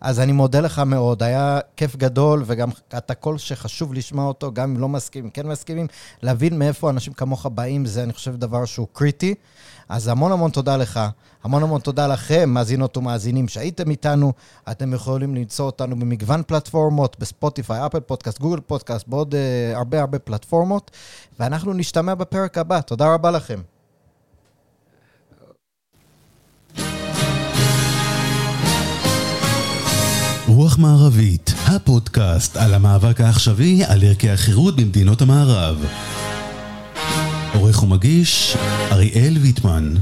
אז 0.00 0.20
אני 0.20 0.32
מודה 0.32 0.60
לך 0.60 0.78
מאוד, 0.78 1.22
היה 1.22 1.58
כיף 1.76 1.96
גדול, 1.96 2.42
וגם 2.46 2.68
אתה 2.98 3.14
קול 3.14 3.38
שחשוב 3.38 3.94
לשמוע 3.94 4.24
אותו, 4.24 4.52
גם 4.52 4.70
אם 4.70 4.80
לא 4.80 4.88
מסכימים, 4.88 5.30
כן 5.30 5.46
מסכימים, 5.46 5.86
להבין 6.22 6.58
מאיפה 6.58 6.90
אנשים 6.90 7.12
כמוך 7.12 7.46
באים, 7.46 7.86
זה, 7.86 8.02
אני 8.02 8.12
חושב, 8.12 8.36
דבר 8.36 8.64
שהוא 8.64 8.86
קריטי. 8.92 9.34
אז 9.90 10.08
המון 10.08 10.32
המון 10.32 10.50
תודה 10.50 10.76
לך, 10.76 11.00
המון 11.44 11.62
המון 11.62 11.80
תודה 11.80 12.06
לכם, 12.06 12.50
מאזינות 12.50 12.96
ומאזינים 12.96 13.48
שהייתם 13.48 13.90
איתנו. 13.90 14.32
אתם 14.70 14.94
יכולים 14.94 15.34
למצוא 15.34 15.66
אותנו 15.66 15.96
במגוון 15.96 16.42
פלטפורמות, 16.46 17.16
ב 17.18 17.26
Spotify, 17.26 17.86
Apple 17.86 18.00
Podcast, 18.00 18.38
Google 18.40 18.60
Podcast, 18.60 19.08
בעוד 19.08 19.34
אה, 19.34 19.76
הרבה 19.76 20.00
הרבה 20.00 20.18
פלטפורמות, 20.18 20.90
ואנחנו 21.40 21.72
נשתמע 21.72 22.14
בפרק 22.14 22.58
הבא. 22.58 22.80
תודה 22.80 23.14
רבה 23.14 23.30
לכם. 23.30 23.60
רוח 30.48 30.78
מערבית, 30.78 31.54
הפודקאסט 31.66 32.56
על 32.56 32.74
המאבק 32.74 33.20
העכשווי 33.20 33.84
על 33.84 34.02
ערכי 34.02 34.30
החירות 34.30 34.76
במדינות 34.76 35.22
המערב. 35.22 35.84
עורך 37.54 37.82
ומגיש, 37.82 38.56
אריאל 38.92 39.36
ויטמן. 39.40 39.94